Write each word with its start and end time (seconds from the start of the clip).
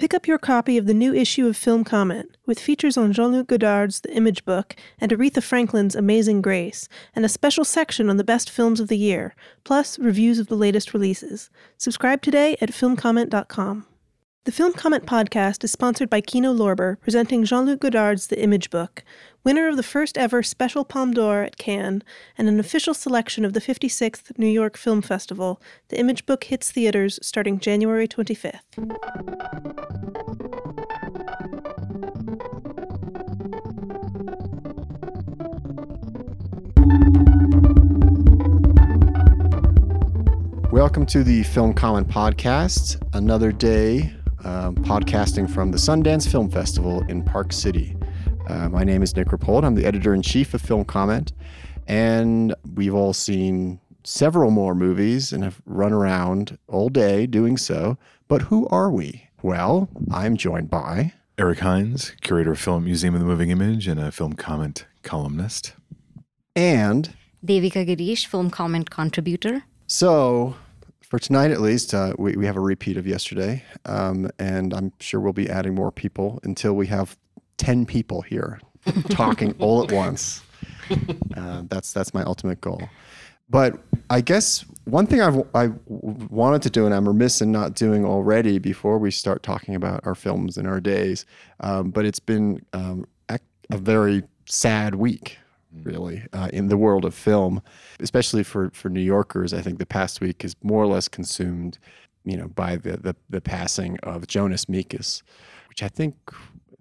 Pick 0.00 0.14
up 0.14 0.26
your 0.26 0.38
copy 0.38 0.78
of 0.78 0.86
the 0.86 0.94
new 0.94 1.12
issue 1.12 1.46
of 1.46 1.58
Film 1.58 1.84
Comment, 1.84 2.34
with 2.46 2.58
features 2.58 2.96
on 2.96 3.12
Jean 3.12 3.32
Luc 3.32 3.48
Godard's 3.48 4.00
The 4.00 4.10
Image 4.14 4.46
Book 4.46 4.74
and 4.98 5.12
Aretha 5.12 5.42
Franklin's 5.42 5.94
Amazing 5.94 6.40
Grace, 6.40 6.88
and 7.14 7.22
a 7.22 7.28
special 7.28 7.66
section 7.66 8.08
on 8.08 8.16
the 8.16 8.24
best 8.24 8.48
films 8.48 8.80
of 8.80 8.88
the 8.88 8.96
year, 8.96 9.34
plus 9.62 9.98
reviews 9.98 10.38
of 10.38 10.46
the 10.46 10.56
latest 10.56 10.94
releases. 10.94 11.50
Subscribe 11.76 12.22
today 12.22 12.56
at 12.62 12.70
filmcomment.com. 12.70 13.84
The 14.46 14.52
Film 14.52 14.72
Comment 14.72 15.04
podcast 15.04 15.62
is 15.64 15.70
sponsored 15.70 16.08
by 16.08 16.22
Kino 16.22 16.54
Lorber, 16.54 16.98
presenting 17.02 17.44
Jean 17.44 17.66
Luc 17.66 17.80
Godard's 17.80 18.28
The 18.28 18.42
Image 18.42 18.70
Book, 18.70 19.04
winner 19.44 19.68
of 19.68 19.76
the 19.76 19.82
first 19.82 20.16
ever 20.16 20.42
Special 20.42 20.82
Palme 20.82 21.12
d'Or 21.12 21.42
at 21.42 21.58
Cannes, 21.58 22.02
and 22.38 22.48
an 22.48 22.58
official 22.58 22.94
selection 22.94 23.44
of 23.44 23.52
the 23.52 23.60
56th 23.60 24.38
New 24.38 24.46
York 24.46 24.78
Film 24.78 25.02
Festival. 25.02 25.60
The 25.88 26.00
Image 26.00 26.24
Book 26.24 26.44
hits 26.44 26.72
theaters 26.72 27.18
starting 27.20 27.60
January 27.60 28.08
25th. 28.08 28.62
Welcome 40.72 41.04
to 41.06 41.22
the 41.22 41.42
Film 41.42 41.74
Comment 41.74 42.08
Podcast. 42.08 42.96
Another 43.12 43.52
day 43.52 44.14
um, 44.44 44.76
podcasting 44.76 45.50
from 45.50 45.70
the 45.70 45.78
Sundance 45.78 46.30
Film 46.30 46.50
Festival 46.50 47.02
in 47.08 47.22
Park 47.22 47.52
City. 47.52 47.96
Uh, 48.48 48.68
my 48.68 48.84
name 48.84 49.02
is 49.02 49.14
Nick 49.14 49.28
Rapold. 49.28 49.64
I'm 49.64 49.74
the 49.74 49.84
editor 49.84 50.14
in 50.14 50.22
chief 50.22 50.54
of 50.54 50.62
Film 50.62 50.84
Comment, 50.84 51.32
and 51.86 52.54
we've 52.74 52.94
all 52.94 53.12
seen 53.12 53.80
several 54.04 54.50
more 54.50 54.74
movies 54.74 55.32
and 55.32 55.44
have 55.44 55.60
run 55.66 55.92
around 55.92 56.58
all 56.68 56.88
day 56.88 57.26
doing 57.26 57.56
so. 57.56 57.98
But 58.28 58.42
who 58.42 58.66
are 58.68 58.90
we? 58.90 59.28
Well, 59.42 59.88
I'm 60.10 60.36
joined 60.36 60.70
by 60.70 61.12
Eric 61.38 61.60
Hynes, 61.60 62.18
curator 62.20 62.52
of 62.52 62.58
Film 62.58 62.84
Museum 62.84 63.14
of 63.14 63.20
the 63.20 63.26
Moving 63.26 63.50
Image 63.50 63.88
and 63.88 64.00
a 64.00 64.10
film 64.12 64.34
comment 64.34 64.86
columnist. 65.02 65.74
And 66.54 67.14
Devika 67.44 67.86
Girish, 67.86 68.26
film 68.26 68.50
comment 68.50 68.90
contributor. 68.90 69.64
So, 69.86 70.56
for 71.10 71.18
tonight 71.18 71.50
at 71.50 71.60
least, 71.60 71.92
uh, 71.92 72.14
we, 72.18 72.36
we 72.36 72.46
have 72.46 72.56
a 72.56 72.60
repeat 72.60 72.96
of 72.96 73.06
yesterday. 73.06 73.62
Um, 73.84 74.30
and 74.38 74.72
I'm 74.72 74.92
sure 75.00 75.20
we'll 75.20 75.32
be 75.32 75.50
adding 75.50 75.74
more 75.74 75.92
people 75.92 76.40
until 76.44 76.72
we 76.74 76.86
have 76.86 77.18
10 77.58 77.84
people 77.84 78.22
here 78.22 78.60
talking 79.10 79.54
all 79.58 79.82
at 79.84 79.92
once. 79.92 80.42
Uh, 81.36 81.62
that's 81.68 81.92
that's 81.92 82.12
my 82.12 82.22
ultimate 82.24 82.60
goal. 82.60 82.82
But 83.48 83.78
I 84.08 84.20
guess 84.20 84.64
one 84.84 85.06
thing 85.06 85.20
I've 85.20 85.44
I 85.54 85.70
wanted 85.86 86.62
to 86.62 86.70
do, 86.70 86.84
and 86.84 86.94
I'm 86.94 87.06
remiss 87.06 87.40
in 87.40 87.52
not 87.52 87.74
doing 87.74 88.04
already 88.04 88.58
before 88.58 88.98
we 88.98 89.12
start 89.12 89.44
talking 89.44 89.76
about 89.76 90.04
our 90.04 90.16
films 90.16 90.56
and 90.56 90.66
our 90.66 90.80
days, 90.80 91.26
um, 91.60 91.90
but 91.90 92.04
it's 92.04 92.18
been 92.18 92.64
um, 92.72 93.06
a 93.70 93.78
very 93.78 94.22
sad 94.46 94.94
week, 94.94 95.38
really, 95.82 96.24
uh, 96.32 96.48
in 96.52 96.68
the 96.68 96.76
world 96.76 97.04
of 97.04 97.14
film, 97.14 97.62
especially 98.00 98.42
for 98.42 98.70
for 98.70 98.88
New 98.88 99.00
Yorkers. 99.00 99.52
I 99.52 99.62
think 99.62 99.78
the 99.78 99.86
past 99.86 100.20
week 100.20 100.44
is 100.44 100.54
more 100.62 100.82
or 100.82 100.86
less 100.86 101.08
consumed, 101.08 101.78
you 102.24 102.36
know, 102.36 102.48
by 102.48 102.76
the 102.76 102.96
the, 102.96 103.16
the 103.28 103.40
passing 103.40 103.98
of 104.02 104.26
Jonas 104.26 104.66
Mekas, 104.66 105.22
which 105.68 105.82
I 105.82 105.88
think 105.88 106.14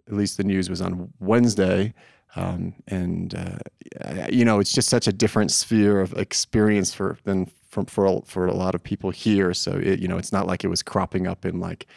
at 0.08 0.14
least 0.14 0.38
the 0.38 0.44
news 0.44 0.70
was 0.70 0.82
on 0.82 1.14
Wednesday. 1.20 1.94
Um, 2.36 2.76
and 2.88 3.34
uh, 3.36 4.28
you 4.32 4.46
know, 4.46 4.60
it's 4.60 4.72
just 4.72 4.90
such 4.90 5.08
a 5.08 5.14
different 5.14 5.52
sphere 5.52 6.00
of 6.00 6.14
experience 6.14 6.94
for 6.94 7.18
than 7.24 7.50
from 7.70 7.86
for 7.86 8.22
for 8.26 8.46
a 8.46 8.54
lot 8.54 8.76
of 8.76 8.84
people 8.84 9.10
here. 9.10 9.54
So 9.54 9.74
it, 9.74 10.00
you 10.00 10.08
know, 10.08 10.18
it's 10.18 10.32
not 10.32 10.48
like 10.48 10.64
it 10.64 10.68
was 10.68 10.84
cropping 10.84 11.28
up 11.28 11.46
in 11.46 11.60
like 11.60 11.88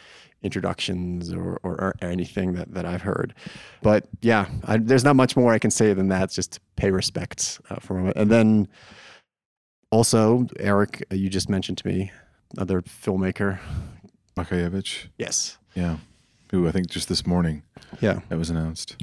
introductions 0.43 1.31
or, 1.31 1.59
or, 1.63 1.71
or 1.73 1.95
anything 2.01 2.53
that, 2.53 2.73
that 2.73 2.85
I've 2.85 3.01
heard. 3.01 3.33
But 3.81 4.07
yeah, 4.21 4.47
I, 4.65 4.77
there's 4.77 5.03
not 5.03 5.15
much 5.15 5.35
more 5.35 5.53
I 5.53 5.59
can 5.59 5.71
say 5.71 5.93
than 5.93 6.09
that. 6.09 6.31
Just 6.31 6.53
to 6.53 6.59
pay 6.75 6.91
respects 6.91 7.59
uh, 7.69 7.77
for 7.79 7.97
him. 7.97 8.13
And 8.15 8.29
then 8.29 8.67
also, 9.91 10.47
Eric, 10.59 11.05
uh, 11.11 11.15
you 11.15 11.29
just 11.29 11.49
mentioned 11.49 11.77
to 11.79 11.87
me 11.87 12.11
another 12.55 12.81
filmmaker, 12.81 13.59
Makavejev. 14.37 15.07
Yes. 15.17 15.57
Yeah 15.73 15.97
who 16.53 16.67
I 16.67 16.71
think 16.71 16.87
just 16.87 17.09
this 17.09 17.25
morning, 17.25 17.63
yeah, 17.99 18.19
that 18.29 18.37
was 18.37 18.51
announced. 18.51 19.01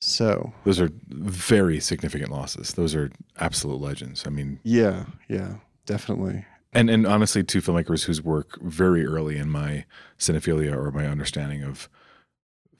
So 0.00 0.52
those 0.64 0.78
are 0.78 0.88
very 1.08 1.80
significant 1.80 2.30
losses. 2.30 2.74
Those 2.74 2.94
are 2.94 3.10
absolute 3.40 3.80
legends. 3.80 4.22
I 4.24 4.30
mean, 4.30 4.60
yeah, 4.62 5.06
yeah, 5.28 5.54
definitely. 5.84 6.44
And 6.74 6.90
and 6.90 7.06
honestly, 7.06 7.42
two 7.44 7.60
filmmakers 7.60 8.04
whose 8.04 8.22
work 8.22 8.60
very 8.60 9.06
early 9.06 9.36
in 9.36 9.48
my 9.48 9.84
cinephilia 10.18 10.74
or 10.74 10.90
my 10.90 11.06
understanding 11.06 11.62
of 11.62 11.88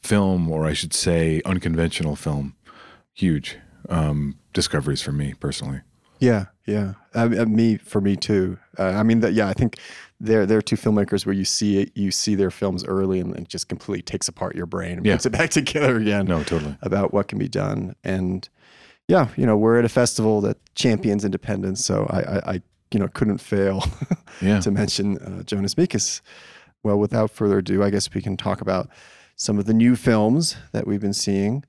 film, 0.03 0.51
or 0.51 0.67
I 0.67 0.73
should 0.73 0.93
say, 0.93 1.41
unconventional 1.45 2.17
film, 2.17 2.57
huge 3.15 3.57
um, 3.89 4.39
discoveries 4.53 5.01
for 5.01 5.13
me 5.13 5.35
personally. 5.35 5.81
Yeah, 6.19 6.47
yeah. 6.67 6.95
Me 7.15 7.77
for 7.77 8.01
me 8.01 8.17
too. 8.17 8.59
Uh, 8.79 8.89
I 8.89 9.03
mean, 9.03 9.21
that 9.21 9.35
yeah. 9.35 9.49
I 9.49 9.53
think 9.53 9.79
they're 10.21 10.47
they're 10.47 10.63
two 10.63 10.77
filmmakers 10.77 11.27
where 11.27 11.35
you 11.35 11.45
see 11.45 11.83
it, 11.83 11.93
you 11.95 12.11
see 12.11 12.35
their 12.35 12.51
films 12.51 12.85
early 12.85 13.21
and 13.21 13.37
it 13.37 13.49
just 13.49 13.69
completely 13.69 14.03
takes 14.03 14.29
apart 14.29 14.57
your 14.57 14.67
brain 14.67 14.99
and 14.99 15.07
yeah. 15.07 15.15
puts 15.15 15.27
it 15.27 15.31
back 15.39 15.51
together 15.51 15.97
again. 15.97 16.27
No, 16.27 16.43
totally. 16.43 16.77
About 16.83 17.13
what 17.13 17.29
can 17.29 17.39
be 17.39 17.49
done. 17.49 17.95
And 18.05 18.49
yeah, 19.09 19.29
you 19.37 19.45
know, 19.45 19.57
we're 19.57 19.79
at 19.79 19.85
a 19.85 19.91
festival 19.91 20.41
that 20.43 20.57
champions 20.75 21.25
independence, 21.25 21.85
so 21.85 22.07
I, 22.09 22.19
I, 22.21 22.55
I 22.55 22.63
you 22.95 23.01
know 23.01 23.09
couldn't 23.09 23.39
fail 23.39 23.85
yeah. 24.41 24.61
to 24.61 24.71
mention 24.71 25.19
uh, 25.19 25.43
Jonas 25.43 25.75
Mekas. 25.75 26.21
Well, 26.83 26.99
without 26.99 27.31
further 27.31 27.59
ado, 27.59 27.83
I 27.83 27.91
guess 27.91 28.13
we 28.15 28.23
can 28.23 28.37
talk 28.37 28.61
about 28.61 28.89
some 29.37 29.59
of 29.59 29.67
the 29.67 29.75
new 29.75 29.97
films 29.97 30.57
that 30.73 30.87
we've 30.87 31.01
been 31.01 31.15
seeing. 31.15 31.65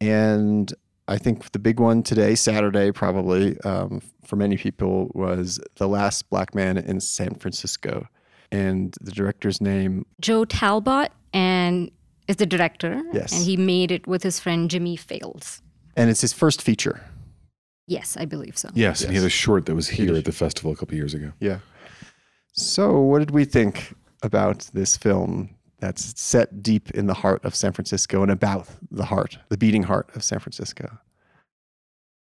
And 0.00 0.72
I 1.06 1.18
think 1.18 1.50
the 1.52 1.58
big 1.58 1.80
one 1.80 2.02
today, 2.02 2.34
Saturday, 2.34 2.92
probably 2.92 3.60
um, 3.60 4.00
for 4.24 4.36
many 4.36 4.56
people, 4.56 5.10
was 5.12 5.60
The 5.76 5.88
Last 5.88 6.30
Black 6.30 6.54
Man 6.54 6.78
in 6.78 7.00
San 7.00 7.34
Francisco. 7.34 8.06
And 8.52 8.96
the 9.00 9.12
director's 9.12 9.60
name? 9.60 10.06
Joe 10.20 10.44
Talbot, 10.44 11.12
and 11.32 11.90
is 12.26 12.36
the 12.36 12.46
director. 12.46 13.02
Yes. 13.12 13.32
And 13.32 13.44
he 13.44 13.56
made 13.56 13.90
it 13.90 14.06
with 14.06 14.22
his 14.22 14.40
friend 14.40 14.70
Jimmy 14.70 14.96
Fails. 14.96 15.62
And 15.96 16.08
it's 16.08 16.20
his 16.20 16.32
first 16.32 16.62
feature. 16.62 17.04
Yes, 17.90 18.16
I 18.16 18.24
believe 18.24 18.56
so. 18.56 18.68
Yes, 18.68 19.00
yes. 19.00 19.02
and 19.02 19.10
he 19.10 19.16
had 19.16 19.26
a 19.26 19.30
short 19.30 19.66
that 19.66 19.74
was 19.74 19.88
here 19.88 20.14
at 20.14 20.24
the 20.24 20.32
festival 20.32 20.70
a 20.72 20.76
couple 20.76 20.94
years 20.94 21.12
ago. 21.12 21.32
Yeah. 21.40 21.58
So, 22.52 23.00
what 23.00 23.18
did 23.18 23.32
we 23.32 23.44
think 23.44 23.94
about 24.22 24.70
this 24.72 24.96
film 24.96 25.50
that's 25.80 26.20
set 26.20 26.62
deep 26.62 26.90
in 26.92 27.06
the 27.06 27.14
heart 27.14 27.44
of 27.44 27.54
San 27.54 27.72
Francisco 27.72 28.22
and 28.22 28.30
about 28.30 28.68
the 28.90 29.04
heart, 29.04 29.38
the 29.48 29.56
beating 29.56 29.82
heart 29.82 30.08
of 30.14 30.22
San 30.22 30.38
Francisco. 30.38 30.98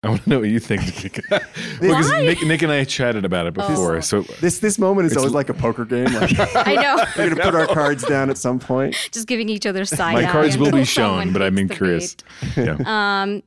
I 0.04 0.10
want 0.10 0.24
to 0.24 0.30
know 0.30 0.40
what 0.40 0.50
you 0.50 0.60
think, 0.60 1.02
because 1.02 1.26
Nick, 1.82 2.44
Nick, 2.44 2.62
and 2.62 2.72
I 2.72 2.84
chatted 2.84 3.26
about 3.26 3.48
it 3.48 3.56
before. 3.56 3.98
Oh. 3.98 4.00
So 4.00 4.22
this 4.40 4.60
this 4.60 4.78
moment 4.78 5.08
is 5.08 5.18
always 5.18 5.34
like 5.34 5.50
a 5.50 5.56
poker 5.56 5.86
game. 5.86 6.06
Like, 6.06 6.34
I 6.56 6.76
know 6.76 7.04
we're 7.18 7.30
gonna 7.30 7.44
put 7.44 7.56
our 7.56 7.68
cards 7.68 8.04
down 8.04 8.30
at 8.30 8.38
some 8.38 8.60
point. 8.60 8.96
Just 9.12 9.28
giving 9.28 9.50
each 9.50 9.66
other 9.66 9.86
side. 9.86 10.14
My 10.14 10.32
cards 10.32 10.56
will 10.56 10.72
be 10.72 10.86
shown, 10.86 11.34
but 11.34 11.42
I'm 11.42 11.68
curious. 11.68 12.16
Yeah. 12.56 12.78
Um, 12.86 13.42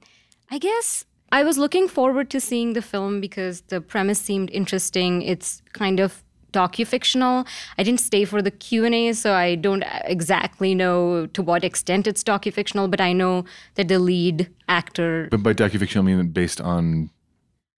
I 0.51 0.59
guess 0.59 1.05
I 1.33 1.45
was 1.45 1.59
looking 1.59 1.89
forward 1.89 2.31
to 2.31 2.41
seeing 2.41 2.73
the 2.73 2.83
film 2.83 3.21
because 3.21 3.63
the 3.63 3.81
premise 3.81 4.21
seemed 4.21 4.51
interesting. 4.51 5.23
It's 5.23 5.63
kind 5.73 6.01
of 6.01 6.25
docu-fictional. 6.53 7.47
I 7.79 7.83
didn't 7.83 8.01
stay 8.01 8.25
for 8.25 8.43
the 8.43 8.51
Q&A, 8.51 9.13
so 9.13 9.35
I 9.35 9.55
don't 9.55 9.85
exactly 10.05 10.75
know 10.75 11.27
to 11.27 11.43
what 11.43 11.65
extent 11.65 12.07
it's 12.07 12.25
docu-fictional, 12.25 12.89
but 12.89 13.01
I 13.01 13.13
know 13.13 13.45
that 13.77 13.89
the 13.89 13.99
lead 13.99 14.51
actor... 14.69 15.29
But 15.31 15.43
by 15.43 15.55
docufictional 15.55 16.01
I 16.01 16.03
mean 16.03 16.29
based 16.29 16.61
on 16.61 17.11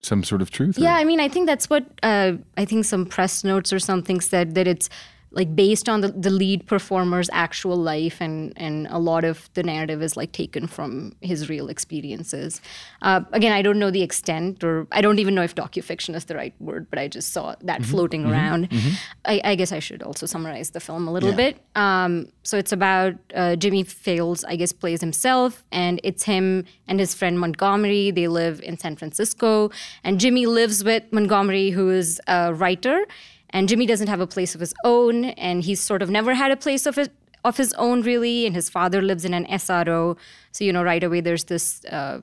some 0.02 0.24
sort 0.24 0.42
of 0.42 0.50
truth? 0.50 0.78
Or? 0.78 0.82
Yeah, 0.82 0.96
I 0.96 1.04
mean, 1.04 1.20
I 1.20 1.28
think 1.28 1.46
that's 1.46 1.70
what, 1.70 1.84
uh, 2.02 2.32
I 2.56 2.64
think 2.64 2.84
some 2.84 3.06
press 3.06 3.44
notes 3.44 3.72
or 3.72 3.78
something 3.78 4.20
said 4.20 4.54
that 4.54 4.66
it's 4.66 4.88
like 5.32 5.54
based 5.56 5.88
on 5.88 6.02
the, 6.02 6.08
the 6.08 6.30
lead 6.30 6.66
performer's 6.66 7.28
actual 7.32 7.76
life 7.76 8.20
and 8.20 8.52
and 8.56 8.86
a 8.90 8.98
lot 8.98 9.24
of 9.24 9.48
the 9.54 9.62
narrative 9.62 10.02
is 10.02 10.16
like 10.16 10.32
taken 10.32 10.66
from 10.66 11.14
his 11.20 11.48
real 11.48 11.68
experiences 11.68 12.60
uh, 13.02 13.20
again 13.32 13.52
i 13.52 13.62
don't 13.62 13.78
know 13.78 13.90
the 13.90 14.02
extent 14.02 14.62
or 14.62 14.86
i 14.92 15.00
don't 15.00 15.18
even 15.18 15.34
know 15.34 15.42
if 15.42 15.54
docufiction 15.54 16.14
is 16.14 16.26
the 16.26 16.34
right 16.34 16.54
word 16.60 16.86
but 16.90 16.98
i 16.98 17.08
just 17.08 17.32
saw 17.32 17.54
that 17.62 17.80
mm-hmm. 17.80 17.90
floating 17.90 18.22
mm-hmm. 18.22 18.32
around 18.32 18.70
mm-hmm. 18.70 18.94
I, 19.24 19.40
I, 19.44 19.54
guess 19.54 19.72
i 19.72 19.78
should 19.78 20.02
also 20.02 20.26
summarize 20.26 20.70
the 20.70 20.80
film 20.80 21.08
a 21.08 21.12
little 21.12 21.30
yeah. 21.30 21.36
bit 21.36 21.56
um, 21.74 22.28
so 22.42 22.58
it's 22.58 22.72
about 22.72 23.14
uh, 23.34 23.56
jimmy 23.56 23.84
fails 23.84 24.44
i 24.44 24.56
guess 24.56 24.72
plays 24.72 25.00
himself 25.00 25.64
and 25.72 26.00
it's 26.04 26.24
him 26.24 26.64
and 26.86 27.00
his 27.00 27.14
friend 27.14 27.40
montgomery 27.40 28.10
they 28.10 28.28
live 28.28 28.60
in 28.60 28.78
san 28.78 28.96
francisco 28.96 29.70
and 30.04 30.20
jimmy 30.20 30.46
lives 30.46 30.84
with 30.84 31.02
montgomery 31.10 31.70
who 31.70 31.90
is 31.90 32.20
a 32.26 32.52
writer 32.54 33.06
and 33.52 33.68
Jimmy 33.68 33.86
doesn't 33.86 34.08
have 34.08 34.20
a 34.20 34.26
place 34.26 34.54
of 34.54 34.60
his 34.60 34.74
own, 34.84 35.24
and 35.24 35.62
he's 35.62 35.80
sort 35.80 36.02
of 36.02 36.10
never 36.10 36.34
had 36.34 36.50
a 36.50 36.56
place 36.56 36.86
of 36.86 36.96
his, 36.96 37.10
of 37.44 37.56
his 37.56 37.72
own, 37.74 38.02
really. 38.02 38.46
And 38.46 38.54
his 38.54 38.70
father 38.70 39.02
lives 39.02 39.24
in 39.24 39.34
an 39.34 39.46
SRO. 39.46 40.16
So, 40.52 40.64
you 40.64 40.72
know, 40.72 40.82
right 40.82 41.02
away 41.02 41.20
there's 41.20 41.44
this, 41.44 41.84
uh, 41.86 42.20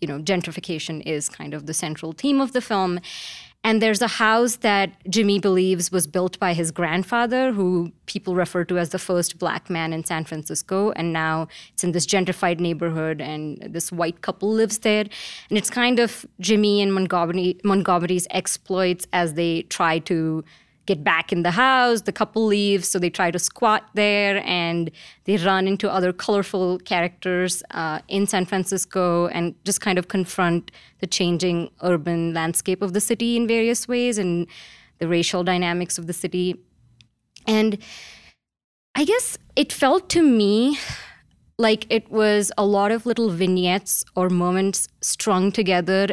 you 0.00 0.08
know, 0.08 0.18
gentrification 0.18 1.02
is 1.06 1.28
kind 1.28 1.54
of 1.54 1.66
the 1.66 1.74
central 1.74 2.12
theme 2.12 2.40
of 2.40 2.52
the 2.52 2.60
film. 2.60 3.00
And 3.64 3.80
there's 3.80 4.02
a 4.02 4.08
house 4.08 4.56
that 4.56 4.90
Jimmy 5.08 5.38
believes 5.38 5.92
was 5.92 6.08
built 6.08 6.36
by 6.40 6.52
his 6.52 6.72
grandfather, 6.72 7.52
who 7.52 7.92
people 8.06 8.34
refer 8.34 8.64
to 8.64 8.76
as 8.76 8.88
the 8.88 8.98
first 8.98 9.38
black 9.38 9.70
man 9.70 9.92
in 9.92 10.02
San 10.04 10.24
Francisco. 10.24 10.90
And 10.92 11.12
now 11.12 11.46
it's 11.72 11.84
in 11.84 11.92
this 11.92 12.04
gentrified 12.04 12.58
neighborhood, 12.58 13.20
and 13.20 13.58
this 13.62 13.92
white 13.92 14.20
couple 14.20 14.52
lives 14.52 14.78
there. 14.78 15.04
And 15.48 15.56
it's 15.56 15.70
kind 15.70 16.00
of 16.00 16.26
Jimmy 16.40 16.82
and 16.82 16.92
Montgomery, 16.92 17.60
Montgomery's 17.62 18.26
exploits 18.30 19.06
as 19.12 19.34
they 19.34 19.62
try 19.62 20.00
to 20.00 20.44
get 20.92 21.02
back 21.02 21.32
in 21.32 21.42
the 21.42 21.52
house. 21.66 22.02
The 22.02 22.12
couple 22.12 22.44
leaves, 22.46 22.88
so 22.88 22.98
they 22.98 23.10
try 23.10 23.30
to 23.30 23.38
squat 23.38 23.82
there 23.94 24.42
and 24.44 24.90
they 25.24 25.36
run 25.38 25.66
into 25.66 25.90
other 25.90 26.12
colorful 26.12 26.78
characters 26.90 27.62
uh, 27.70 28.00
in 28.08 28.26
San 28.26 28.44
Francisco 28.44 29.28
and 29.28 29.54
just 29.64 29.80
kind 29.80 29.98
of 29.98 30.08
confront 30.08 30.70
the 31.00 31.06
changing 31.06 31.70
urban 31.82 32.34
landscape 32.34 32.82
of 32.82 32.92
the 32.92 33.00
city 33.00 33.36
in 33.36 33.46
various 33.46 33.88
ways 33.88 34.18
and 34.18 34.46
the 34.98 35.08
racial 35.08 35.42
dynamics 35.42 35.98
of 35.98 36.06
the 36.06 36.12
city. 36.12 36.60
And 37.46 37.78
I 38.94 39.04
guess 39.04 39.38
it 39.56 39.72
felt 39.72 40.10
to 40.10 40.22
me 40.22 40.78
like 41.58 41.86
it 41.88 42.10
was 42.10 42.52
a 42.58 42.66
lot 42.66 42.90
of 42.92 43.06
little 43.06 43.30
vignettes 43.30 44.04
or 44.14 44.28
moments 44.28 44.88
strung 45.00 45.52
together, 45.52 46.08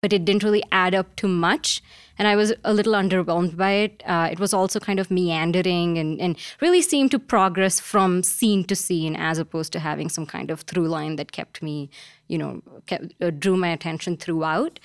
but 0.00 0.12
it 0.12 0.24
didn't 0.24 0.44
really 0.44 0.62
add 0.70 0.94
up 0.94 1.16
to 1.16 1.28
much 1.28 1.82
and 2.18 2.26
I 2.26 2.34
was 2.34 2.52
a 2.64 2.74
little 2.74 2.94
underwhelmed 2.94 3.56
by 3.56 3.70
it. 3.70 4.02
Uh, 4.04 4.28
it 4.30 4.40
was 4.40 4.52
also 4.52 4.80
kind 4.80 4.98
of 4.98 5.10
meandering 5.10 5.98
and, 5.98 6.20
and 6.20 6.36
really 6.60 6.82
seemed 6.82 7.12
to 7.12 7.18
progress 7.18 7.78
from 7.78 8.24
scene 8.24 8.64
to 8.64 8.74
scene 8.74 9.14
as 9.14 9.38
opposed 9.38 9.72
to 9.74 9.78
having 9.78 10.08
some 10.08 10.26
kind 10.26 10.50
of 10.50 10.62
through 10.62 10.88
line 10.88 11.14
that 11.16 11.30
kept 11.30 11.62
me, 11.62 11.88
you 12.26 12.36
know, 12.36 12.60
kept, 12.86 13.14
uh, 13.22 13.30
drew 13.30 13.56
my 13.56 13.68
attention 13.68 14.16
throughout. 14.16 14.80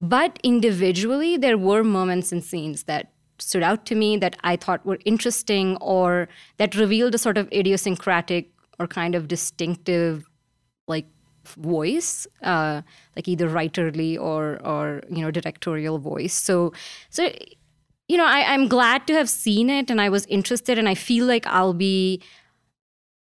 But 0.00 0.40
individually, 0.42 1.36
there 1.36 1.56
were 1.56 1.84
moments 1.84 2.32
and 2.32 2.42
scenes 2.42 2.82
that 2.84 3.12
stood 3.38 3.62
out 3.62 3.86
to 3.86 3.94
me 3.94 4.16
that 4.16 4.36
I 4.42 4.56
thought 4.56 4.84
were 4.84 4.98
interesting 5.04 5.76
or 5.76 6.28
that 6.56 6.74
revealed 6.74 7.14
a 7.14 7.18
sort 7.18 7.38
of 7.38 7.50
idiosyncratic 7.52 8.50
or 8.80 8.88
kind 8.88 9.14
of 9.14 9.28
distinctive 9.28 10.28
like 10.88 11.06
voice, 11.54 12.26
uh, 12.42 12.82
like 13.14 13.28
either 13.28 13.48
writerly 13.48 14.18
or 14.18 14.60
or 14.64 15.02
you 15.08 15.22
know 15.22 15.30
directorial 15.30 15.98
voice. 15.98 16.34
So 16.34 16.72
so 17.10 17.32
you 18.08 18.16
know 18.16 18.26
I, 18.26 18.52
I'm 18.52 18.68
glad 18.68 19.06
to 19.08 19.14
have 19.14 19.28
seen 19.28 19.70
it 19.70 19.90
and 19.90 20.00
I 20.00 20.08
was 20.08 20.26
interested 20.26 20.78
and 20.78 20.88
I 20.88 20.94
feel 20.94 21.26
like 21.26 21.46
I'll 21.46 21.74
be 21.74 22.22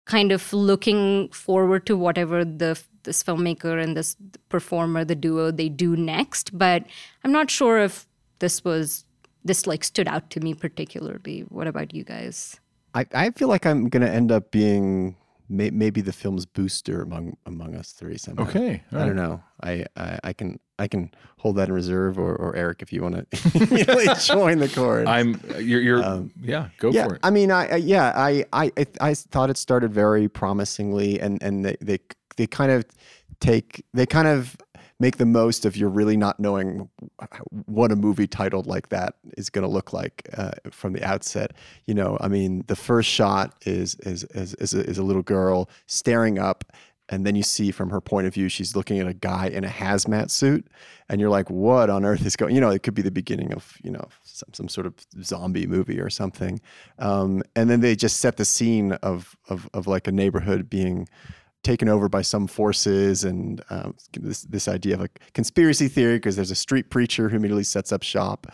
kind 0.06 0.32
of 0.32 0.54
looking 0.54 1.30
forward 1.30 1.86
to 1.88 1.98
whatever 1.98 2.46
the 2.46 2.80
this 3.04 3.24
filmmaker 3.24 3.82
and 3.82 3.96
this 3.96 4.16
performer, 4.50 5.06
the 5.06 5.16
duo, 5.16 5.52
they 5.52 5.70
do 5.70 5.96
next. 5.96 6.58
But 6.58 6.86
I'm 7.24 7.32
not 7.32 7.50
sure 7.50 7.80
if 7.80 8.08
this 8.40 8.64
was 8.64 9.06
this 9.44 9.68
like 9.68 9.84
stood 9.84 10.08
out 10.08 10.30
to 10.32 10.40
me 10.40 10.54
particularly. 10.54 11.42
What 11.50 11.68
about 11.68 11.94
you 11.94 12.04
guys? 12.04 12.60
I, 12.94 13.06
I 13.14 13.30
feel 13.32 13.48
like 13.48 13.66
I'm 13.66 13.90
gonna 13.90 14.08
end 14.08 14.32
up 14.32 14.52
being 14.52 15.16
may, 15.50 15.70
maybe 15.70 16.02
the 16.02 16.14
film's 16.14 16.46
booster 16.46 17.02
among 17.02 17.38
among 17.46 17.76
us 17.76 17.92
three 17.92 18.18
somehow. 18.18 18.44
Okay, 18.44 18.84
I 18.92 19.06
don't 19.06 19.16
know. 19.16 19.44
I, 19.62 19.86
I, 19.96 20.20
I 20.24 20.34
can 20.34 20.60
I 20.78 20.88
can 20.88 21.12
hold 21.38 21.58
that 21.58 21.70
in 21.70 21.74
reserve, 21.74 22.18
or, 22.18 22.36
or 22.36 22.56
Eric, 22.56 22.82
if 22.82 22.92
you 22.92 23.02
want 23.02 23.30
to 23.32 24.16
join 24.26 24.60
the 24.60 24.72
chorus. 24.74 25.08
I'm 25.08 25.40
you're, 25.60 25.82
you're 25.82 26.04
um, 26.04 26.32
yeah, 26.42 26.70
go 26.78 26.92
yeah, 26.92 27.08
for 27.08 27.16
it. 27.16 27.22
I 27.24 27.30
mean, 27.30 27.52
I, 27.52 27.68
I 27.68 27.76
yeah, 27.76 28.12
I, 28.16 28.46
I 28.52 28.72
I 29.00 29.14
thought 29.14 29.50
it 29.50 29.58
started 29.58 29.94
very 29.94 30.28
promisingly, 30.28 31.20
and 31.20 31.42
and 31.42 31.66
they 31.66 31.78
they 31.82 32.00
they 32.38 32.48
kind 32.48 32.72
of 32.72 32.86
take 33.40 33.86
they 33.94 34.06
kind 34.06 34.28
of 34.28 34.58
make 35.00 35.18
the 35.18 35.26
most 35.26 35.66
of 35.66 35.76
your 35.76 35.90
really 35.90 36.16
not 36.16 36.40
knowing 36.40 36.90
what 37.66 37.92
a 37.92 37.96
movie 37.96 38.28
titled 38.28 38.66
like 38.66 38.90
that 38.90 39.16
is 39.38 39.50
going 39.50 39.64
to 39.64 39.72
look 39.72 39.94
like 39.94 40.30
uh, 40.38 40.52
from 40.72 40.94
the 40.94 41.04
outset. 41.04 41.54
You 41.86 41.94
know, 41.94 42.18
I 42.22 42.28
mean, 42.28 42.64
the 42.68 42.76
first 42.76 43.10
shot 43.10 43.56
is 43.66 43.96
is 43.96 44.24
is 44.36 44.54
is 44.56 44.74
a, 44.74 44.82
is 44.82 44.98
a 44.98 45.04
little 45.04 45.24
girl 45.24 45.70
staring 45.88 46.40
up 46.40 46.64
and 47.10 47.26
then 47.26 47.36
you 47.36 47.44
see 47.44 47.72
from 47.72 47.90
her 47.90 48.02
point 48.02 48.26
of 48.28 48.34
view 48.34 48.50
she's 48.50 48.76
looking 48.76 49.00
at 49.00 49.08
a 49.08 49.14
guy 49.14 49.48
in 49.48 49.64
a 49.64 49.70
hazmat 49.70 50.30
suit 50.30 50.68
and 51.10 51.22
you're 51.22 51.30
like 51.30 51.50
what 51.50 51.90
on 51.90 52.04
earth 52.04 52.26
is 52.26 52.36
going 52.36 52.54
you 52.54 52.62
know 52.62 52.70
it 52.70 52.84
could 52.84 52.94
be 52.94 53.02
the 53.02 53.12
beginning 53.12 53.54
of 53.54 53.78
you 53.84 53.92
know 53.92 54.08
some, 54.24 54.50
some 54.54 54.68
sort 54.68 54.88
of 54.88 54.94
zombie 55.22 55.68
movie 55.68 56.00
or 56.00 56.10
something 56.10 56.60
um, 57.00 57.44
and 57.56 57.70
then 57.70 57.82
they 57.82 57.96
just 57.96 58.18
set 58.18 58.38
the 58.38 58.46
scene 58.46 58.94
of 58.94 59.36
of, 59.50 59.70
of 59.74 59.88
like 59.88 60.08
a 60.08 60.12
neighborhood 60.12 60.70
being 60.70 61.08
taken 61.64 61.90
over 61.90 62.08
by 62.08 62.22
some 62.22 62.46
forces 62.46 63.24
and 63.24 63.64
um, 63.72 63.96
this, 64.14 64.44
this 64.44 64.68
idea 64.68 64.94
of 64.94 65.02
a 65.02 65.10
conspiracy 65.34 65.88
theory 65.88 66.18
because 66.18 66.36
there's 66.36 66.52
a 66.52 66.56
street 66.56 66.92
preacher 66.92 67.28
who 67.28 67.38
immediately 67.38 67.64
sets 67.64 67.92
up 67.92 68.04
shop 68.04 68.46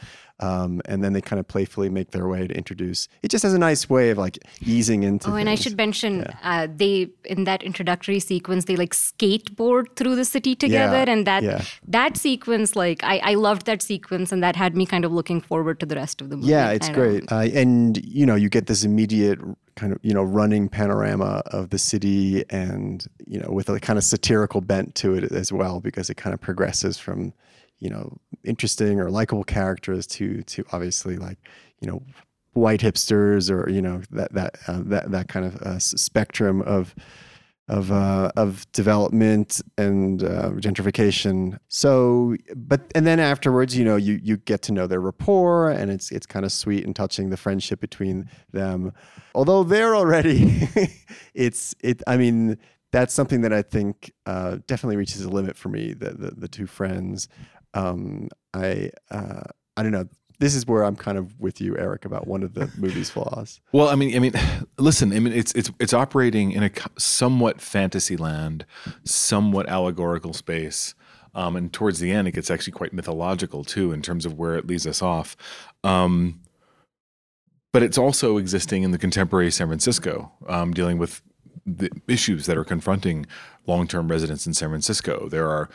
um, 0.42 0.82
and 0.86 1.04
then 1.04 1.14
they 1.14 1.22
kind 1.22 1.40
of 1.40 1.48
playfully 1.48 1.90
make 1.90 2.12
their 2.12 2.28
way 2.28 2.48
to 2.48 2.54
introduce 2.56 3.08
it 3.22 3.30
just 3.30 3.44
has 3.44 3.54
a 3.54 3.60
nice 3.60 3.90
way 3.90 4.10
of 4.10 4.18
like 4.18 4.38
easing 4.66 5.04
into 5.04 5.30
oh 5.30 5.36
and 5.36 5.50
i 5.50 5.56
should 5.56 5.78
mention 5.78 6.20
yeah. 6.20 6.36
uh, 6.44 6.68
they 6.76 7.10
in 7.26 7.44
that 7.44 7.64
introductory 7.64 8.20
sequence 8.20 8.66
they 8.66 8.76
like 8.76 8.94
skateboard 8.94 9.96
through 9.96 10.16
the 10.16 10.26
city 10.26 10.56
together 10.56 11.04
yeah. 11.06 11.12
and 11.12 11.28
that 11.28 11.44
yeah. 11.44 11.64
that 11.88 12.18
sequence 12.18 12.76
like 12.76 13.04
I, 13.04 13.18
I 13.20 13.34
loved 13.36 13.66
that 13.66 13.82
sequence 13.82 14.32
and 14.32 14.44
that 14.44 14.56
had 14.56 14.76
me 14.76 14.86
kind 14.86 15.06
of 15.06 15.12
looking 15.12 15.42
forward 15.42 15.80
to 15.80 15.86
the 15.86 15.96
rest 15.96 16.22
of 16.22 16.30
the 16.30 16.38
movie 16.38 16.50
yeah 16.50 16.72
it's 16.72 16.90
great 16.90 17.32
uh, 17.32 17.48
and 17.54 18.04
you 18.04 18.26
know 18.26 18.36
you 18.36 18.50
get 18.50 18.68
this 18.68 18.84
immediate 18.84 19.40
kind 19.76 19.94
of 19.94 20.00
you 20.02 20.14
know 20.14 20.24
running 20.24 20.70
panorama 20.70 21.42
of 21.48 21.70
the 21.70 21.78
city 21.78 22.44
and 22.50 23.08
you 23.26 23.40
know 23.40 23.50
with 23.50 23.70
a 23.70 23.80
kind 23.80 23.98
of 23.98 24.04
satirical 24.04 24.62
bent 24.62 24.96
to 24.96 25.14
it 25.14 25.32
as 25.32 25.52
well 25.52 25.80
because 25.80 26.10
it 26.10 26.16
kind 26.16 26.34
of 26.34 26.42
progresses 26.42 26.98
from 26.98 27.34
you 27.82 27.90
know 27.90 28.18
interesting 28.46 29.00
or 29.00 29.12
likable 29.12 29.44
characters 29.44 30.08
to 30.08 30.42
to 30.44 30.64
obviously 30.72 31.18
like 31.18 31.38
you 31.82 31.88
know 31.92 32.02
white 32.54 32.80
hipsters 32.80 33.52
or 33.52 33.70
you 33.70 33.82
know 33.82 34.02
that 34.12 34.34
that 34.34 34.58
uh, 34.68 34.82
that 34.86 35.12
that 35.12 35.28
kind 35.28 35.46
of 35.46 35.56
uh, 35.62 35.80
spectrum 35.80 36.62
of 36.62 36.96
of 37.72 37.90
uh, 37.92 38.32
of 38.36 38.70
development 38.74 39.62
and 39.78 40.24
uh, 40.24 40.52
gentrification. 40.56 41.58
So, 41.70 42.36
but 42.56 42.82
and 42.94 43.08
then 43.08 43.20
afterwards, 43.20 43.78
you 43.78 43.86
know, 43.86 43.96
you 43.96 44.20
you 44.22 44.38
get 44.38 44.62
to 44.64 44.74
know 44.74 44.88
their 44.88 45.00
rapport, 45.00 45.72
and 45.72 45.90
it's 45.90 46.12
it's 46.12 46.26
kind 46.26 46.46
of 46.46 46.52
sweet 46.52 46.86
and 46.86 46.96
touching 46.96 47.30
the 47.30 47.38
friendship 47.38 47.80
between 47.80 48.30
them. 48.52 48.92
Although 49.34 49.64
they're 49.64 49.96
already, 49.96 50.68
it's 51.34 51.74
it. 51.82 52.04
I 52.08 52.18
mean, 52.18 52.58
that's 52.92 53.14
something 53.14 53.42
that 53.42 53.54
I 53.54 53.62
think 53.62 54.12
uh, 54.26 54.58
definitely 54.68 54.98
reaches 54.98 55.24
a 55.24 55.30
limit 55.30 55.56
for 55.56 55.70
me. 55.70 55.94
The 55.94 56.10
the, 56.12 56.32
the 56.32 56.48
two 56.48 56.68
friends. 56.68 57.30
Um, 57.74 58.30
I 58.54 58.92
uh, 59.10 59.44
I 59.78 59.84
don't 59.84 59.92
know 59.92 60.08
this 60.42 60.56
is 60.56 60.66
where 60.66 60.84
I'm 60.84 60.96
kind 60.96 61.20
of 61.20 61.40
with 61.40 61.62
you, 61.62 61.78
Eric, 61.78 62.04
about 62.04 62.28
one 62.28 62.42
of 62.42 62.56
the 62.56 62.70
movie's 62.78 63.12
flaws. 63.12 63.62
Well, 63.72 63.90
I 63.90 63.96
mean, 63.96 64.16
I 64.16 64.20
mean, 64.20 64.34
listen, 64.78 65.14
I 65.14 65.20
mean, 65.20 65.34
it's 65.34 65.54
it's 65.54 65.72
it's 65.80 65.94
operating 65.94 66.52
in 66.52 66.64
a 66.64 66.72
somewhat 66.98 67.62
fantasy 67.62 68.18
land, 68.18 68.66
somewhat 69.06 69.70
allegorical 69.70 70.34
space, 70.34 70.96
um, 71.36 71.56
and 71.56 71.72
towards 71.72 72.00
the 72.00 72.12
end, 72.12 72.28
it 72.28 72.32
gets 72.32 72.50
actually 72.50 72.74
quite 72.74 72.92
mythological 72.92 73.64
too 73.64 73.92
in 73.92 74.02
terms 74.02 74.26
of 74.26 74.38
where 74.38 74.56
it 74.56 74.68
leads 74.68 74.88
us 74.88 75.02
off. 75.02 75.38
Um, 75.84 76.42
but 77.72 77.84
it's 77.84 77.98
also 77.98 78.38
existing 78.38 78.84
in 78.84 78.92
the 78.92 78.98
contemporary 78.98 79.52
San 79.52 79.68
Francisco, 79.68 80.32
um, 80.48 80.74
dealing 80.74 80.98
with 80.98 81.22
the 81.66 81.90
issues 82.08 82.48
that 82.48 82.58
are 82.58 82.66
confronting 82.66 83.28
long-term 83.68 84.10
residents 84.10 84.48
in 84.48 84.54
San 84.54 84.70
Francisco. 84.70 85.30
There 85.30 85.48
are 85.48 85.70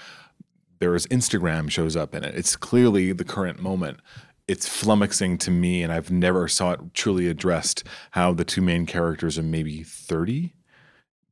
there 0.78 0.94
is 0.94 1.06
Instagram 1.06 1.70
shows 1.70 1.96
up 1.96 2.14
in 2.14 2.24
it. 2.24 2.34
It's 2.34 2.56
clearly 2.56 3.12
the 3.12 3.24
current 3.24 3.60
moment 3.60 4.00
it's 4.48 4.68
flummoxing 4.68 5.38
to 5.40 5.50
me, 5.50 5.82
and 5.82 5.92
I've 5.92 6.10
never 6.10 6.46
saw 6.46 6.72
it 6.72 6.94
truly 6.94 7.26
addressed 7.26 7.82
how 8.12 8.32
the 8.32 8.44
two 8.44 8.60
main 8.60 8.86
characters 8.86 9.38
are 9.38 9.42
maybe 9.42 9.82
30, 9.82 10.52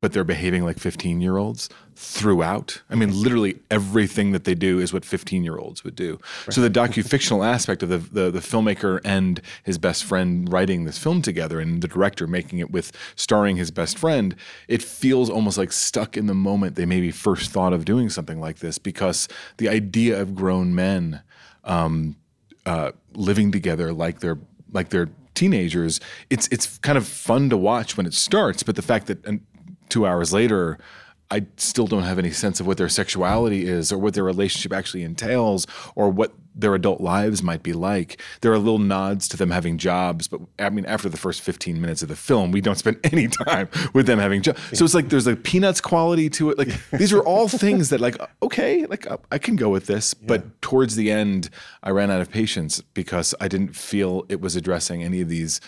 but 0.04 0.12
they're 0.12 0.22
behaving 0.22 0.62
like 0.64 0.78
15 0.78 1.22
year 1.22 1.38
olds 1.38 1.70
throughout. 1.96 2.82
I 2.90 2.94
mean, 2.94 3.22
literally 3.22 3.60
everything 3.70 4.32
that 4.32 4.44
they 4.44 4.54
do 4.54 4.78
is 4.78 4.92
what 4.92 5.02
15 5.02 5.42
year 5.42 5.56
olds 5.56 5.82
would 5.82 5.96
do. 5.96 6.20
Right. 6.46 6.52
So 6.52 6.60
the 6.60 6.68
docu-fictional 6.68 7.42
aspect 7.42 7.82
of 7.82 7.88
the, 7.88 7.96
the, 7.96 8.30
the 8.30 8.40
filmmaker 8.40 9.00
and 9.02 9.40
his 9.62 9.78
best 9.78 10.04
friend 10.04 10.52
writing 10.52 10.84
this 10.84 10.98
film 10.98 11.22
together, 11.22 11.58
and 11.58 11.80
the 11.80 11.88
director 11.88 12.26
making 12.26 12.58
it 12.58 12.70
with 12.70 12.92
starring 13.16 13.56
his 13.56 13.70
best 13.70 13.96
friend, 13.96 14.36
it 14.68 14.82
feels 14.82 15.30
almost 15.30 15.56
like 15.56 15.72
stuck 15.72 16.18
in 16.18 16.26
the 16.26 16.34
moment 16.34 16.76
they 16.76 16.84
maybe 16.84 17.10
first 17.10 17.50
thought 17.50 17.72
of 17.72 17.86
doing 17.86 18.10
something 18.10 18.38
like 18.38 18.58
this 18.58 18.76
because 18.76 19.26
the 19.56 19.70
idea 19.70 20.20
of 20.20 20.34
grown 20.34 20.74
men. 20.74 21.22
Um, 21.64 22.16
uh, 22.66 22.92
living 23.14 23.50
together 23.52 23.90
like 23.94 24.20
they're 24.20 24.38
like 24.70 24.90
they're 24.90 25.08
teenagers. 25.34 25.98
It's 26.28 26.46
it's 26.48 26.78
kind 26.78 26.98
of 26.98 27.06
fun 27.06 27.48
to 27.50 27.56
watch 27.56 27.96
when 27.96 28.06
it 28.06 28.14
starts, 28.14 28.62
but 28.62 28.76
the 28.76 28.82
fact 28.82 29.06
that 29.06 29.24
and 29.26 29.40
two 29.88 30.06
hours 30.06 30.32
later. 30.32 30.78
I 31.30 31.46
still 31.56 31.86
don't 31.86 32.02
have 32.02 32.18
any 32.18 32.30
sense 32.30 32.60
of 32.60 32.66
what 32.66 32.76
their 32.76 32.88
sexuality 32.88 33.66
is 33.66 33.90
or 33.90 33.98
what 33.98 34.14
their 34.14 34.24
relationship 34.24 34.72
actually 34.72 35.02
entails 35.02 35.66
or 35.96 36.10
what 36.10 36.32
their 36.54 36.74
adult 36.74 37.00
lives 37.00 37.42
might 37.42 37.62
be 37.62 37.72
like. 37.72 38.20
There 38.40 38.52
are 38.52 38.58
little 38.58 38.78
nods 38.78 39.26
to 39.28 39.36
them 39.36 39.50
having 39.50 39.76
jobs, 39.76 40.28
but 40.28 40.40
I 40.58 40.70
mean, 40.70 40.86
after 40.86 41.08
the 41.08 41.16
first 41.16 41.40
15 41.40 41.80
minutes 41.80 42.02
of 42.02 42.08
the 42.08 42.16
film, 42.16 42.52
we 42.52 42.60
don't 42.60 42.78
spend 42.78 43.00
any 43.12 43.28
time 43.28 43.68
with 43.92 44.06
them 44.06 44.18
having 44.18 44.42
jobs. 44.42 44.60
So 44.72 44.84
it's 44.84 44.94
like 44.94 45.08
there's 45.08 45.26
a 45.26 45.34
peanuts 45.34 45.80
quality 45.80 46.30
to 46.30 46.50
it. 46.50 46.58
Like 46.58 46.68
these 46.90 47.12
are 47.12 47.22
all 47.22 47.48
things 47.64 47.88
that, 47.88 48.00
like, 48.00 48.16
okay, 48.42 48.86
like 48.86 49.10
uh, 49.10 49.16
I 49.32 49.38
can 49.38 49.56
go 49.56 49.70
with 49.70 49.86
this. 49.86 50.14
But 50.14 50.62
towards 50.62 50.94
the 50.94 51.10
end, 51.10 51.50
I 51.82 51.90
ran 51.90 52.10
out 52.10 52.20
of 52.20 52.30
patience 52.30 52.80
because 52.80 53.34
I 53.40 53.48
didn't 53.48 53.74
feel 53.74 54.24
it 54.28 54.40
was 54.40 54.54
addressing 54.54 55.02
any 55.02 55.20
of 55.20 55.28
these 55.28 55.60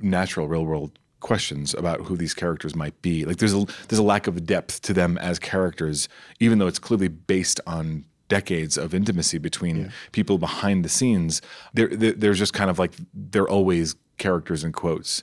natural, 0.00 0.48
real 0.48 0.66
world 0.66 0.98
questions 1.24 1.72
about 1.72 2.02
who 2.02 2.16
these 2.18 2.34
characters 2.34 2.76
might 2.76 3.00
be. 3.00 3.24
Like 3.24 3.38
there's 3.38 3.54
a 3.54 3.64
there's 3.88 3.98
a 3.98 4.02
lack 4.04 4.26
of 4.26 4.46
depth 4.46 4.82
to 4.82 4.92
them 4.92 5.16
as 5.18 5.38
characters, 5.38 6.06
even 6.38 6.58
though 6.58 6.66
it's 6.66 6.78
clearly 6.78 7.08
based 7.08 7.60
on 7.66 8.04
decades 8.28 8.76
of 8.76 8.94
intimacy 8.94 9.38
between 9.38 9.76
people 10.12 10.36
behind 10.38 10.84
the 10.84 10.88
scenes. 10.88 11.40
There, 11.72 11.88
there, 11.88 12.12
there's 12.12 12.38
just 12.38 12.52
kind 12.52 12.68
of 12.70 12.78
like 12.78 12.92
they're 13.14 13.48
always 13.48 13.96
characters 14.18 14.64
in 14.64 14.72
quotes. 14.72 15.22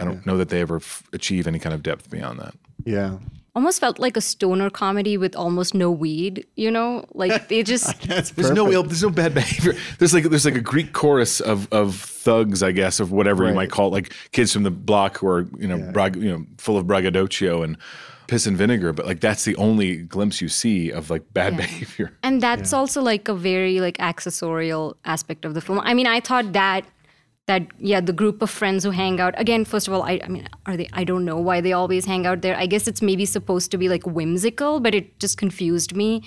I 0.00 0.04
don't 0.06 0.26
know 0.26 0.38
that 0.38 0.48
they 0.48 0.60
ever 0.62 0.76
f- 0.76 1.02
achieve 1.12 1.46
any 1.46 1.58
kind 1.58 1.74
of 1.74 1.82
depth 1.82 2.10
beyond 2.10 2.40
that. 2.40 2.54
Yeah. 2.84 3.18
Almost 3.54 3.80
felt 3.80 3.98
like 3.98 4.16
a 4.16 4.20
stoner 4.22 4.70
comedy 4.70 5.18
with 5.18 5.36
almost 5.36 5.74
no 5.74 5.90
weed, 5.90 6.46
you 6.56 6.70
know? 6.70 7.04
Like 7.12 7.48
they 7.48 7.62
just 7.74 8.00
That's 8.02 8.30
There's 8.30 8.50
no 8.50 8.72
ill, 8.72 8.82
there's 8.82 9.02
no 9.02 9.10
bad 9.10 9.34
behavior. 9.34 9.74
There's 9.98 10.14
like 10.14 10.24
there's 10.24 10.44
like 10.44 10.56
a 10.56 10.60
Greek 10.60 10.92
chorus 10.92 11.40
of 11.40 11.70
of 11.72 11.94
thugs, 11.94 12.62
I 12.62 12.72
guess, 12.72 13.00
of 13.00 13.12
whatever 13.12 13.46
you 13.46 13.54
might 13.54 13.70
call 13.70 13.88
it, 13.88 13.92
like 13.92 14.14
kids 14.32 14.52
from 14.52 14.62
the 14.62 14.70
block 14.70 15.18
who 15.18 15.26
are 15.26 15.46
you 15.58 15.68
know 15.68 15.78
brag, 15.92 16.16
you 16.16 16.30
know 16.30 16.46
full 16.58 16.78
of 16.78 16.86
braggadocio 16.86 17.62
and 17.62 17.76
piss 18.26 18.46
and 18.46 18.56
vinegar. 18.56 18.92
But 18.94 19.04
like 19.04 19.20
that's 19.20 19.44
the 19.44 19.56
only 19.56 19.96
glimpse 19.96 20.40
you 20.40 20.48
see 20.48 20.90
of 20.90 21.10
like 21.10 21.22
bad 21.34 21.56
behavior. 21.56 22.12
And 22.22 22.40
that's 22.40 22.72
also 22.72 23.02
like 23.02 23.28
a 23.28 23.34
very 23.34 23.80
like 23.80 23.98
accessorial 23.98 24.94
aspect 25.04 25.44
of 25.44 25.52
the 25.52 25.60
film. 25.60 25.80
I 25.80 25.92
mean, 25.92 26.06
I 26.06 26.20
thought 26.20 26.52
that 26.54 26.86
that 27.52 27.66
yeah, 27.78 28.00
the 28.00 28.16
group 28.20 28.42
of 28.46 28.50
friends 28.50 28.84
who 28.84 28.90
hang 28.90 29.20
out 29.20 29.34
again. 29.44 29.64
First 29.64 29.88
of 29.88 29.94
all, 29.94 30.02
I, 30.02 30.20
I 30.24 30.28
mean, 30.28 30.48
are 30.66 30.76
they? 30.76 30.88
I 30.92 31.04
don't 31.04 31.24
know 31.30 31.38
why 31.48 31.60
they 31.60 31.72
always 31.80 32.04
hang 32.12 32.26
out 32.26 32.40
there. 32.46 32.56
I 32.64 32.66
guess 32.66 32.88
it's 32.88 33.02
maybe 33.10 33.26
supposed 33.26 33.70
to 33.72 33.78
be 33.78 33.88
like 33.94 34.06
whimsical, 34.06 34.80
but 34.80 34.94
it 34.94 35.18
just 35.24 35.36
confused 35.44 35.94
me 35.94 36.22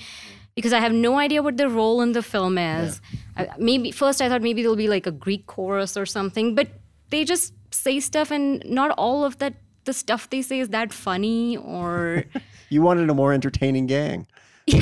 because 0.55 0.73
I 0.79 0.79
have 0.79 0.93
no 0.93 1.17
idea 1.25 1.41
what 1.47 1.57
their 1.57 1.69
role 1.81 2.01
in 2.01 2.11
the 2.13 2.23
film 2.23 2.57
is. 2.57 3.01
I, 3.37 3.47
maybe 3.57 3.91
first 3.91 4.21
I 4.21 4.29
thought 4.29 4.43
maybe 4.49 4.61
there'll 4.61 4.83
be 4.87 4.91
like 4.97 5.07
a 5.07 5.15
Greek 5.27 5.47
chorus 5.47 5.97
or 5.97 6.05
something, 6.05 6.55
but 6.55 6.67
they 7.09 7.23
just 7.23 7.53
say 7.71 7.99
stuff, 7.99 8.31
and 8.31 8.63
not 8.65 8.91
all 8.91 9.25
of 9.25 9.39
that. 9.39 9.55
The 9.85 9.93
stuff 9.93 10.29
they 10.31 10.41
say 10.41 10.59
is 10.59 10.69
that 10.69 10.93
funny 10.93 11.57
or. 11.57 12.25
You 12.69 12.81
wanted 12.81 13.11
a 13.11 13.13
more 13.13 13.31
entertaining 13.31 13.85
gang. 13.85 14.25
Well, 14.71 14.81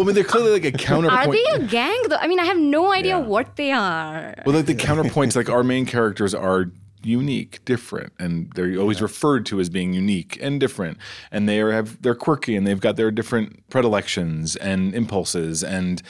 I 0.00 0.02
mean, 0.04 0.14
they're 0.14 0.24
clearly 0.24 0.50
like 0.50 0.64
a 0.64 0.72
counterpoint. 0.78 1.28
Are 1.28 1.32
they 1.32 1.44
a 1.64 1.66
gang 1.66 2.00
though? 2.08 2.16
I 2.16 2.26
mean, 2.26 2.40
I 2.40 2.44
have 2.44 2.58
no 2.58 2.92
idea 2.92 3.18
what 3.18 3.56
they 3.56 3.72
are. 3.72 4.34
Well, 4.44 4.56
like 4.56 4.66
the 4.66 4.74
counterpoints, 4.74 5.34
like 5.34 5.48
our 5.48 5.64
main 5.64 5.86
characters 5.86 6.34
are 6.34 6.70
unique, 7.02 7.64
different, 7.64 8.12
and 8.18 8.52
they're 8.54 8.78
always 8.78 9.02
referred 9.02 9.46
to 9.46 9.60
as 9.60 9.68
being 9.68 9.92
unique 9.92 10.38
and 10.40 10.60
different. 10.60 10.98
And 11.30 11.48
they 11.48 11.60
are 11.60 11.72
have 11.72 12.00
they're 12.02 12.14
quirky 12.14 12.54
and 12.56 12.66
they've 12.66 12.80
got 12.80 12.96
their 12.96 13.10
different 13.10 13.68
predilections 13.70 14.56
and 14.56 14.94
impulses, 14.94 15.64
and 15.64 16.02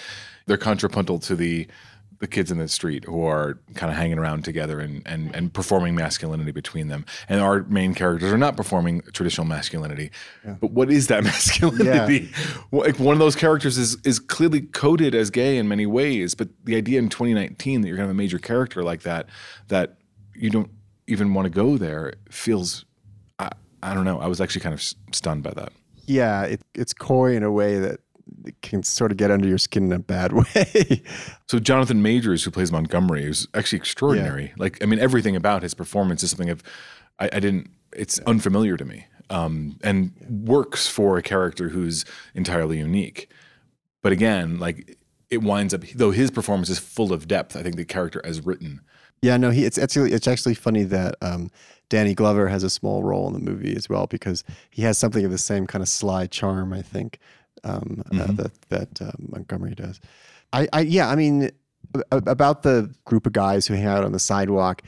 they're 0.47 0.57
contrapuntal 0.57 1.19
to 1.21 1.37
the 1.37 1.67
the 2.23 2.29
kids 2.29 2.53
in 2.53 2.59
the 2.59 2.69
street 2.69 3.05
who 3.05 3.27
are 3.27 3.59
kind 3.75 3.91
of 3.91 3.99
hanging 3.99 4.17
around 4.17 4.45
together 4.45 4.79
and, 4.79 5.03
and, 5.07 5.35
and 5.35 5.53
performing 5.53 5.97
masculinity 5.97 6.53
between 6.53 6.87
them. 6.87 7.05
And 7.29 7.41
our 7.41 7.65
main 7.65 7.95
characters 7.95 8.33
are 8.33 8.39
not 8.39 8.57
performing 8.57 9.03
traditional 9.13 9.45
masculinity. 9.45 10.13
But 10.45 10.71
what 10.71 10.89
is 10.89 11.09
that 11.09 11.25
masculinity? 11.33 12.31
Well, 12.71 12.87
Like 12.87 13.01
one 13.01 13.15
of 13.15 13.19
those 13.19 13.35
characters 13.35 13.77
is 13.77 13.97
is 14.05 14.21
clearly 14.21 14.61
coded 14.61 15.17
as 15.17 15.31
gay 15.31 15.59
in 15.59 15.67
many 15.67 15.85
ways, 15.85 16.37
but 16.37 16.49
the 16.63 16.77
idea 16.77 17.01
in 17.01 17.09
2019 17.09 17.81
that 17.81 17.89
you're 17.89 17.97
gonna 17.97 18.07
have 18.07 18.15
a 18.15 18.15
major 18.15 18.39
character 18.39 18.85
like 18.85 19.03
that, 19.03 19.27
that 19.67 19.97
you 20.37 20.49
don't 20.49 20.71
even 21.09 21.35
want 21.35 21.47
to 21.47 21.51
go 21.51 21.77
there 21.77 22.13
feels 22.31 22.85
I, 23.41 23.51
I 23.83 23.95
don't 23.95 24.05
know. 24.05 24.21
I 24.21 24.29
was 24.29 24.41
actually 24.41 24.61
kind 24.61 24.75
of 24.75 24.81
stunned 25.13 25.43
by 25.43 25.55
that. 25.55 25.73
Yeah, 26.07 26.45
it, 26.45 26.61
it's 26.73 26.95
coy 26.95 27.35
in 27.35 27.43
a 27.43 27.51
way 27.51 27.81
that 27.81 27.99
can 28.63 28.83
sort 28.83 29.11
of 29.11 29.17
get 29.17 29.31
under 29.31 29.49
your 29.49 29.59
skin 29.59 29.85
in 29.85 29.93
a 29.93 29.99
bad 29.99 30.33
way. 30.55 31.03
So 31.49 31.59
Jonathan 31.59 32.03
Majors, 32.03 32.45
who 32.45 32.51
plays 32.51 32.73
Montgomery, 32.73 33.25
is 33.25 33.47
actually 33.55 33.79
extraordinary. 33.79 34.53
Like, 34.57 34.83
I 34.83 34.87
mean, 34.87 34.99
everything 34.99 35.37
about 35.37 35.63
his 35.63 35.75
performance 35.75 36.23
is 36.23 36.31
something 36.31 36.51
of 36.51 36.63
I, 37.19 37.31
I 37.33 37.41
didn't. 37.41 37.71
It's 37.95 38.19
unfamiliar 38.21 38.77
to 38.77 38.85
me, 38.85 39.07
um, 39.31 39.79
and 39.83 40.13
works 40.29 40.89
for 40.89 41.19
a 41.19 41.23
character 41.23 41.69
who's 41.69 42.05
entirely 42.35 42.79
unique. 42.79 43.31
But 44.03 44.13
again, 44.13 44.59
like 44.59 44.99
it 45.31 45.43
winds 45.43 45.73
up 45.73 45.83
though 45.95 46.11
his 46.11 46.31
performance 46.31 46.69
is 46.69 46.79
full 46.79 47.13
of 47.13 47.29
depth. 47.29 47.57
I 47.57 47.63
think 47.63 47.77
the 47.77 47.85
character 47.85 48.21
as 48.25 48.45
written. 48.45 48.81
yeah, 49.21 49.37
no, 49.37 49.51
he 49.51 49.65
it's 49.65 49.79
actually 49.79 50.13
it's 50.13 50.27
actually 50.27 50.55
funny 50.55 50.85
that 50.85 51.17
um, 51.23 51.51
Danny 51.89 52.15
Glover 52.15 52.49
has 52.49 52.63
a 52.63 52.71
small 52.71 53.03
role 53.03 53.27
in 53.27 53.35
the 53.35 53.39
movie 53.39 53.77
as 53.77 53.89
well 53.89 54.07
because 54.07 54.45
he 54.71 54.83
has 54.83 54.97
something 54.97 55.25
of 55.25 55.31
the 55.31 55.39
same 55.39 55.67
kind 55.67 55.83
of 55.83 55.89
sly 55.89 56.27
charm, 56.27 56.73
I 56.73 56.81
think, 56.81 57.19
um, 57.65 58.03
uh, 58.13 58.33
that 58.33 58.53
that 58.69 59.03
uh, 59.03 59.13
Montgomery 59.19 59.75
does. 59.75 60.01
I, 60.53 60.69
I 60.73 60.81
yeah, 60.81 61.09
I 61.09 61.17
mean 61.17 61.51
about 62.11 62.63
the 62.63 62.95
group 63.05 63.27
of 63.27 63.33
guys 63.33 63.67
who 63.67 63.75
hang 63.75 63.87
out 63.87 64.05
on 64.05 64.13
the 64.13 64.19
sidewalk. 64.19 64.83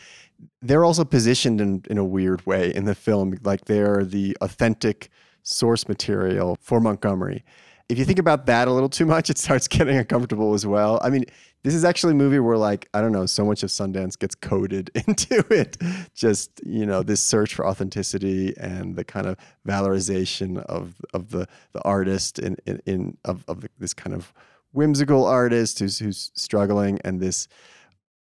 They're 0.63 0.85
also 0.85 1.05
positioned 1.05 1.61
in, 1.61 1.83
in 1.91 1.99
a 1.99 2.05
weird 2.05 2.45
way 2.47 2.75
in 2.75 2.85
the 2.85 2.95
film, 2.95 3.39
like 3.43 3.67
they're 3.67 4.05
the 4.05 4.37
authentic 4.41 5.11
source 5.43 5.89
material 5.89 6.57
for 6.61 6.81
Montgomery. 6.81 7.45
If 7.89 7.99
you 7.99 8.05
think 8.05 8.19
about 8.19 8.47
that 8.47 8.67
a 8.69 8.73
little 8.73 8.89
too 8.89 9.05
much, 9.05 9.29
it 9.29 9.39
starts 9.39 9.69
getting 9.69 9.97
uncomfortable 9.97 10.55
as 10.55 10.67
well. 10.67 10.99
I 11.03 11.11
mean, 11.11 11.27
this 11.65 11.75
is 11.75 11.83
actually 11.83 12.13
a 12.13 12.17
movie 12.17 12.39
where, 12.39 12.59
like, 12.59 12.91
I 12.93 13.01
don't 13.01 13.11
know, 13.11 13.25
so 13.25 13.43
much 13.43 13.63
of 13.63 13.71
Sundance 13.71 14.19
gets 14.19 14.35
coded 14.35 14.91
into 15.07 15.45
it. 15.53 15.79
Just 16.15 16.61
you 16.65 16.85
know, 16.85 17.03
this 17.03 17.23
search 17.23 17.55
for 17.55 17.67
authenticity 17.67 18.55
and 18.59 18.95
the 18.97 19.05
kind 19.05 19.27
of 19.27 19.39
valorization 19.67 20.63
of 20.67 20.95
of 21.15 21.31
the 21.31 21.49
the 21.73 21.83
artist 21.83 22.39
in 22.39 22.57
in, 22.67 22.81
in 22.85 23.17
of 23.25 23.45
of 23.49 23.65
this 23.79 23.95
kind 23.95 24.15
of 24.15 24.33
whimsical 24.73 25.25
artist 25.25 25.79
who's 25.79 25.99
who's 25.99 26.31
struggling 26.35 27.01
and 27.03 27.19
this 27.19 27.49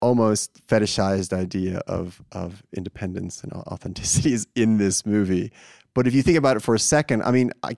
almost 0.02 0.66
fetishized 0.66 1.32
idea 1.32 1.78
of 1.86 2.20
of 2.32 2.64
independence 2.76 3.44
and 3.44 3.52
authenticity 3.52 4.32
is 4.32 4.48
in 4.56 4.78
this 4.78 5.06
movie. 5.06 5.52
But 5.94 6.08
if 6.08 6.14
you 6.14 6.22
think 6.22 6.36
about 6.36 6.56
it 6.56 6.60
for 6.60 6.74
a 6.74 6.80
second, 6.80 7.22
I 7.22 7.30
mean, 7.30 7.52
I 7.62 7.76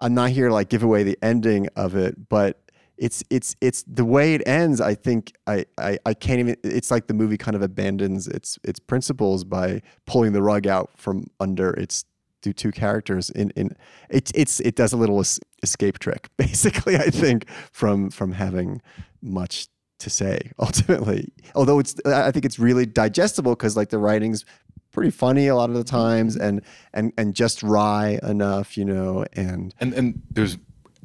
I'm 0.00 0.14
not 0.14 0.30
here 0.30 0.48
to 0.48 0.54
like 0.54 0.70
give 0.70 0.82
away 0.82 1.02
the 1.02 1.18
ending 1.20 1.68
of 1.76 1.96
it, 1.96 2.30
but 2.30 2.69
it's 3.00 3.24
it's 3.30 3.56
it's 3.62 3.82
the 3.84 4.04
way 4.04 4.34
it 4.34 4.42
ends. 4.46 4.80
I 4.80 4.94
think 4.94 5.32
I, 5.46 5.64
I 5.78 5.98
I 6.04 6.14
can't 6.14 6.38
even. 6.38 6.56
It's 6.62 6.90
like 6.90 7.06
the 7.06 7.14
movie 7.14 7.38
kind 7.38 7.56
of 7.56 7.62
abandons 7.62 8.28
its 8.28 8.58
its 8.62 8.78
principles 8.78 9.42
by 9.42 9.80
pulling 10.06 10.32
the 10.32 10.42
rug 10.42 10.66
out 10.66 10.90
from 10.96 11.26
under 11.40 11.70
its 11.70 12.04
two 12.42 12.52
two 12.52 12.70
characters. 12.70 13.30
In 13.30 13.50
in 13.56 13.74
it 14.10 14.30
it's 14.34 14.60
it 14.60 14.76
does 14.76 14.92
a 14.92 14.98
little 14.98 15.18
es- 15.18 15.40
escape 15.62 15.98
trick, 15.98 16.28
basically. 16.36 16.96
I 16.96 17.08
think 17.08 17.48
from 17.72 18.10
from 18.10 18.32
having 18.32 18.82
much 19.22 19.68
to 20.00 20.10
say 20.10 20.52
ultimately. 20.58 21.32
Although 21.54 21.78
it's 21.78 21.94
I 22.04 22.30
think 22.30 22.44
it's 22.44 22.58
really 22.58 22.84
digestible 22.84 23.52
because 23.52 23.78
like 23.78 23.88
the 23.88 23.98
writing's 23.98 24.44
pretty 24.92 25.10
funny 25.10 25.46
a 25.46 25.56
lot 25.56 25.70
of 25.70 25.76
the 25.76 25.84
times 25.84 26.36
and 26.36 26.60
and 26.92 27.14
and 27.16 27.34
just 27.34 27.62
wry 27.62 28.18
enough, 28.22 28.76
you 28.76 28.84
know, 28.84 29.24
and 29.32 29.74
And 29.80 29.94
and 29.94 30.22
there's 30.30 30.58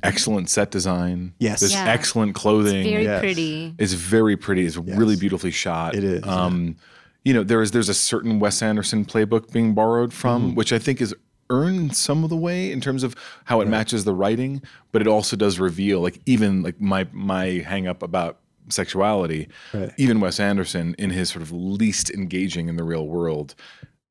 excellent 0.05 0.49
set 0.49 0.71
design. 0.71 1.33
Yes. 1.39 1.59
There's 1.59 1.73
Yeah. 1.73 1.85
excellent 1.87 2.35
clothing. 2.35 2.83
Very 2.83 3.03
Yes. 3.03 3.19
pretty. 3.19 3.73
It's 3.77 3.93
very 3.93 4.37
pretty. 4.37 4.65
It's 4.65 4.77
really 4.77 5.15
beautifully 5.15 5.51
shot. 5.51 5.95
It 5.95 6.03
is, 6.03 6.23
Um, 6.23 6.75
You 7.27 7.33
know, 7.33 7.43
there 7.43 7.59
is 7.63 7.71
there's 7.71 7.89
a 7.89 7.93
certain 7.95 8.39
Wes 8.39 8.61
Anderson 8.61 9.03
playbook 9.03 9.51
being 9.51 9.73
borrowed 9.73 10.13
from, 10.13 10.43
Mm-hmm. 10.49 10.55
which 10.55 10.71
I 10.71 10.77
think 10.77 11.01
is 11.01 11.15
earned 11.49 11.95
some 11.95 12.23
of 12.23 12.29
the 12.29 12.35
way 12.37 12.71
in 12.71 12.79
terms 12.81 13.01
of 13.03 13.15
how 13.45 13.61
it 13.61 13.67
matches 13.67 14.03
the 14.03 14.13
writing, 14.13 14.61
but 14.91 15.01
it 15.01 15.07
also 15.07 15.35
does 15.35 15.59
reveal 15.59 16.01
like 16.01 16.19
even 16.27 16.61
like 16.61 16.79
my 16.79 17.07
my 17.13 17.63
hang 17.65 17.87
up 17.87 18.03
about 18.03 18.37
sexuality, 18.69 19.47
Right. 19.73 19.91
even 19.97 20.19
Wes 20.19 20.39
Anderson 20.39 20.95
in 20.99 21.09
his 21.11 21.29
sort 21.29 21.41
of 21.41 21.51
least 21.51 22.09
engaging 22.11 22.67
in 22.69 22.75
the 22.77 22.83
real 22.83 23.07
world 23.07 23.55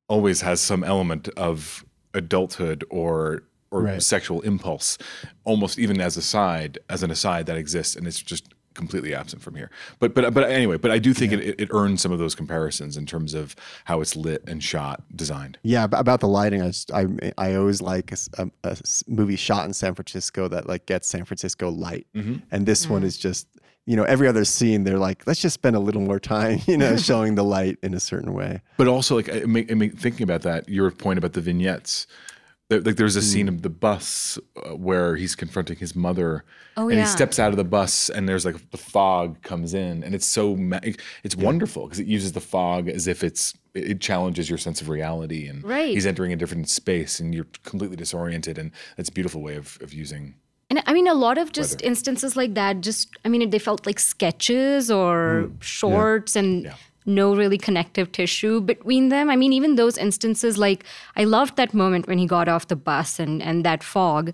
always 0.09 0.41
has 0.41 0.59
some 0.61 0.83
element 0.83 1.29
of 1.37 1.85
adulthood 2.13 2.83
or 2.89 3.43
or 3.75 3.83
Right. 3.83 4.01
sexual 4.01 4.41
impulse 4.41 4.97
almost 5.43 5.77
even 5.77 5.99
as 6.01 6.17
a 6.17 6.21
side 6.21 6.79
as 6.89 7.03
an 7.03 7.11
aside 7.11 7.45
that 7.45 7.57
exists 7.57 7.95
and 7.95 8.07
it's 8.07 8.21
just 8.21 8.53
completely 8.73 9.15
absent 9.15 9.41
from 9.41 9.55
here. 9.55 9.69
But 9.99 10.13
but 10.13 10.33
but 10.33 10.49
anyway 10.49 10.77
but 10.77 10.91
i 10.91 10.99
do 10.99 11.13
think 11.13 11.31
it, 11.31 11.59
it 11.59 11.69
earns 11.71 12.01
some 12.01 12.11
of 12.11 12.19
those 12.19 12.35
comparisons 12.35 12.97
in 12.97 13.05
terms 13.05 13.33
of 13.33 13.55
how 13.85 14.01
it's 14.01 14.15
lit 14.15 14.43
and 14.47 14.63
shot 14.63 15.03
designed. 15.15 15.57
Yeah, 15.63 15.85
about 15.85 16.19
the 16.19 16.27
lighting, 16.27 16.61
I 16.61 16.67
just, 16.67 16.91
I 16.91 17.05
I 17.37 17.55
always 17.55 17.81
like 17.81 18.13
a 18.37 18.77
movie 19.07 19.35
shot 19.37 19.65
in 19.65 19.73
San 19.73 19.95
Francisco 19.95 20.47
that 20.49 20.67
like 20.67 20.85
gets 20.85 21.07
San 21.07 21.25
Francisco 21.25 21.69
light, 21.69 22.05
mm-hmm. 22.13 22.35
and 22.51 22.65
this 22.65 22.87
one 22.87 23.01
mm. 23.01 23.05
is 23.05 23.17
just 23.17 23.47
you 23.85 23.95
know 23.95 24.03
every 24.03 24.27
other 24.27 24.45
scene 24.45 24.83
they're 24.83 24.97
like 24.97 25.25
let's 25.27 25.39
just 25.39 25.53
spend 25.53 25.75
a 25.75 25.79
little 25.79 26.01
more 26.01 26.19
time 26.19 26.59
you 26.67 26.77
know 26.77 26.97
showing 27.09 27.35
the 27.35 27.43
light 27.43 27.77
in 27.83 27.93
a 27.93 27.99
certain 27.99 28.33
way. 28.33 28.61
but 28.77 28.87
also 28.87 29.15
like 29.15 29.27
it 29.27 29.47
make, 29.47 29.69
it 29.69 29.75
make, 29.75 29.97
thinking 29.97 30.23
about 30.23 30.41
that 30.41 30.67
your 30.67 30.91
point 30.91 31.17
about 31.17 31.33
the 31.33 31.41
vignettes 31.41 32.07
There- 32.07 32.34
Like 32.71 32.95
there's 32.95 33.15
a 33.15 33.19
Hmm. 33.19 33.25
scene 33.25 33.47
of 33.47 33.61
the 33.61 33.69
bus 33.69 34.39
uh, 34.57 34.75
where 34.75 35.15
he's 35.17 35.35
confronting 35.35 35.77
his 35.77 35.95
mother, 35.95 36.43
Oh, 36.77 36.87
and 36.89 36.97
yeah. 36.97 37.05
he 37.05 37.05
steps 37.05 37.37
out 37.37 37.51
of 37.51 37.57
the 37.57 37.63
bus, 37.63 38.09
and 38.09 38.27
there's 38.27 38.43
like 38.43 38.71
the 38.71 38.77
fog 38.77 39.39
comes 39.43 39.75
in, 39.75 40.03
and 40.03 40.15
it's 40.15 40.25
so 40.25 40.55
ma- 40.55 40.79
it's 41.23 41.35
wonderful 41.35 41.83
because 41.85 41.99
it 41.99 42.07
uses 42.07 42.31
the 42.31 42.41
fog 42.41 42.89
as 42.89 43.05
if 43.05 43.23
it's 43.23 43.53
it 43.75 44.01
challenges 44.01 44.49
your 44.49 44.57
sense 44.57 44.81
of 44.81 44.89
reality, 44.89 45.47
and 45.47 45.63
Right. 45.63 45.93
he's 45.93 46.07
entering 46.07 46.33
a 46.33 46.35
different 46.35 46.67
space, 46.67 47.19
and 47.19 47.35
you're 47.35 47.45
completely 47.63 47.97
disoriented, 47.97 48.57
and 48.57 48.71
that's 48.97 49.09
a 49.09 49.13
beautiful 49.13 49.41
way 49.43 49.55
of 49.57 49.77
of 49.81 49.93
using. 49.93 50.33
And 50.71 50.81
I 50.87 50.93
mean, 50.93 51.07
a 51.07 51.13
lot 51.13 51.37
of 51.37 51.51
just 51.51 51.83
instances 51.83 52.35
like 52.35 52.55
that, 52.55 52.81
just, 52.81 53.09
I 53.23 53.29
mean, 53.29 53.47
they 53.51 53.59
felt 53.59 53.85
like 53.85 53.99
sketches 53.99 54.89
or 54.89 55.51
shorts 55.59 56.35
and 56.35 56.71
no 57.05 57.35
really 57.35 57.57
connective 57.57 58.11
tissue 58.11 58.61
between 58.61 59.09
them. 59.09 59.29
I 59.29 59.35
mean, 59.35 59.53
even 59.53 59.75
those 59.75 59.97
instances, 59.97 60.57
like, 60.57 60.83
I 61.15 61.23
loved 61.23 61.55
that 61.57 61.73
moment 61.73 62.07
when 62.07 62.17
he 62.17 62.25
got 62.25 62.47
off 62.47 62.67
the 62.67 62.75
bus 62.75 63.19
and, 63.19 63.41
and 63.41 63.63
that 63.63 63.83
fog. 63.83 64.33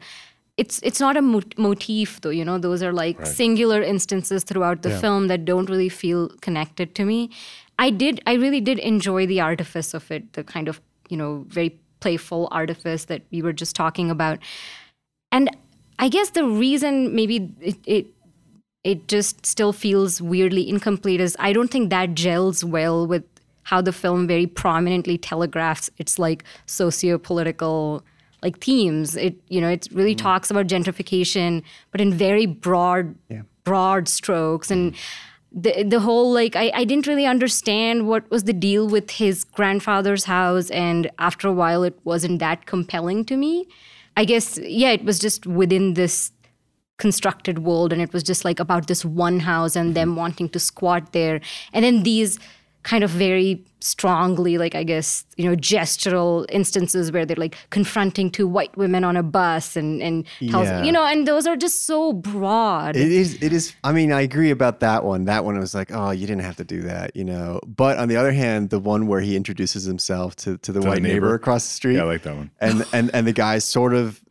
It's, 0.57 0.79
it's 0.83 0.99
not 0.99 1.17
a 1.17 1.21
mo- 1.21 1.41
motif, 1.57 2.21
though, 2.21 2.29
you 2.29 2.45
know, 2.45 2.57
those 2.57 2.83
are 2.83 2.93
like 2.93 3.25
singular 3.25 3.81
instances 3.81 4.43
throughout 4.43 4.83
the 4.83 4.91
film 4.99 5.27
that 5.27 5.45
don't 5.45 5.69
really 5.69 5.89
feel 5.89 6.29
connected 6.41 6.93
to 6.95 7.05
me. 7.05 7.29
I 7.79 7.89
did, 7.89 8.21
I 8.27 8.33
really 8.33 8.61
did 8.61 8.77
enjoy 8.79 9.25
the 9.25 9.41
artifice 9.41 9.93
of 9.93 10.11
it, 10.11 10.33
the 10.33 10.43
kind 10.43 10.67
of, 10.67 10.79
you 11.09 11.17
know, 11.17 11.45
very 11.47 11.79
playful 11.99 12.47
artifice 12.51 13.05
that 13.05 13.23
we 13.31 13.41
were 13.41 13.53
just 13.53 13.75
talking 13.75 14.11
about. 14.11 14.39
And 15.31 15.49
I 15.97 16.09
guess 16.09 16.31
the 16.31 16.45
reason 16.45 17.15
maybe 17.15 17.53
it, 17.59 17.77
it 17.85 18.07
it 18.83 19.07
just 19.07 19.45
still 19.45 19.73
feels 19.73 20.21
weirdly 20.21 20.67
incomplete 20.67 21.21
as 21.21 21.35
I 21.39 21.53
don't 21.53 21.69
think 21.69 21.89
that 21.89 22.15
gels 22.15 22.63
well 22.63 23.05
with 23.05 23.23
how 23.63 23.81
the 23.81 23.93
film 23.93 24.27
very 24.27 24.47
prominently 24.47 25.17
telegraphs 25.17 25.89
its 25.97 26.17
like 26.17 26.43
socio-political 26.65 28.03
like 28.41 28.59
themes. 28.59 29.15
It 29.15 29.35
you 29.49 29.61
know 29.61 29.69
it 29.69 29.87
really 29.91 30.15
mm-hmm. 30.15 30.25
talks 30.25 30.49
about 30.49 30.67
gentrification, 30.67 31.63
but 31.91 32.01
in 32.01 32.13
very 32.13 32.45
broad 32.45 33.15
broad 33.63 34.07
strokes 34.07 34.71
and. 34.71 34.93
Mm-hmm. 34.93 35.27
The, 35.53 35.83
the 35.83 35.99
whole 35.99 36.31
like 36.31 36.55
I, 36.55 36.71
I 36.73 36.85
didn't 36.85 37.07
really 37.07 37.25
understand 37.25 38.07
what 38.07 38.31
was 38.31 38.45
the 38.45 38.53
deal 38.53 38.87
with 38.87 39.11
his 39.11 39.43
grandfather's 39.43 40.23
house 40.23 40.69
and 40.69 41.11
after 41.19 41.49
a 41.49 41.51
while 41.51 41.83
it 41.83 41.99
wasn't 42.05 42.39
that 42.39 42.65
compelling 42.65 43.25
to 43.25 43.35
me 43.35 43.67
I 44.17 44.25
guess, 44.25 44.57
yeah, 44.57 44.91
it 44.91 45.03
was 45.03 45.19
just 45.19 45.47
within 45.47 45.93
this 45.93 46.31
constructed 47.05 47.57
world, 47.67 47.91
and 47.93 48.01
it 48.05 48.11
was 48.13 48.23
just 48.31 48.41
like 48.49 48.59
about 48.67 48.83
this 48.87 49.01
one 49.03 49.39
house 49.51 49.75
and 49.79 49.95
them 49.95 50.15
wanting 50.23 50.49
to 50.55 50.59
squat 50.59 51.03
there. 51.13 51.37
And 51.73 51.81
then 51.85 52.03
these 52.03 52.37
kind 52.83 53.03
of 53.03 53.11
very 53.11 53.63
strongly, 53.79 54.57
like, 54.57 54.73
I 54.81 54.83
guess, 54.83 55.23
you 55.37 55.45
know, 55.47 55.55
gestural 55.55 56.45
instances 56.59 57.11
where 57.11 57.25
they're 57.27 57.43
like 57.45 57.55
confronting 57.69 58.31
two 58.31 58.47
white 58.47 58.75
women 58.75 59.03
on 59.03 59.15
a 59.17 59.21
bus 59.23 59.75
and, 59.75 60.01
and 60.01 60.25
tells, 60.49 60.67
Yeah. 60.67 60.83
you 60.83 60.91
know, 60.91 61.05
and 61.05 61.27
those 61.27 61.45
are 61.49 61.55
just 61.65 61.85
so 61.85 62.13
broad. 62.13 62.95
It 62.95 63.11
is. 63.11 63.29
It 63.41 63.53
is. 63.53 63.73
I 63.83 63.91
mean, 63.91 64.11
I 64.11 64.21
agree 64.21 64.49
about 64.51 64.79
that 64.79 65.03
one. 65.03 65.25
That 65.25 65.45
one 65.45 65.59
was 65.59 65.75
like, 65.75 65.91
oh, 65.93 66.09
you 66.11 66.25
didn't 66.25 66.41
have 66.49 66.55
to 66.57 66.63
do 66.63 66.81
that, 66.83 67.15
you 67.15 67.23
know. 67.23 67.59
But 67.67 67.97
on 67.97 68.07
the 68.07 68.17
other 68.17 68.31
hand, 68.43 68.69
the 68.71 68.79
one 68.79 69.05
where 69.07 69.21
he 69.21 69.35
introduces 69.35 69.83
himself 69.85 70.35
to, 70.37 70.57
to 70.65 70.71
the 70.71 70.79
the 70.79 70.87
white 70.87 71.01
neighbor. 71.03 71.13
neighbor. 71.13 71.33
across 71.35 71.63
the 71.67 71.73
street, 71.73 71.95
Yeah, 71.97 72.03
I 72.03 72.13
like 72.13 72.23
that 72.23 72.35
one. 72.35 72.49
and 72.59 72.77
and 72.93 73.11
and 73.13 73.27
the 73.27 73.33
guy's 73.33 73.63
sort 73.63 73.93
of, 73.93 74.21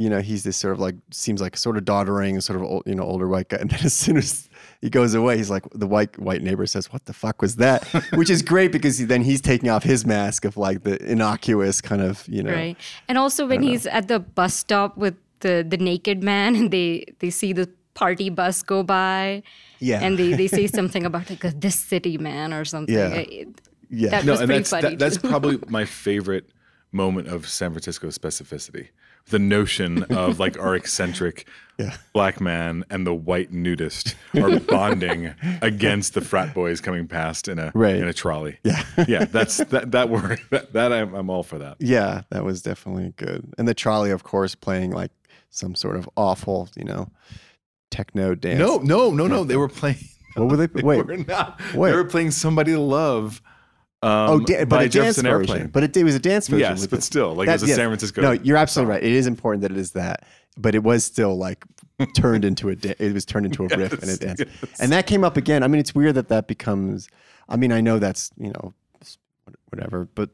you 0.00 0.08
know, 0.08 0.20
he's 0.22 0.44
this 0.44 0.56
sort 0.56 0.72
of 0.72 0.80
like 0.80 0.94
seems 1.10 1.42
like 1.42 1.58
sort 1.58 1.76
of 1.76 1.84
doddering, 1.84 2.40
sort 2.40 2.56
of 2.56 2.62
old, 2.62 2.84
you 2.86 2.94
know, 2.94 3.02
older 3.02 3.28
white 3.28 3.50
guy. 3.50 3.58
And 3.58 3.68
then 3.70 3.80
as 3.84 3.92
soon 3.92 4.16
as 4.16 4.48
he 4.80 4.88
goes 4.88 5.12
away, 5.12 5.36
he's 5.36 5.50
like, 5.50 5.64
the 5.74 5.86
white 5.86 6.18
white 6.18 6.40
neighbor 6.42 6.64
says, 6.64 6.90
"What 6.90 7.04
the 7.04 7.12
fuck 7.12 7.42
was 7.42 7.56
that?" 7.56 7.84
Which 8.14 8.30
is 8.30 8.40
great 8.40 8.72
because 8.72 8.96
he, 8.96 9.04
then 9.04 9.20
he's 9.20 9.42
taking 9.42 9.68
off 9.68 9.82
his 9.84 10.06
mask 10.06 10.46
of 10.46 10.56
like 10.56 10.84
the 10.84 10.96
innocuous 11.04 11.82
kind 11.82 12.00
of, 12.00 12.26
you 12.26 12.42
know, 12.42 12.54
Right. 12.54 12.78
And 13.08 13.18
also 13.18 13.46
when 13.46 13.62
he's 13.62 13.86
at 13.86 14.08
the 14.08 14.18
bus 14.18 14.54
stop 14.54 14.96
with 14.96 15.16
the 15.40 15.66
the 15.68 15.76
naked 15.76 16.22
man 16.22 16.56
and 16.56 16.70
they 16.70 17.04
they 17.18 17.28
see 17.28 17.52
the 17.52 17.68
party 17.92 18.30
bus 18.30 18.62
go 18.62 18.82
by. 18.82 19.42
Yeah. 19.80 20.00
And 20.02 20.18
they, 20.18 20.32
they 20.32 20.48
say 20.48 20.66
something 20.78 21.04
about 21.04 21.28
like 21.28 21.44
a, 21.44 21.50
this 21.50 21.78
city 21.78 22.16
man 22.16 22.54
or 22.54 22.64
something. 22.64 22.94
Yeah. 22.94 23.08
It- 23.10 23.60
yeah. 23.90 24.10
That 24.10 24.24
no, 24.24 24.32
was 24.32 24.40
and 24.40 24.48
pretty 24.48 24.58
that's 24.60 24.70
funny. 24.70 24.88
that, 24.90 24.98
that's 24.98 25.18
probably 25.18 25.58
my 25.68 25.84
favorite 25.84 26.46
moment 26.92 27.28
of 27.28 27.48
San 27.48 27.72
Francisco 27.72 28.06
specificity. 28.08 28.88
The 29.28 29.38
notion 29.38 30.02
of 30.04 30.38
like 30.40 30.58
our 30.58 30.74
eccentric 30.74 31.46
black 32.12 32.40
man 32.40 32.84
and 32.90 33.06
the 33.06 33.14
white 33.14 33.52
nudist 33.52 34.14
are 34.34 34.58
bonding 34.60 35.34
against 35.62 36.14
the 36.14 36.20
frat 36.20 36.52
boys 36.52 36.80
coming 36.80 37.06
past 37.08 37.48
in 37.48 37.58
a 37.58 37.70
Right. 37.74 37.96
in 37.96 38.08
a 38.08 38.12
trolley. 38.12 38.58
Yeah, 38.64 38.82
yeah, 39.08 39.24
that's 39.24 39.58
that 39.58 39.92
that 39.92 40.10
word 40.10 40.40
that, 40.50 40.72
that 40.72 40.92
I'm, 40.92 41.14
I'm 41.14 41.30
all 41.30 41.42
for 41.42 41.58
that. 41.58 41.76
Yeah, 41.78 42.22
that 42.30 42.44
was 42.44 42.60
definitely 42.62 43.12
good. 43.16 43.52
And 43.56 43.66
the 43.68 43.74
trolley, 43.74 44.10
of 44.10 44.24
course, 44.24 44.54
playing 44.54 44.90
like 44.90 45.12
some 45.50 45.74
sort 45.74 45.96
of 45.96 46.08
awful, 46.16 46.68
you 46.76 46.84
know, 46.84 47.08
techno 47.90 48.34
dance. 48.34 48.58
No, 48.58 48.78
no, 48.78 49.10
no, 49.10 49.26
no. 49.26 49.44
They 49.44 49.56
were 49.56 49.68
playing. 49.68 49.98
What 50.34 50.48
were 50.48 50.56
they? 50.56 50.66
They 50.66 50.82
Wait. 50.82 51.06
were 51.06 51.16
not. 51.16 51.60
Wait. 51.74 51.90
They 51.90 51.96
were 51.96 52.04
playing 52.04 52.30
"Somebody 52.32 52.72
to 52.72 52.80
Love." 52.80 53.40
Um, 54.02 54.10
Oh, 54.30 54.40
da- 54.40 54.64
but 54.64 54.76
a 54.76 54.88
dance 54.88 54.92
Jefferson 54.94 55.24
version. 55.24 55.50
Airplane. 55.54 55.70
But 55.72 55.82
it, 55.82 55.96
it 55.96 56.04
was 56.04 56.14
a 56.14 56.18
dance 56.18 56.48
version. 56.48 56.60
Yes, 56.70 56.86
but 56.86 57.00
it. 57.00 57.02
still, 57.02 57.34
like, 57.34 57.48
it 57.48 57.52
was 57.52 57.62
a 57.64 57.66
San 57.68 57.88
Francisco 57.88 58.22
No, 58.22 58.32
you're 58.32 58.56
absolutely 58.56 58.94
song. 58.94 58.96
right. 58.96 59.04
It 59.04 59.12
is 59.12 59.26
important 59.26 59.62
that 59.62 59.70
it 59.72 59.76
is 59.76 59.92
that, 59.92 60.24
but 60.56 60.74
it 60.74 60.82
was 60.82 61.04
still 61.04 61.36
like 61.36 61.64
turned 62.16 62.44
into 62.46 62.70
a. 62.70 62.76
Da- 62.76 62.94
it 62.98 63.12
was 63.12 63.24
turned 63.26 63.44
into 63.46 63.64
a 63.64 63.68
riff 63.76 63.92
and 63.92 64.10
a 64.10 64.16
dance, 64.16 64.40
yes. 64.40 64.80
and 64.80 64.90
that 64.92 65.06
came 65.06 65.22
up 65.22 65.36
again. 65.36 65.62
I 65.62 65.68
mean, 65.68 65.80
it's 65.80 65.94
weird 65.94 66.14
that 66.14 66.28
that 66.28 66.46
becomes. 66.48 67.08
I 67.48 67.56
mean, 67.56 67.72
I 67.72 67.80
know 67.82 67.98
that's 67.98 68.30
you 68.38 68.48
know, 68.52 68.72
whatever, 69.68 70.08
but 70.14 70.30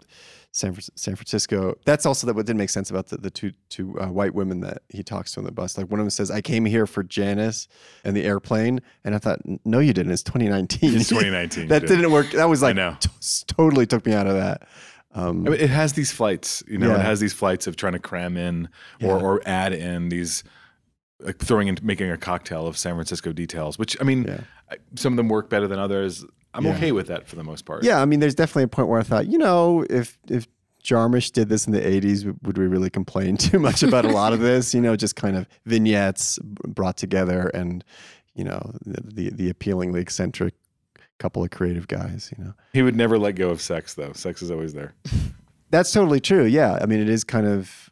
San, 0.57 0.75
San 0.95 1.15
Francisco. 1.17 1.77
That's 1.85 2.07
also 2.07 2.27
that 2.27 2.35
what 2.35 2.47
didn't 2.47 2.59
make 2.59 2.71
sense 2.71 2.89
about 2.91 3.09
the, 3.09 3.19
the 3.19 3.31
two 3.31 3.53
two 3.69 3.99
uh, 4.01 4.07
white 4.07 4.35
women 4.35 4.61
that 4.61 4.83
he 4.89 5.03
talks 5.03 5.33
to 5.33 5.41
on 5.41 5.45
the 5.45 5.53
bus. 5.53 5.77
Like 5.77 5.91
one 5.91 6.01
of 6.01 6.05
them 6.05 6.11
says, 6.11 6.31
"I 6.31 6.41
came 6.41 6.65
here 6.65 6.87
for 6.87 7.03
Janis 7.03 7.69
and 8.05 8.17
the 8.17 8.25
airplane," 8.25 8.81
and 9.05 9.15
I 9.15 9.19
thought, 9.19 9.41
"No, 9.65 9.79
you 9.81 9.93
didn't. 9.93 10.13
It's 10.13 10.23
2019. 10.23 10.95
It's 10.95 11.09
2019, 11.11 11.69
that 11.69 11.81
did. 11.81 11.89
didn't 11.89 12.11
work. 12.11 12.31
That 12.33 12.49
was 12.49 12.63
like 12.63 12.77
t- 13.01 13.09
totally 13.47 13.87
took 13.87 14.07
me 14.07 14.13
out 14.15 14.27
of 14.27 14.35
that. 14.35 14.67
Um, 15.15 15.47
I 15.47 15.51
mean, 15.51 15.61
it 15.61 15.71
has 15.71 15.95
these 15.95 16.13
flights, 16.13 16.63
you 16.69 16.77
know, 16.79 16.89
Yeah. 16.89 16.97
it 17.01 17.05
has 17.05 17.21
these 17.21 17.33
flights 17.33 17.67
of 17.67 17.77
trying 17.77 17.95
to 17.95 17.99
cram 17.99 18.37
in 18.37 18.69
or, 19.03 19.17
Yeah. 19.19 19.25
or 19.25 19.43
add 19.47 19.73
in 19.73 20.11
these, 20.11 20.45
like 21.21 21.39
throwing 21.39 21.69
in, 21.69 21.79
making 21.83 22.11
a 22.11 22.19
cocktail 22.19 22.67
of 22.67 22.77
San 22.77 22.95
Francisco 22.97 23.33
details, 23.33 23.79
which 23.79 23.97
I 23.99 24.05
mean, 24.05 24.25
Yeah. 24.25 24.41
I, 24.71 24.77
some 24.95 25.15
of 25.15 25.17
them 25.17 25.29
work 25.31 25.49
better 25.49 25.67
than 25.69 25.79
others. 25.79 26.25
I'm 26.57 26.65
Yeah. 26.65 26.75
okay 26.77 26.91
with 26.93 27.07
that 27.09 27.29
for 27.29 27.37
the 27.37 27.45
most 27.45 27.65
part. 27.65 27.85
Yeah, 27.85 28.01
I 28.01 28.05
mean, 28.07 28.21
there's 28.21 28.35
definitely 28.35 28.65
a 28.65 28.69
point 28.69 28.89
where 28.89 28.99
I 28.99 29.03
thought, 29.05 29.27
you 29.29 29.39
know, 29.39 29.85
if 29.91 30.19
if 30.29 30.47
Jarmusch 30.83 31.33
did 31.33 31.49
this 31.49 31.67
in 31.67 31.73
the 31.73 31.81
'80s, 31.81 32.25
would 32.43 32.59
we 32.59 32.67
really 32.67 32.91
complain 32.91 33.37
too 33.49 33.59
much 33.59 33.83
about 33.83 34.05
a 34.05 34.09
lot 34.11 34.33
of 34.33 34.41
this? 34.41 34.73
You 34.75 34.81
know, 34.81 34.97
just 34.97 35.17
kind 35.17 35.37
of 35.37 35.47
vignettes 35.67 36.39
brought 36.43 36.97
together, 36.97 37.49
and 37.55 37.85
you 38.35 38.45
know, 38.45 38.73
the 38.85 39.03
the, 39.03 39.31
the 39.31 39.51
appealingly 39.51 40.01
eccentric 40.01 40.55
couple 41.19 41.43
of 41.43 41.51
creative 41.51 41.89
guys. 41.89 42.33
You 42.37 42.45
know, 42.45 42.53
He 42.73 42.83
would 42.83 42.95
never 42.97 43.19
let 43.19 43.37
go 43.37 43.49
of 43.51 43.61
sex, 43.63 43.95
though. 43.95 44.13
Sex 44.13 44.43
is 44.43 44.51
always 44.51 44.75
there. 44.75 44.95
that's 45.71 45.91
totally 45.93 46.21
true. 46.21 46.45
Yeah, 46.45 46.79
I 46.81 46.87
mean, 46.87 47.01
it 47.01 47.09
is 47.09 47.25
kind 47.25 47.47
of. 47.47 47.91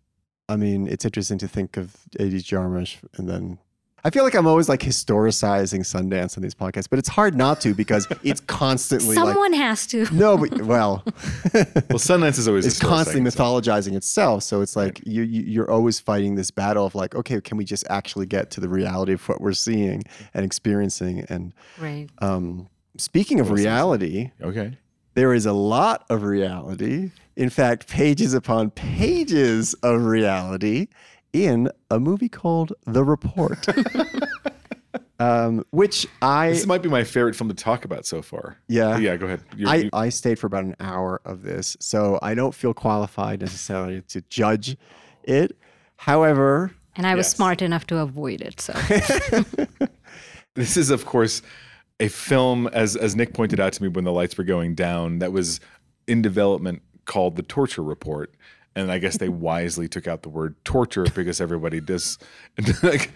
I 0.49 0.57
mean, 0.57 0.87
it's 0.87 1.05
interesting 1.07 1.39
to 1.39 1.49
think 1.49 1.77
of 1.77 1.97
'80s 2.19 2.45
Jarmusch, 2.45 2.97
and 3.17 3.29
then. 3.29 3.59
I 4.07 4.11
feel 4.11 4.23
like 4.23 4.35
I'm 4.35 4.47
always 4.47 4.69
like 4.69 4.81
historicizing 4.81 5.81
Sundance 5.81 6.37
on 6.37 6.43
these 6.43 6.55
podcasts, 6.55 6.91
but 6.91 6.99
it's 6.99 7.09
hard 7.09 7.35
not 7.35 7.61
to 7.63 7.73
because 7.75 8.07
it's 8.23 8.41
constantly 8.43 9.17
like 9.17 9.25
Someone 9.27 9.53
has 9.55 9.87
to. 9.89 10.07
no, 10.15 10.37
but 10.37 10.61
well, 10.63 11.03
Well, 11.55 11.99
Sundance 11.99 12.39
is 12.39 12.47
always 12.47 12.67
it's 12.67 12.79
constantly 12.79 13.29
mythologizing 13.31 13.95
itself. 13.97 14.43
So 14.43 14.61
it's 14.61 14.77
like 14.77 15.01
you, 15.07 15.23
you 15.23 15.43
you're 15.43 15.71
always 15.71 16.01
fighting 16.01 16.35
this 16.35 16.51
battle 16.51 16.85
of 16.85 16.95
like, 16.95 17.15
okay, 17.15 17.41
can 17.41 17.57
we 17.57 17.65
just 17.65 17.85
actually 17.89 18.27
get 18.27 18.51
to 18.53 18.61
the 18.61 18.69
reality 18.69 19.13
of 19.15 19.27
what 19.29 19.41
we're 19.41 19.53
seeing 19.55 20.03
and 20.35 20.45
experiencing? 20.45 21.25
And 21.31 21.55
Right. 21.81 22.09
um, 22.19 22.69
speaking 22.99 23.41
of 23.41 23.51
reality, 23.51 24.33
Okay. 24.43 24.77
there 25.15 25.33
is 25.33 25.47
a 25.47 25.53
lot 25.55 26.05
of 26.11 26.25
reality. 26.25 27.11
In 27.37 27.49
fact, 27.51 27.89
pages 27.89 28.35
upon 28.35 28.71
pages 28.71 29.75
of 29.83 30.05
reality 30.05 30.89
in 31.35 31.69
a 31.91 31.99
movie 32.01 32.29
called 32.31 32.73
The 32.87 33.05
Report. 33.05 33.67
um, 35.19 35.65
which 35.71 36.07
I 36.23 36.51
This 36.51 36.67
might 36.67 36.83
be 36.83 36.89
my 36.89 37.05
favorite 37.05 37.35
film 37.37 37.49
to 37.49 37.55
talk 37.55 37.85
about 37.85 38.07
so 38.07 38.23
far. 38.23 38.57
Yeah. 38.69 38.97
Yeah, 38.99 39.17
go 39.17 39.27
ahead. 39.27 39.43
You're, 39.57 39.69
I, 39.69 39.75
you- 39.77 39.91
I 39.93 40.09
stayed 40.09 40.39
for 40.39 40.47
about 40.47 40.65
an 40.65 40.77
hour 40.81 41.21
of 41.25 41.43
this, 41.43 41.77
so 41.81 42.19
I 42.23 42.35
don't 42.35 42.55
feel 42.55 42.73
qualified 42.73 43.41
necessarily 43.41 44.01
to 44.03 44.23
judge 44.23 44.77
it. 45.25 45.57
However, 45.97 46.73
And 46.97 47.07
I 47.07 47.15
was 47.17 47.27
Yes. 47.27 47.37
smart 47.37 47.61
enough 47.63 47.87
to 47.89 47.99
avoid 47.99 48.41
it. 48.41 48.61
So 48.61 48.73
This 50.55 50.77
is, 50.77 50.91
of 50.91 51.05
course, 51.05 51.43
a 51.99 52.07
film, 52.09 52.69
as 52.69 52.95
as 52.95 53.17
Nick 53.17 53.35
pointed 53.35 53.59
out 53.59 53.73
to 53.73 53.83
me 53.83 53.89
when 53.89 54.05
the 54.05 54.13
lights 54.13 54.39
were 54.39 54.45
going 54.45 54.77
down, 54.77 55.19
that 55.19 55.33
was 55.33 55.59
in 56.07 56.23
development 56.23 56.83
called 57.07 57.35
The 57.35 57.43
Torture 57.43 57.83
Report. 57.83 58.33
And 58.77 58.91
I 58.91 58.99
guess 58.99 59.19
they 59.19 59.29
wisely 59.29 59.89
took 59.89 60.07
out 60.09 60.23
the 60.23 60.29
word 60.29 60.57
torture 60.65 61.05
because 61.15 61.41
everybody 61.41 61.81
does. 61.81 62.19
Like, 62.83 63.13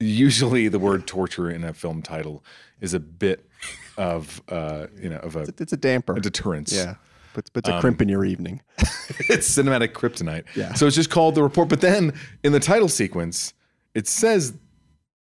usually, 0.00 0.68
the 0.68 0.78
word 0.78 1.06
torture 1.06 1.50
in 1.50 1.64
a 1.64 1.72
film 1.72 2.02
title 2.02 2.44
is 2.80 2.92
a 2.94 3.00
bit 3.00 3.48
of, 3.96 4.42
uh, 4.48 4.86
you 5.00 5.08
know, 5.08 5.16
of 5.18 5.36
a, 5.36 5.42
it's 5.58 5.72
a 5.72 5.76
damper. 5.76 6.14
a 6.16 6.20
deterrence. 6.20 6.72
Yeah. 6.72 6.96
Puts, 7.34 7.50
puts 7.50 7.68
a 7.68 7.80
crimp 7.80 8.00
in 8.00 8.08
your 8.08 8.24
evening. 8.24 8.62
it's 8.78 9.48
cinematic 9.54 9.88
kryptonite. 9.92 10.44
Yeah. 10.54 10.72
So 10.74 10.86
it's 10.86 10.96
just 10.96 11.10
called 11.10 11.34
the 11.34 11.42
report. 11.42 11.68
But 11.68 11.82
then 11.82 12.14
in 12.42 12.52
the 12.52 12.60
title 12.60 12.88
sequence, 12.88 13.52
it 13.94 14.08
says 14.08 14.54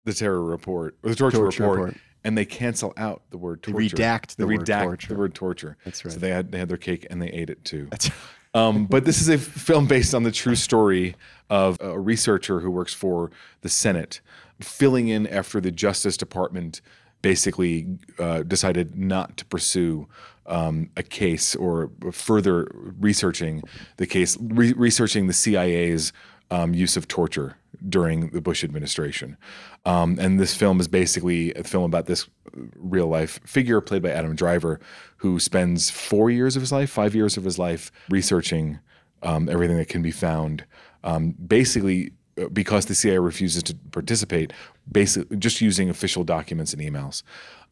the 0.05 0.15
terror 0.15 0.43
report 0.43 0.97
or 1.03 1.11
the 1.11 1.17
torture, 1.17 1.39
Torture 1.39 1.62
report, 1.65 1.79
report. 1.81 1.97
and 2.23 2.39
they 2.39 2.45
cancel 2.45 2.93
out 2.97 3.23
the 3.31 3.39
word 3.39 3.61
torture. 3.62 3.79
redact 3.97 4.37
They 4.37 4.45
the 4.45 4.47
word 4.47 4.61
redact 4.61 4.83
torture. 4.85 5.09
the 5.09 5.19
word 5.19 5.35
torture. 5.35 5.77
That's 5.85 6.05
right 6.05 6.12
So 6.12 6.17
right. 6.17 6.21
they 6.21 6.31
had 6.31 6.53
they 6.53 6.59
had 6.59 6.69
their 6.69 6.77
cake 6.77 7.07
and 7.11 7.21
they 7.21 7.29
ate 7.29 7.51
it 7.51 7.65
too. 7.65 7.89
That's 7.91 8.09
Um, 8.57 8.87
but 8.87 9.05
this 9.05 9.21
is 9.21 9.29
a 9.29 9.37
film 9.37 9.87
based 9.87 10.14
on 10.14 10.23
the 10.23 10.33
true 10.33 10.55
story 10.55 11.14
of 11.51 11.77
a 11.79 12.01
researcher 12.01 12.61
who 12.61 12.71
works 12.71 12.95
for 12.95 13.31
the 13.61 13.69
Senate, 13.69 14.23
filling 14.61 15.09
in 15.09 15.27
after 15.27 15.61
the 15.61 15.71
Justice 15.71 16.16
Department 16.16 16.81
basically 17.21 17.87
uh, 18.19 18.45
decided 18.45 18.97
not 18.97 19.37
to 19.37 19.45
pursue 19.45 20.09
um, 20.47 20.88
a 20.97 21.03
case 21.03 21.55
or 21.55 21.90
further 22.12 22.71
researching 22.99 23.62
the 23.99 24.07
case, 24.07 24.38
re- 24.40 24.73
researching 24.73 25.27
the 25.27 25.35
CIA's 25.35 26.14
um, 26.51 26.73
use 26.73 26.97
of 26.97 27.07
torture 27.09 27.59
during 27.89 28.31
the 28.31 28.41
Bush 28.41 28.65
administration. 28.65 29.37
Um, 29.85 30.19
and 30.21 30.39
this 30.39 30.55
film 30.55 30.81
is 30.81 30.89
basically 30.89 31.53
a 31.55 31.65
film 31.65 31.85
about 31.85 32.07
this 32.07 32.29
real 32.77 33.09
life 33.09 33.41
figure 33.45 33.81
played 33.81 34.03
by 34.03 34.11
Adam 34.11 34.35
Driver, 34.35 34.81
who 35.19 35.39
spends 35.39 35.91
four 35.91 36.31
years 36.31 36.57
of 36.57 36.62
his 36.62 36.73
life, 36.73 36.91
five 36.91 37.15
years 37.15 37.37
of 37.37 37.45
his 37.45 37.59
life, 37.59 37.93
researching 38.09 38.79
um, 39.23 39.49
everything 39.49 39.77
that 39.77 39.89
can 39.89 40.03
be 40.03 40.11
found. 40.11 40.65
Um, 41.05 41.33
basically, 41.33 42.12
uh, 42.41 42.49
because 42.49 42.87
the 42.87 42.95
CIA 42.95 43.19
refuses 43.19 43.62
to 43.65 43.75
participate, 43.93 44.53
basically 44.91 45.37
just 45.37 45.61
using 45.61 45.89
official 45.89 46.25
documents 46.25 46.73
and 46.73 46.83
emails, 46.83 47.23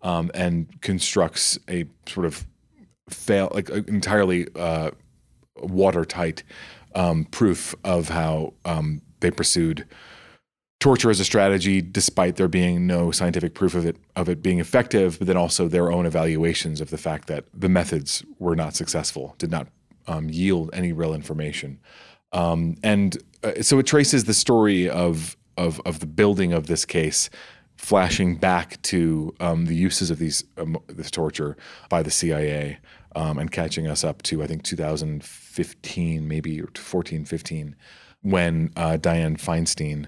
um, 0.03 0.31
and 0.35 0.81
constructs 0.83 1.59
a 1.69 1.85
sort 2.07 2.27
of 2.27 2.47
fail 3.09 3.51
like 3.53 3.71
uh, 3.71 3.83
entirely 3.87 4.47
uh, 4.57 4.91
watertight 5.57 6.43
um, 6.95 7.25
proof 7.27 7.75
of 7.85 8.09
how 8.09 8.55
um, 8.65 9.03
they 9.25 9.31
pursued 9.31 9.87
torture 10.81 11.09
as 11.09 11.19
a 11.19 11.25
strategy, 11.25 11.81
despite 11.81 12.37
there 12.37 12.47
being 12.47 12.87
no 12.87 13.11
scientific 13.11 13.55
proof 13.55 13.75
of 13.75 13.87
it 13.87 13.97
of 14.17 14.29
it 14.29 14.43
being 14.43 14.61
effective, 14.61 15.19
but 15.19 15.27
then 15.27 15.37
also 15.37 15.67
their 15.67 15.91
own 15.91 16.05
evaluations 16.05 16.79
of 16.79 16.91
the 16.91 16.99
fact 16.99 17.27
that 17.27 17.47
the 17.55 17.71
methods 17.71 18.23
were 18.39 18.55
not 18.55 18.77
successful, 18.77 19.35
did 19.39 19.51
not 19.51 19.67
um, 20.07 20.29
yield 20.29 20.69
any 20.75 20.93
real 20.93 21.15
information, 21.15 21.81
um, 22.33 22.77
and 22.83 23.17
uh, 23.43 23.63
so 23.63 23.79
it 23.79 23.87
traces 23.87 24.25
the 24.25 24.35
story 24.35 24.89
of 24.89 25.39
of 25.57 25.81
of 25.87 26.01
the 26.01 26.07
building 26.07 26.53
of 26.53 26.67
this 26.67 26.85
case. 26.85 27.31
Flashing 27.77 28.37
back 28.37 28.81
to 28.83 29.35
um, 29.41 29.67
the 29.67 29.75
uses 29.75 30.11
of 30.11 30.19
these 30.19 30.45
um, 30.59 30.77
this 30.87 31.11
torture 31.11 31.57
by 31.89 32.03
the 32.03 32.11
CIA 32.11 32.79
um, 33.17 33.39
and 33.39 33.51
catching 33.51 33.87
us 33.87 34.05
up 34.05 34.23
to 34.23 34.43
I 34.43 34.47
think 34.47 34.63
2015, 34.63 36.29
maybe 36.29 36.61
or 36.61 36.69
14, 36.75 37.25
15, 37.25 37.77
when 38.25 38.73
uh, 38.77 38.97
Dianne 39.01 39.39
Feinstein, 39.39 40.07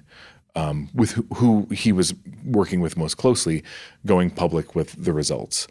um, 0.57 0.89
with 0.95 1.13
who, 1.13 1.27
who 1.35 1.67
he 1.71 1.93
was 1.93 2.15
working 2.45 2.81
with 2.81 2.97
most 2.97 3.17
closely, 3.17 3.63
going 4.05 4.31
public 4.31 4.75
with 4.75 4.93
the 5.05 5.13
results. 5.13 5.69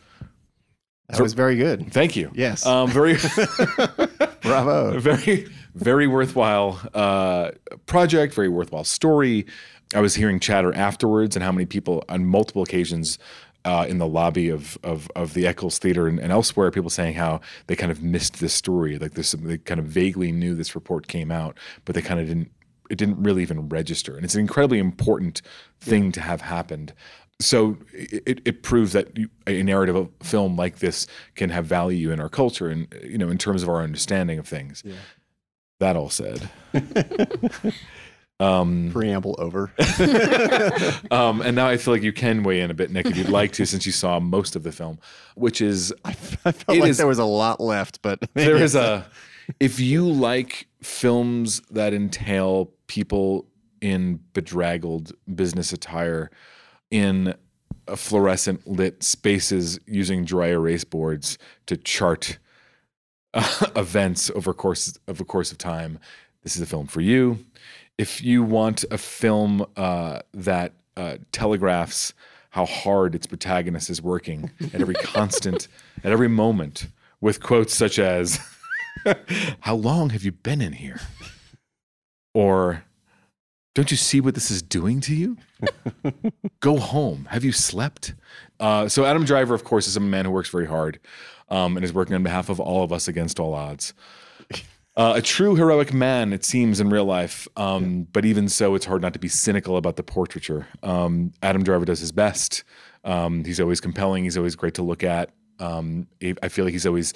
that 1.09 1.19
was 1.19 1.33
very 1.33 1.55
good. 1.57 1.91
Thank 1.91 2.15
you. 2.15 2.31
Yes. 2.35 2.65
Um, 2.65 2.89
very, 2.89 3.17
Bravo. 4.41 4.99
very, 4.99 5.47
very 5.73 6.07
worthwhile 6.07 6.79
uh, 6.93 7.51
project. 7.87 8.35
Very 8.35 8.49
worthwhile 8.49 8.83
story. 8.83 9.45
I 9.93 10.01
was 10.01 10.15
hearing 10.15 10.39
chatter 10.39 10.73
afterwards, 10.73 11.35
and 11.35 11.43
how 11.43 11.51
many 11.51 11.65
people 11.65 12.03
on 12.07 12.25
multiple 12.25 12.61
occasions. 12.63 13.17
Uh, 13.65 13.83
in 13.89 13.97
the 13.97 14.07
lobby 14.07 14.47
of 14.49 14.77
of, 14.83 15.09
of 15.15 15.33
the 15.33 15.47
Eccles 15.47 15.79
Theater 15.79 16.07
and, 16.07 16.19
and 16.19 16.31
elsewhere, 16.31 16.69
people 16.69 16.91
saying 16.91 17.15
how 17.15 17.41
they 17.65 17.75
kind 17.75 17.91
of 17.91 18.03
missed 18.03 18.39
this 18.39 18.53
story. 18.53 18.99
Like 18.99 19.13
this, 19.15 19.31
they 19.31 19.57
kind 19.57 19.79
of 19.79 19.87
vaguely 19.87 20.31
knew 20.31 20.53
this 20.53 20.75
report 20.75 21.07
came 21.07 21.31
out, 21.31 21.57
but 21.83 21.95
they 21.95 22.01
kind 22.01 22.19
of 22.19 22.27
didn't. 22.27 22.51
It 22.91 22.99
didn't 22.99 23.23
really 23.23 23.41
even 23.41 23.67
register, 23.67 24.15
and 24.15 24.23
it's 24.23 24.35
an 24.35 24.41
incredibly 24.41 24.77
important 24.77 25.41
thing 25.81 26.11
to 26.11 26.21
have 26.21 26.41
happened. 26.41 26.93
So 27.41 27.77
it, 27.91 28.39
it 28.45 28.63
proves 28.63 28.93
that 28.93 29.17
you, 29.17 29.29
a 29.47 29.61
narrative 29.63 29.95
of 29.95 30.09
film 30.21 30.55
like 30.55 30.77
this 30.77 31.07
can 31.35 31.49
have 31.49 31.65
value 31.65 32.11
in 32.11 32.19
our 32.19 32.29
culture, 32.29 32.69
and 32.69 32.87
you 33.03 33.17
know, 33.17 33.29
in 33.29 33.37
terms 33.37 33.63
of 33.63 33.69
our 33.69 33.81
understanding 33.81 34.37
of 34.39 34.47
things. 34.47 34.83
That 35.79 35.97
all 35.97 36.09
said, 36.09 36.49
um, 38.39 38.89
Preamble 38.91 39.35
over. 39.39 39.71
um, 41.11 41.41
and 41.41 41.55
now 41.55 41.67
I 41.67 41.77
feel 41.77 41.93
like 41.93 42.03
you 42.03 42.13
can 42.13 42.43
weigh 42.43 42.61
in 42.61 42.69
a 42.69 42.73
bit, 42.73 42.91
Nick, 42.91 43.05
if 43.05 43.17
you'd 43.17 43.29
like 43.29 43.53
to, 43.53 43.65
since 43.65 43.85
you 43.85 43.91
saw 43.91 44.19
most 44.19 44.55
of 44.55 44.63
the 44.63 44.71
film, 44.71 44.99
which 45.35 45.61
is 45.61 45.93
I 46.03 46.13
felt 46.13 46.55
It 46.67 46.81
like 46.81 46.89
is- 46.89 46.97
there 46.97 47.07
was 47.07 47.19
a 47.19 47.25
lot 47.25 47.59
left, 47.61 48.01
but 48.01 48.19
there 48.33 48.57
is 48.57 48.75
a 48.75 49.09
if 49.59 49.79
you 49.79 50.09
like 50.09 50.67
films 50.81 51.61
that 51.71 51.93
entail 51.93 52.71
people 52.87 53.47
in 53.81 54.19
bedraggled 54.33 55.11
business 55.33 55.71
attire 55.71 56.31
in 56.89 57.33
fluorescent 57.95 58.65
lit 58.67 59.03
spaces 59.03 59.79
using 59.85 60.25
dry 60.25 60.47
erase 60.47 60.83
boards 60.83 61.37
to 61.67 61.77
chart 61.77 62.39
uh, 63.35 63.67
events 63.75 64.31
over 64.33 64.53
course 64.53 64.97
of 65.07 65.19
a 65.21 65.25
course 65.25 65.51
of 65.51 65.57
time 65.59 65.99
this 66.43 66.55
is 66.55 66.61
a 66.63 66.65
film 66.65 66.87
for 66.87 67.01
you 67.01 67.37
if 67.97 68.23
you 68.23 68.43
want 68.43 68.83
a 68.91 68.97
film 68.97 69.65
uh, 69.75 70.19
that 70.33 70.73
uh, 70.97 71.17
telegraphs 71.31 72.13
how 72.51 72.65
hard 72.65 73.15
its 73.15 73.27
protagonist 73.27 73.89
is 73.89 74.01
working 74.01 74.49
at 74.73 74.79
every 74.79 74.93
constant 75.03 75.67
at 76.03 76.11
every 76.11 76.29
moment 76.29 76.87
with 77.19 77.41
quotes 77.41 77.75
such 77.75 77.99
as 77.99 78.39
how 79.61 79.75
long 79.75 80.11
have 80.11 80.23
you 80.23 80.31
been 80.31 80.61
in 80.61 80.73
here 80.73 81.01
or 82.33 82.83
don't 83.75 83.91
you 83.91 83.97
see 83.97 84.21
what 84.21 84.35
this 84.35 84.49
is 84.49 84.61
doing 84.61 85.01
to 85.01 85.13
you? 85.13 85.37
Go 86.61 86.77
home. 86.77 87.27
Have 87.29 87.43
you 87.43 87.51
slept? 87.51 88.15
Uh, 88.57 88.87
so 88.87 89.03
Adam 89.03 89.25
Driver, 89.25 89.53
of 89.53 89.65
course, 89.65 89.85
is 89.85 89.97
a 89.97 89.99
man 89.99 90.23
who 90.23 90.31
works 90.31 90.49
very 90.49 90.65
hard 90.65 90.97
um, 91.49 91.75
and 91.75 91.83
is 91.83 91.93
working 91.93 92.15
on 92.15 92.23
behalf 92.23 92.47
of 92.47 92.61
all 92.61 92.83
of 92.83 92.93
us 92.93 93.09
against 93.09 93.37
all 93.37 93.53
odds. 93.53 93.93
Uh, 94.97 95.13
a 95.17 95.21
true 95.21 95.55
heroic 95.55 95.93
man, 95.93 96.31
it 96.31 96.45
seems, 96.45 96.79
in 96.79 96.89
real 96.89 97.05
life. 97.05 97.47
Um, 97.57 98.07
But 98.13 98.23
even 98.23 98.47
so, 98.47 98.75
it's 98.75 98.85
hard 98.85 99.01
not 99.01 99.13
to 99.13 99.19
be 99.19 99.27
cynical 99.27 99.75
about 99.75 99.97
the 99.97 100.03
portraiture. 100.03 100.67
Um, 100.83 101.33
Adam 101.43 101.63
Driver 101.63 101.83
does 101.83 101.99
his 101.99 102.13
best. 102.13 102.63
Um, 103.03 103.43
he's 103.43 103.59
always 103.59 103.81
compelling. 103.81 104.23
He's 104.23 104.37
always 104.37 104.55
great 104.55 104.73
to 104.75 104.83
look 104.83 105.03
at. 105.03 105.31
Um, 105.59 106.07
I 106.41 106.47
feel 106.47 106.65
like 106.65 106.73
he's 106.73 106.85
always 106.85 107.13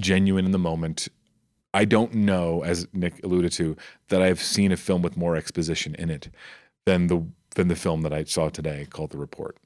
genuine 0.00 0.46
in 0.46 0.52
the 0.52 0.58
moment. 0.58 1.08
I 1.72 1.84
don't 1.84 2.14
know, 2.14 2.62
as 2.64 2.88
Nick 2.92 3.22
alluded 3.22 3.52
to, 3.52 3.76
that 4.08 4.22
I've 4.22 4.40
seen 4.40 4.72
a 4.72 4.76
film 4.76 5.02
with 5.02 5.16
more 5.16 5.36
exposition 5.36 5.94
in 5.96 6.10
it 6.10 6.30
than 6.84 7.06
the 7.06 7.26
than 7.56 7.68
the 7.68 7.76
film 7.76 8.02
that 8.02 8.12
I 8.12 8.24
saw 8.24 8.48
today 8.48 8.86
called 8.88 9.10
The 9.10 9.18
Report. 9.18 9.56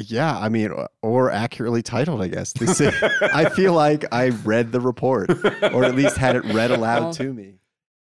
Yeah, 0.00 0.36
I 0.38 0.48
mean, 0.48 0.72
or 1.02 1.30
accurately 1.30 1.82
titled, 1.82 2.22
I 2.22 2.28
guess. 2.28 2.52
This 2.52 2.80
is, 2.80 2.94
I 3.20 3.48
feel 3.50 3.72
like 3.74 4.04
I 4.12 4.28
read 4.28 4.72
the 4.72 4.80
report, 4.80 5.30
or 5.72 5.84
at 5.84 5.94
least 5.94 6.16
had 6.16 6.36
it 6.36 6.44
read 6.46 6.70
aloud 6.70 7.12
to 7.14 7.32
me. 7.32 7.60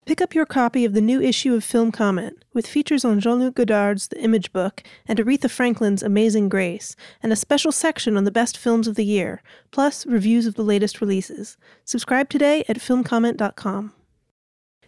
Pick 0.05 0.19
up 0.19 0.35
your 0.35 0.45
copy 0.45 0.83
of 0.83 0.93
the 0.93 0.99
new 0.99 1.21
issue 1.21 1.53
of 1.53 1.63
Film 1.63 1.89
Comment, 1.89 2.43
with 2.53 2.67
features 2.67 3.05
on 3.05 3.21
Jean 3.21 3.39
Luc 3.39 3.55
Godard's 3.55 4.09
The 4.09 4.21
Image 4.21 4.51
Book 4.51 4.83
and 5.07 5.17
Aretha 5.17 5.49
Franklin's 5.49 6.03
Amazing 6.03 6.49
Grace, 6.49 6.97
and 7.21 7.31
a 7.31 7.37
special 7.37 7.71
section 7.71 8.17
on 8.17 8.25
the 8.25 8.31
best 8.31 8.57
films 8.57 8.89
of 8.89 8.95
the 8.95 9.05
year, 9.05 9.41
plus 9.71 10.05
reviews 10.05 10.45
of 10.45 10.55
the 10.55 10.63
latest 10.63 10.99
releases. 10.99 11.55
Subscribe 11.85 12.29
today 12.29 12.65
at 12.67 12.79
filmcomment.com. 12.79 13.93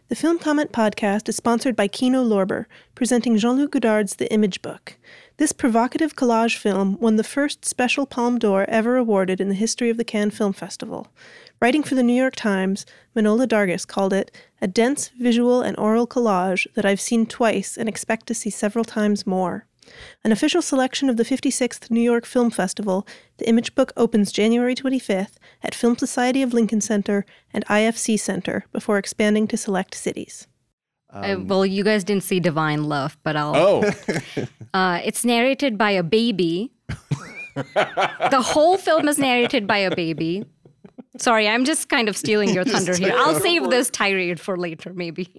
The 0.08 0.16
Film 0.16 0.38
Comment 0.38 0.72
podcast 0.72 1.30
is 1.30 1.36
sponsored 1.38 1.76
by 1.76 1.88
Kino 1.88 2.24
Lorber, 2.24 2.66
presenting 2.94 3.38
Jean 3.38 3.56
Luc 3.56 3.72
Godard's 3.72 4.18
The 4.18 4.32
Image 4.32 4.62
Book. 4.62 4.98
This 5.38 5.52
provocative 5.52 6.16
collage 6.16 6.56
film 6.56 6.98
won 7.02 7.18
the 7.18 7.24
first 7.24 7.66
special 7.66 8.06
Palme 8.06 8.40
d'Or 8.40 8.64
ever 8.70 8.96
awarded 8.96 9.42
in 9.42 9.50
the 9.50 9.56
history 9.56 9.90
of 9.90 9.98
the 9.98 10.06
Cannes 10.06 10.32
Film 10.32 10.54
Festival. 10.54 11.08
Writing 11.62 11.84
for 11.84 11.94
the 11.94 12.04
New 12.04 12.14
York 12.14 12.38
Times, 12.38 12.86
Manohla 13.14 13.46
Dargis 13.46 13.86
called 13.86 14.14
it 14.14 14.32
a 14.62 14.68
dense 14.68 15.10
visual 15.20 15.62
and 15.62 15.78
oral 15.78 16.08
collage 16.08 16.68
that 16.76 16.86
I've 16.86 17.02
seen 17.02 17.26
twice 17.26 17.76
and 17.76 17.90
expect 17.90 18.28
to 18.28 18.34
see 18.34 18.50
several 18.50 18.86
times 18.86 19.28
more. 19.28 19.66
An 20.24 20.32
official 20.32 20.62
selection 20.62 21.10
of 21.10 21.18
the 21.18 21.26
56th 21.26 21.92
New 21.92 22.02
York 22.02 22.26
Film 22.26 22.50
Festival, 22.50 23.06
the 23.38 23.50
Image 23.50 23.76
Book 23.76 23.92
opens 23.98 24.32
January 24.32 24.74
25th 24.74 25.36
at 25.62 25.76
Film 25.76 25.98
Society 25.98 26.44
of 26.44 26.54
Lincoln 26.54 26.80
Center 26.80 27.26
and 27.54 27.66
IFC 27.66 28.18
Center 28.18 28.64
before 28.72 28.98
expanding 28.98 29.48
to 29.48 29.58
select 29.58 29.96
cities. 29.96 30.48
Uh, 31.16 31.38
well, 31.46 31.66
you 31.66 31.84
guys 31.84 32.04
didn't 32.04 32.24
see 32.24 32.40
Divine 32.40 32.84
Love, 32.84 33.18
but 33.24 33.36
I'll. 33.36 33.56
Oh, 33.56 33.92
Uh, 34.74 35.00
it's 35.06 35.24
narrated 35.24 35.78
by 35.78 35.92
a 35.92 36.04
baby. 36.04 36.70
the 37.56 38.42
whole 38.44 38.78
film 38.78 39.08
is 39.08 39.18
narrated 39.18 39.66
by 39.66 39.78
a 39.78 39.96
baby. 39.96 40.44
Sorry, 41.18 41.48
I'm 41.48 41.64
just 41.64 41.88
kind 41.88 42.10
of 42.10 42.18
stealing 42.18 42.50
your 42.50 42.66
thunder 42.74 42.94
here. 42.94 43.14
I'll 43.16 43.40
save 43.40 43.70
this 43.70 43.90
tirade 43.90 44.38
for 44.38 44.58
later, 44.58 44.92
maybe. 44.94 45.34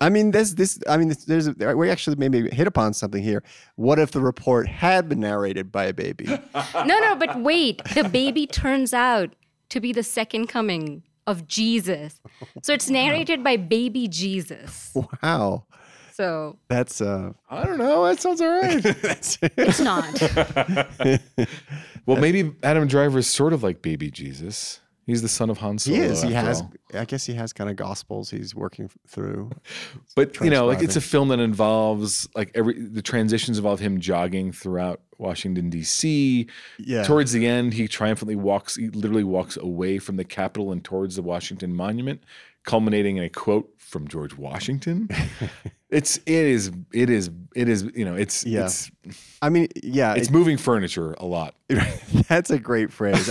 I 0.00 0.08
mean, 0.08 0.30
this, 0.30 0.52
this, 0.54 0.78
I 0.88 0.98
mean, 0.98 1.12
there's, 1.26 1.52
we 1.56 1.90
actually 1.90 2.14
maybe 2.14 2.48
hit 2.48 2.68
upon 2.68 2.94
something 2.94 3.24
here. 3.24 3.42
What 3.74 3.98
if 3.98 4.12
the 4.12 4.20
report 4.20 4.68
had 4.68 5.08
been 5.08 5.18
narrated 5.18 5.72
by 5.72 5.86
a 5.86 5.92
baby? 5.92 6.26
No, 6.54 7.00
no, 7.00 7.16
but 7.16 7.40
wait. 7.40 7.82
The 7.92 8.04
baby 8.04 8.46
turns 8.46 8.94
out 8.94 9.34
to 9.70 9.80
be 9.80 9.92
the 9.92 10.04
second 10.04 10.46
coming 10.46 11.02
of 11.26 11.46
Jesus. 11.46 12.20
So 12.62 12.72
it's 12.72 12.88
narrated 12.88 13.42
by 13.42 13.56
baby 13.56 14.08
Jesus. 14.08 14.94
Wow. 15.22 15.64
So 16.12 16.56
That's 16.68 17.02
uh 17.02 17.32
I 17.50 17.64
don't 17.64 17.76
know. 17.78 18.04
That 18.06 18.20
sounds 18.20 18.40
all 18.40 18.48
right. 18.48 18.82
that's 19.02 19.38
it's 19.42 19.80
not. 19.80 20.18
well, 22.06 22.16
maybe 22.16 22.52
Adam 22.62 22.88
Driver 22.88 23.18
is 23.18 23.26
sort 23.26 23.52
of 23.52 23.62
like 23.62 23.82
baby 23.82 24.10
Jesus. 24.10 24.80
He's 25.06 25.22
the 25.22 25.28
son 25.28 25.50
of 25.50 25.58
Han 25.58 25.78
Solo. 25.78 25.96
he 25.96 26.02
is. 26.02 26.22
He 26.22 26.32
has 26.32 26.60
all. 26.60 26.72
I 26.92 27.04
guess 27.04 27.24
he 27.24 27.34
has 27.34 27.52
kind 27.52 27.70
of 27.70 27.76
gospels 27.76 28.28
he's 28.28 28.54
working 28.54 28.90
through. 29.06 29.50
But 30.16 30.40
you 30.40 30.50
know, 30.50 30.66
like 30.66 30.82
it's 30.82 30.96
a 30.96 31.00
film 31.00 31.28
that 31.28 31.40
involves 31.40 32.26
like 32.34 32.50
every 32.54 32.80
the 32.80 33.02
transitions 33.02 33.58
involve 33.58 33.80
him 33.80 34.00
jogging 34.00 34.50
throughout 34.50 35.02
Washington 35.18 35.68
D.C. 35.68 36.46
Yeah. 36.78 37.04
Towards 37.04 37.32
the 37.32 37.46
end, 37.46 37.74
he 37.74 37.86
triumphantly 37.86 38.34
walks. 38.34 38.76
He 38.76 38.88
literally 38.88 39.24
walks 39.24 39.56
away 39.58 39.98
from 39.98 40.16
the 40.16 40.24
Capitol 40.24 40.72
and 40.72 40.82
towards 40.82 41.16
the 41.16 41.22
Washington 41.22 41.74
Monument, 41.74 42.22
culminating 42.66 43.16
in 43.16 43.24
a 43.24 43.30
quote 43.30 43.68
from 43.78 44.06
George 44.08 44.36
Washington. 44.36 45.08
it's 45.90 46.18
it 46.18 46.26
is 46.26 46.70
it 46.92 47.08
is 47.08 47.30
it 47.54 47.68
is 47.68 47.84
you 47.94 48.04
know 48.04 48.14
it's 48.16 48.44
Yeah. 48.44 48.64
it's 48.66 48.90
I 49.40 49.48
mean, 49.48 49.68
yeah, 49.82 50.14
it's 50.14 50.30
moving 50.30 50.56
furniture 50.58 51.12
a 51.18 51.24
lot. 51.24 51.54
That's 52.28 52.50
a 52.50 52.58
great 52.58 52.92
phrase. 52.92 53.30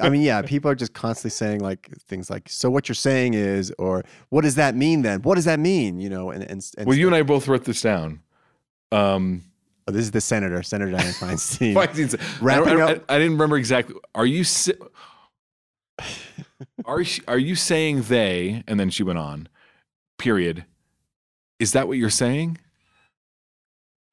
I 0.00 0.08
mean, 0.08 0.22
yeah, 0.22 0.42
people 0.42 0.70
are 0.70 0.74
just 0.74 0.94
constantly 0.94 1.30
saying 1.30 1.60
like 1.60 1.90
things 2.08 2.30
like, 2.30 2.48
"So 2.48 2.70
what 2.70 2.88
you're 2.88 2.94
saying 2.94 3.34
is," 3.34 3.72
or 3.78 4.02
"What 4.30 4.42
does 4.42 4.54
that 4.56 4.74
mean 4.74 5.02
then? 5.02 5.20
What 5.22 5.34
does 5.36 5.44
that 5.44 5.60
mean?" 5.60 6.00
You 6.00 6.08
know, 6.08 6.30
and 6.30 6.42
and, 6.42 6.64
and 6.78 6.86
Well, 6.86 6.96
you 6.96 7.06
and 7.06 7.14
I 7.14 7.22
both 7.22 7.46
wrote 7.48 7.64
this 7.64 7.80
down. 7.82 8.20
Um, 8.92 9.42
oh, 9.88 9.92
this 9.92 10.02
is 10.02 10.10
the 10.12 10.20
senator, 10.20 10.62
Senator 10.62 10.92
Dianne 10.92 11.12
Feinstein. 11.20 11.74
Feinstein's- 11.74 12.14
I, 12.14 12.44
Wrapping 12.44 12.78
don't- 12.78 12.80
I- 12.88 12.92
up- 12.94 13.04
I 13.10 13.18
didn't 13.18 13.32
remember 13.32 13.56
exactly. 13.58 13.96
Are 14.14 14.26
you 14.26 14.44
si- 14.44 14.72
are 16.84 17.00
you, 17.00 17.22
are 17.28 17.38
you 17.38 17.54
saying 17.54 18.02
they? 18.02 18.62
And 18.66 18.78
then 18.80 18.90
she 18.90 19.02
went 19.02 19.18
on. 19.18 19.48
Period. 20.18 20.64
Is 21.58 21.72
that 21.72 21.88
what 21.88 21.98
you're 21.98 22.10
saying? 22.10 22.58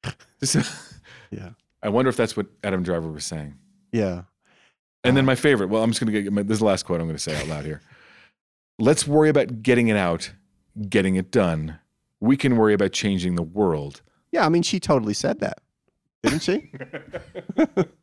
Just- 0.42 0.94
Yeah, 1.30 1.50
I 1.82 1.88
wonder 1.88 2.08
if 2.10 2.16
that's 2.16 2.36
what 2.36 2.46
Adam 2.62 2.82
Driver 2.82 3.08
was 3.10 3.24
saying. 3.24 3.54
yeah, 3.92 4.22
And 5.04 5.16
then 5.16 5.24
uh, 5.24 5.26
my 5.28 5.34
favorite. 5.34 5.68
Well, 5.68 5.82
I'm 5.82 5.90
just 5.90 6.00
going 6.00 6.12
to 6.12 6.22
get 6.22 6.32
my, 6.32 6.42
this 6.42 6.56
is 6.56 6.58
the 6.58 6.64
last 6.66 6.82
quote 6.84 7.00
I'm 7.00 7.06
going 7.06 7.16
to 7.16 7.22
say 7.22 7.34
out 7.40 7.46
loud 7.48 7.64
here. 7.64 7.80
Let's 8.78 9.06
worry 9.06 9.30
about 9.30 9.62
getting 9.62 9.88
it 9.88 9.96
out, 9.96 10.30
getting 10.88 11.16
it 11.16 11.30
done. 11.30 11.78
We 12.20 12.36
can 12.36 12.56
worry 12.56 12.74
about 12.74 12.92
changing 12.92 13.34
the 13.34 13.42
world. 13.42 14.02
yeah. 14.30 14.44
I 14.44 14.48
mean, 14.50 14.62
she 14.62 14.78
totally 14.78 15.14
said 15.14 15.40
that, 15.40 15.58
didn't 16.22 16.40
she? 16.42 16.70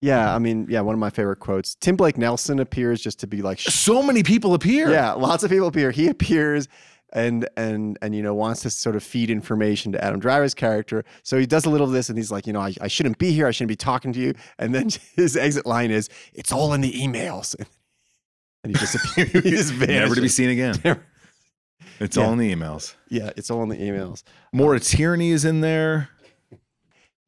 yeah, 0.00 0.34
I 0.34 0.38
mean, 0.38 0.66
yeah. 0.70 0.80
One 0.80 0.94
of 0.94 0.98
my 0.98 1.10
favorite 1.10 1.40
quotes. 1.40 1.74
Tim 1.74 1.96
Blake 1.96 2.16
Nelson 2.18 2.58
appears 2.60 3.00
just 3.00 3.18
to 3.20 3.26
be 3.26 3.42
like, 3.42 3.58
sh- 3.58 3.66
So 3.72 4.02
many 4.02 4.22
people 4.22 4.54
appear. 4.54 4.90
yeah, 4.90 5.12
lots 5.12 5.42
of 5.44 5.50
people 5.50 5.66
appear. 5.68 5.90
He 5.90 6.08
appears. 6.08 6.68
And 7.14 7.48
and 7.56 7.98
and 8.02 8.14
you 8.14 8.22
know 8.22 8.34
wants 8.34 8.60
to 8.64 8.70
sort 8.70 8.94
of 8.94 9.02
feed 9.02 9.30
information 9.30 9.92
to 9.92 10.04
Adam 10.04 10.20
Driver's 10.20 10.52
character, 10.52 11.06
so 11.22 11.38
he 11.38 11.46
does 11.46 11.64
a 11.64 11.70
little 11.70 11.86
of 11.86 11.92
this, 11.94 12.10
and 12.10 12.18
he's 12.18 12.30
like, 12.30 12.46
you 12.46 12.52
know, 12.52 12.60
I, 12.60 12.74
I 12.82 12.88
shouldn't 12.88 13.16
be 13.16 13.32
here, 13.32 13.46
I 13.46 13.50
shouldn't 13.50 13.70
be 13.70 13.76
talking 13.76 14.12
to 14.12 14.20
you, 14.20 14.34
and 14.58 14.74
then 14.74 14.90
his 15.16 15.34
exit 15.34 15.64
line 15.64 15.90
is, 15.90 16.10
"It's 16.34 16.52
all 16.52 16.74
in 16.74 16.82
the 16.82 16.92
emails," 16.92 17.54
and 18.62 18.76
he 18.76 18.78
disappears. 18.78 19.32
he 19.42 19.50
just 19.52 19.72
Never 19.80 20.14
to 20.16 20.20
be 20.20 20.28
seen 20.28 20.50
again. 20.50 20.78
Never- 20.84 21.02
It's 21.98 22.18
Yeah. 22.18 22.26
all 22.26 22.32
in 22.34 22.38
the 22.40 22.54
emails. 22.54 22.94
Yeah, 23.08 23.30
it's 23.38 23.50
all 23.50 23.62
in 23.62 23.70
the 23.70 23.78
emails. 23.78 24.22
Maura 24.52 24.78
Tierney 24.78 25.30
is 25.30 25.46
in 25.46 25.62
there. 25.62 26.10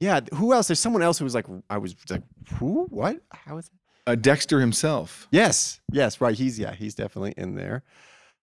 Yeah, 0.00 0.20
who 0.34 0.52
else? 0.54 0.68
There's 0.68 0.80
someone 0.80 1.02
else 1.02 1.18
who 1.18 1.24
was 1.24 1.34
like, 1.34 1.46
I 1.68 1.76
was 1.78 1.94
like, 2.08 2.22
who? 2.54 2.86
What? 2.90 3.20
How 3.32 3.58
is 3.58 3.68
that? 3.68 4.12
Uh, 4.12 4.14
Dexter 4.14 4.58
himself. 4.60 5.28
Yes, 5.30 5.80
yes, 5.92 6.20
right. 6.20 6.34
He's 6.34 6.58
yeah, 6.58 6.74
he's 6.74 6.94
definitely 6.94 7.34
in 7.36 7.54
there. 7.54 7.84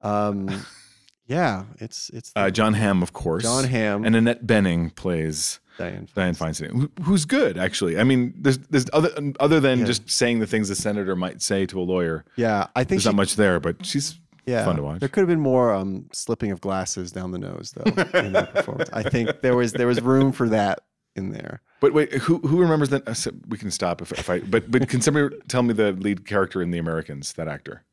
Um, 0.01 0.65
yeah, 1.25 1.63
it's 1.79 2.09
it's 2.13 2.31
Uh, 2.35 2.49
Jon 2.51 2.73
Hamm, 2.75 3.01
of 3.03 3.11
course. 3.13 3.43
Jon 3.43 3.63
Hamm 3.65 4.05
And 4.05 4.15
Annette 4.15 4.45
Bening 4.45 4.95
plays 4.95 5.59
Dianne. 5.79 6.07
Dianne 6.13 6.37
Feinstein, 6.37 6.89
who's 7.03 7.25
good 7.25 7.57
actually. 7.57 7.97
I 7.99 8.03
mean, 8.03 8.33
there's 8.37 8.59
there's 8.59 8.85
other 8.93 9.09
other 9.39 9.59
than 9.59 9.79
Yeah. 9.79 9.85
just 9.85 10.09
saying 10.09 10.39
the 10.39 10.47
things 10.47 10.69
a 10.69 10.75
senator 10.75 11.15
might 11.15 11.41
say 11.41 11.65
to 11.65 11.79
a 11.79 11.83
lawyer. 11.83 12.23
Yeah, 12.35 12.67
I 12.75 12.81
think 12.83 12.89
There's 12.89 13.03
she, 13.03 13.09
not 13.09 13.15
much 13.15 13.35
there, 13.35 13.59
but 13.59 13.83
she's 13.85 14.19
yeah, 14.45 14.63
fun 14.63 14.75
to 14.77 14.83
watch. 14.83 14.99
There 14.99 15.09
could 15.09 15.21
have 15.21 15.27
been 15.29 15.39
more 15.39 15.73
um, 15.73 16.07
slipping 16.13 16.51
of 16.51 16.61
glasses 16.61 17.11
down 17.11 17.31
the 17.31 17.39
nose 17.39 17.73
though 17.75 17.91
in 18.19 18.33
that 18.33 18.53
performance. 18.55 18.89
I 18.93 19.03
think 19.03 19.41
there 19.41 19.55
was 19.55 19.73
there 19.73 19.87
was 19.87 19.99
room 20.01 20.31
for 20.31 20.49
that 20.49 20.81
in 21.15 21.31
there. 21.31 21.61
But 21.79 21.93
wait, 21.93 22.13
who 22.13 22.37
who 22.39 22.59
remembers 22.59 22.89
that? 22.89 23.07
uh, 23.07 23.13
so 23.13 23.31
We 23.47 23.57
can 23.57 23.71
stop 23.71 24.01
if, 24.01 24.11
if 24.11 24.29
I. 24.29 24.39
But 24.39 24.69
but 24.69 24.87
can 24.87 25.01
somebody 25.01 25.35
tell 25.47 25.63
me 25.63 25.73
the 25.73 25.93
lead 25.93 26.25
character 26.25 26.61
in 26.61 26.71
The 26.71 26.77
Americans? 26.77 27.33
That 27.33 27.47
actor? 27.47 27.83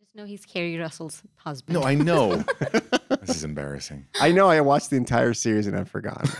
I 0.00 0.04
just 0.04 0.16
know 0.16 0.24
he's 0.24 0.44
Keri 0.44 0.76
Russell's 0.76 1.22
husband. 1.36 1.78
No, 1.78 1.84
I 1.84 1.94
know. 1.94 2.36
this 3.20 3.36
is 3.36 3.44
embarrassing. 3.44 4.06
I 4.20 4.32
know 4.32 4.48
I 4.48 4.60
watched 4.60 4.90
the 4.90 4.96
entire 4.96 5.34
series 5.34 5.66
and 5.66 5.76
I've 5.76 5.88
forgotten. 5.88 6.30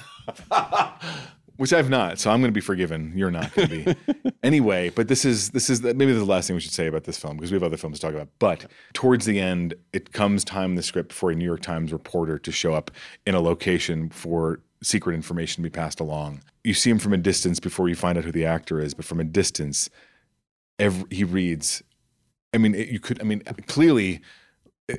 Which 1.57 1.72
I've 1.72 1.90
not, 1.90 2.18
so 2.18 2.31
I'm 2.31 2.40
going 2.40 2.51
to 2.51 2.55
be 2.55 2.62
forgiven. 2.62 3.12
You're 3.14 3.31
not 3.31 3.55
going 3.55 3.68
to 3.68 3.94
be. 3.94 4.14
anyway, 4.42 4.88
but 4.88 5.07
this 5.07 5.25
is 5.25 5.51
this 5.51 5.70
is 5.70 5.83
maybe 5.83 6.12
the 6.12 6.25
last 6.25 6.48
thing 6.48 6.57
we 6.57 6.61
should 6.61 6.72
say 6.72 6.87
about 6.88 7.05
this 7.05 7.18
film 7.18 7.37
because 7.37 7.53
we 7.53 7.57
have 7.57 7.62
other 7.62 7.77
films 7.77 8.01
to 8.01 8.07
talk 8.07 8.14
about. 8.14 8.29
But 8.40 8.66
towards 8.94 9.27
the 9.27 9.38
end, 9.38 9.75
it 9.92 10.12
comes 10.12 10.44
time 10.44 10.70
in 10.70 10.75
the 10.77 10.83
script 10.83 11.12
for 11.12 11.31
a 11.31 11.35
New 11.35 11.44
York 11.44 11.61
Times 11.61 11.92
reporter 11.92 12.38
to 12.38 12.51
show 12.51 12.75
up 12.75 12.90
in 13.27 13.35
a 13.37 13.40
location 13.40 14.09
for 14.09 14.61
secret 14.83 15.14
information 15.14 15.62
be 15.62 15.71
passed 15.71 16.01
along. 16.01 16.42
You 16.64 16.75
see 16.75 16.90
him 16.90 16.99
from 16.99 17.12
a 17.12 17.18
distance 17.18 17.61
before 17.61 17.88
you 17.88 17.95
find 17.95 18.18
out 18.18 18.25
who 18.25 18.33
the 18.33 18.45
actor 18.45 18.81
is, 18.81 18.95
but 18.95 19.05
from 19.05 19.21
a 19.21 19.25
distance, 19.25 19.88
every, 20.79 21.05
he 21.11 21.25
reads. 21.25 21.83
I 22.53 22.59
mean, 22.59 22.75
it, 22.75 22.88
you 22.88 23.01
could. 23.01 23.21
I 23.21 23.25
mean, 23.25 23.40
clearly. 23.66 24.21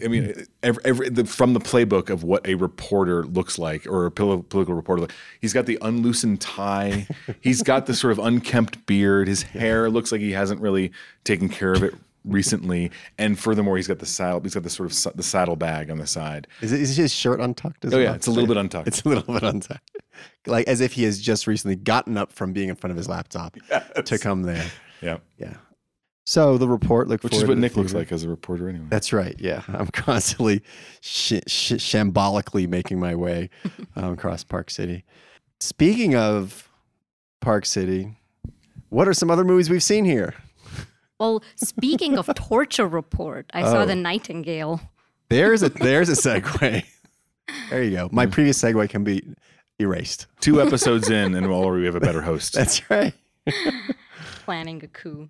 I 0.04 0.08
mean, 0.08 0.34
every, 0.64 0.84
every, 0.86 1.10
the, 1.10 1.26
from 1.26 1.54
the 1.54 1.60
playbook 1.60 2.10
of 2.10 2.24
what 2.24 2.48
a 2.48 2.56
reporter 2.56 3.26
looks 3.26 3.60
like, 3.60 3.86
or 3.86 4.06
a 4.06 4.12
political 4.12 4.74
reporter, 4.74 5.02
like, 5.02 5.12
he's 5.42 5.54
got 5.54 5.66
the 5.66 5.78
unloosened 5.82 6.40
tie, 6.40 7.06
he's 7.42 7.62
got 7.62 7.86
the 7.86 7.94
sort 7.94 8.14
of 8.14 8.20
unkempt 8.20 8.86
beard, 8.86 9.28
his 9.28 9.44
hair 9.44 9.90
looks 9.90 10.12
like 10.12 10.22
he 10.22 10.32
hasn't 10.32 10.62
really 10.62 10.94
taken 11.26 11.50
care 11.50 11.74
of 11.74 11.84
it 11.84 11.94
recently, 12.26 12.92
and 13.18 13.38
furthermore, 13.40 13.78
he's 13.78 13.88
got 13.88 14.00
the 14.00 14.06
saddle, 14.06 14.40
he's 14.42 14.54
got 14.54 14.64
the 14.64 14.70
sort 14.70 14.88
of 14.88 14.94
sa- 14.94 15.12
the 15.16 15.24
saddle 15.24 15.56
bag 15.56 15.90
on 15.92 15.98
the 15.98 16.08
side. 16.08 16.48
Is, 16.62 16.72
it, 16.72 16.82
is 16.82 16.96
his 16.98 17.14
shirt 17.14 17.40
untucked 17.40 17.86
as 17.86 17.94
Oh 17.94 17.98
well? 17.98 18.04
yeah, 18.06 18.14
it's 18.16 18.28
a 18.28 18.32
little 18.32 18.48
bit 18.48 18.58
untucked. 18.58 18.88
It's 18.88 19.02
a 19.04 19.10
little 19.10 19.34
bit 19.34 19.44
untucked. 19.44 19.90
Like 20.48 20.68
as 20.68 20.80
if 20.82 20.94
he 20.94 21.04
has 21.04 21.20
just 21.20 21.48
recently 21.48 21.76
gotten 21.76 22.18
up 22.18 22.32
from 22.32 22.54
being 22.54 22.70
in 22.70 22.76
front 22.76 22.92
of 22.92 22.98
his 22.98 23.10
laptop 23.10 23.56
to 24.06 24.18
come 24.18 24.44
there. 24.44 24.66
yeah, 25.02 25.18
Yeah. 25.38 25.56
So 26.26 26.58
the 26.58 26.70
report 26.70 27.10
look 27.10 27.22
which 27.22 27.34
is 27.36 27.44
what 27.44 27.58
Nick 27.58 27.76
looks 27.76 27.92
theater. 27.92 28.00
like 28.06 28.12
as 28.14 28.24
a 28.24 28.30
reporter 28.30 28.70
anyway. 28.70 28.86
That's 28.90 29.12
right. 29.12 29.36
Yeah, 29.40 29.62
I'm 29.68 29.88
constantly 29.88 30.64
sh- 31.02 31.42
sh- 31.48 31.74
shambolically 31.74 32.66
making 32.70 32.98
my 33.00 33.14
way 33.14 33.50
um, 33.98 34.14
across 34.14 34.42
Park 34.46 34.70
City. 34.72 35.04
Speaking 35.60 36.16
of 36.16 36.70
Park 37.42 37.66
City, 37.66 38.16
what 38.88 39.08
are 39.10 39.14
some 39.14 39.30
other 39.30 39.44
movies 39.44 39.70
we've 39.70 39.84
seen 39.84 40.06
here? 40.06 40.34
Well, 41.20 41.44
speaking 41.56 42.18
of 42.18 42.30
torture 42.36 42.88
report, 42.88 43.50
I 43.54 43.64
saw 43.64 43.82
Oh. 43.84 43.86
the 43.86 43.96
Nightingale. 43.96 44.82
There's 45.30 45.64
a 45.64 45.70
there's 45.70 46.10
a 46.10 46.14
segue. 46.42 46.84
There 47.70 47.84
you 47.84 47.92
go. 47.92 48.10
My 48.12 48.26
previous 48.26 48.62
segue 48.62 48.90
can 48.90 49.04
be 49.04 49.24
erased. 49.80 50.28
Two 50.42 50.62
episodes 50.62 51.10
in, 51.10 51.36
and 51.36 51.46
already 51.48 51.82
we 51.82 51.86
have 51.86 51.96
a 51.96 52.00
better 52.00 52.22
host. 52.22 52.54
That's 52.58 52.90
right. 52.90 53.14
planning 54.46 54.84
a 54.84 54.88
coup. 54.88 55.30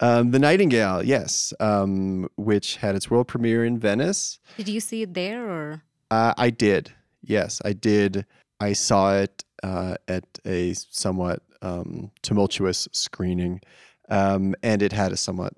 um, 0.00 0.30
the 0.30 0.38
Nightingale, 0.38 1.02
yes, 1.04 1.52
um, 1.60 2.28
which 2.36 2.76
had 2.76 2.94
its 2.94 3.10
world 3.10 3.28
premiere 3.28 3.64
in 3.64 3.78
Venice. 3.78 4.38
Did 4.56 4.68
you 4.68 4.80
see 4.80 5.02
it 5.02 5.14
there 5.14 5.48
or? 5.48 5.82
Uh, 6.10 6.34
I 6.36 6.50
did. 6.50 6.92
Yes, 7.22 7.60
I 7.64 7.72
did. 7.72 8.26
I 8.60 8.72
saw 8.74 9.14
it 9.14 9.44
uh, 9.62 9.96
at 10.08 10.24
a 10.44 10.74
somewhat 10.74 11.42
um, 11.62 12.10
tumultuous 12.22 12.88
screening, 12.92 13.60
um, 14.08 14.54
and 14.62 14.82
it 14.82 14.92
had 14.92 15.12
a 15.12 15.16
somewhat. 15.16 15.54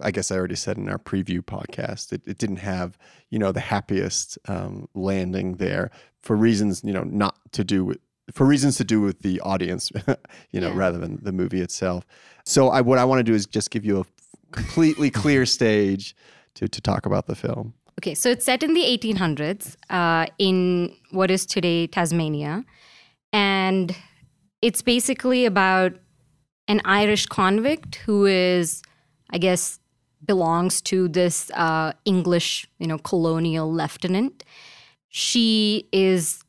I 0.00 0.10
guess 0.10 0.30
I 0.30 0.36
already 0.36 0.56
said 0.56 0.78
in 0.78 0.88
our 0.88 0.98
preview 0.98 1.40
podcast, 1.42 2.10
it, 2.12 2.22
it 2.26 2.38
didn't 2.38 2.56
have 2.56 2.96
you 3.30 3.38
know 3.38 3.52
the 3.52 3.60
happiest 3.60 4.38
um, 4.48 4.88
landing 4.94 5.56
there 5.56 5.90
for 6.22 6.34
reasons 6.36 6.82
you 6.84 6.92
know 6.92 7.04
not 7.04 7.36
to 7.52 7.62
do 7.64 7.84
with 7.84 7.98
for 8.32 8.44
reasons 8.46 8.76
to 8.78 8.84
do 8.84 9.00
with 9.00 9.20
the 9.20 9.40
audience, 9.40 9.92
you 10.50 10.60
know, 10.60 10.68
Yeah. 10.70 10.76
rather 10.76 10.98
than 10.98 11.18
the 11.22 11.30
movie 11.32 11.60
itself. 11.60 12.04
So 12.44 12.70
I, 12.70 12.80
what 12.80 12.98
I 12.98 13.04
want 13.04 13.20
to 13.20 13.22
do 13.22 13.34
is 13.34 13.46
just 13.46 13.70
give 13.70 13.84
you 13.84 14.00
a 14.00 14.04
completely 14.50 15.10
clear 15.10 15.46
stage 15.58 16.16
to 16.54 16.66
to 16.68 16.80
talk 16.80 17.06
about 17.06 17.26
the 17.26 17.34
film. 17.36 17.74
Okay, 18.00 18.14
so 18.14 18.30
it's 18.30 18.44
set 18.44 18.62
in 18.62 18.74
the 18.74 18.82
1800s 18.82 19.76
uh, 19.90 20.26
in 20.38 20.94
what 21.12 21.30
is 21.30 21.46
today 21.46 21.86
Tasmania. 21.86 22.64
And 23.32 23.94
it's 24.62 24.82
basically 24.82 25.44
about 25.44 25.92
an 26.68 26.80
Irish 26.84 27.26
convict 27.26 27.96
who 27.96 28.26
is, 28.26 28.82
I 29.30 29.38
guess, 29.38 29.78
belongs 30.24 30.80
to 30.82 31.08
this 31.08 31.50
uh, 31.52 31.92
English, 32.04 32.66
you 32.78 32.86
know, 32.86 32.98
colonial 32.98 33.72
lieutenant. 33.72 34.42
She 35.08 35.88
is 35.92 36.42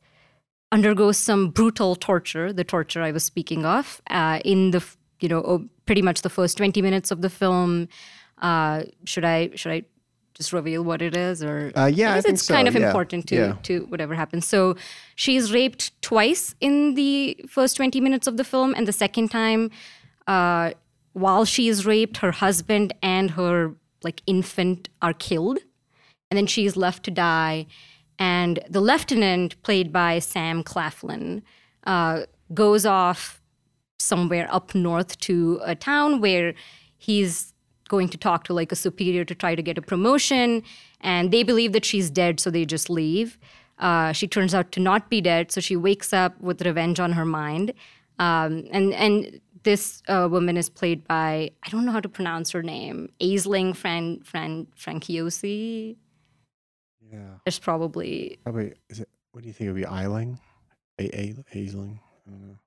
undergoes 0.71 1.17
some 1.17 1.49
brutal 1.49 1.95
torture, 1.95 2.51
the 2.51 2.63
torture 2.63 3.01
I 3.01 3.11
was 3.11 3.23
speaking 3.23 3.65
of, 3.65 4.01
uh, 4.09 4.39
in 4.43 4.71
the 4.71 4.83
you 5.19 5.29
know 5.29 5.67
pretty 5.85 6.01
much 6.01 6.21
the 6.21 6.29
first 6.29 6.57
20 6.57 6.81
minutes 6.81 7.11
of 7.11 7.21
the 7.21 7.29
film. 7.29 7.87
Uh, 8.39 8.83
should 9.05 9.25
I 9.25 9.51
should 9.55 9.71
I 9.71 9.83
just 10.37 10.53
reveal 10.53 10.83
what 10.83 11.01
it 11.01 11.15
is 11.15 11.43
or 11.43 11.71
Uh, 11.75 11.85
yeah, 11.85 12.13
I 12.13 12.21
think 12.21 12.35
it's 12.35 12.45
so, 12.45 12.53
kind 12.53 12.67
of 12.67 12.75
yeah, 12.75 12.87
important 12.87 13.27
to 13.29 13.35
yeah. 13.35 13.55
to 13.63 13.85
whatever 13.87 14.13
happens. 14.15 14.45
So 14.45 14.75
she's 15.15 15.51
raped 15.51 15.99
twice 16.01 16.55
in 16.61 16.93
the 16.93 17.39
first 17.49 17.75
20 17.75 17.99
minutes 17.99 18.27
of 18.27 18.37
the 18.37 18.43
film 18.43 18.73
and 18.75 18.87
the 18.87 18.93
second 18.93 19.29
time 19.29 19.71
uh, 20.27 20.71
while 21.13 21.43
she 21.45 21.67
is 21.67 21.85
raped 21.85 22.17
her 22.17 22.31
husband 22.31 22.93
and 23.01 23.31
her 23.31 23.73
like 24.03 24.21
infant 24.27 24.89
are 25.01 25.13
killed 25.13 25.57
and 26.29 26.37
then 26.37 26.45
she 26.45 26.65
is 26.65 26.77
left 26.77 27.03
to 27.03 27.11
die. 27.11 27.65
And 28.19 28.59
the 28.69 28.81
lieutenant, 28.81 29.61
played 29.63 29.91
by 29.91 30.19
Sam 30.19 30.63
Claflin, 30.63 31.43
uh, 31.85 32.23
goes 32.53 32.85
off 32.85 33.41
somewhere 33.99 34.47
up 34.51 34.75
north 34.75 35.19
to 35.19 35.59
a 35.63 35.75
town 35.75 36.21
where 36.21 36.53
he's 36.97 37.53
going 37.87 38.09
to 38.09 38.17
talk 38.17 38.43
to 38.45 38.53
like 38.53 38.71
a 38.71 38.75
superior 38.75 39.25
to 39.25 39.35
try 39.35 39.55
to 39.55 39.61
get 39.61 39.77
a 39.77 39.81
promotion. 39.81 40.63
And 41.01 41.31
they 41.31 41.43
believe 41.43 41.73
that 41.73 41.85
she's 41.85 42.09
dead, 42.09 42.39
so 42.39 42.49
they 42.49 42.65
just 42.65 42.89
leave. 42.89 43.37
Uh, 43.79 44.11
she 44.11 44.27
turns 44.27 44.55
out 44.55 44.71
to 44.71 44.79
not 44.79 45.09
be 45.09 45.21
dead, 45.21 45.51
so 45.51 45.61
she 45.61 45.75
wakes 45.75 46.11
up 46.13 46.39
with 46.41 46.61
revenge 46.61 46.99
on 46.99 47.11
her 47.13 47.25
mind. 47.25 47.73
Um, 48.19 48.67
and 48.71 48.93
and 48.93 49.39
this 49.63 50.01
uh, 50.07 50.27
woman 50.31 50.57
is 50.57 50.69
played 50.69 51.07
by 51.07 51.51
I 51.63 51.69
don't 51.69 51.85
know 51.85 51.91
how 51.91 51.99
to 51.99 52.09
pronounce 52.09 52.51
her 52.51 52.63
name, 52.63 53.09
Aisling 53.19 53.75
Fran 53.75 54.21
Fran 54.23 54.67
Franciosi. 54.77 55.97
Yeah. 57.11 57.19
There's 57.45 57.59
probably 57.59 58.39
Probably 58.43 58.73
is 58.89 58.99
it 59.01 59.09
what 59.31 59.41
do 59.41 59.47
you 59.47 59.53
think 59.53 59.69
it 59.69 59.73
would 59.73 59.81
be 59.81 59.87
Eiling? 59.87 60.39
A 60.99 61.03
A 61.03 61.33
Aisling? 61.53 61.99
I 62.25 62.31
don't 62.31 62.47
know. 62.47 62.57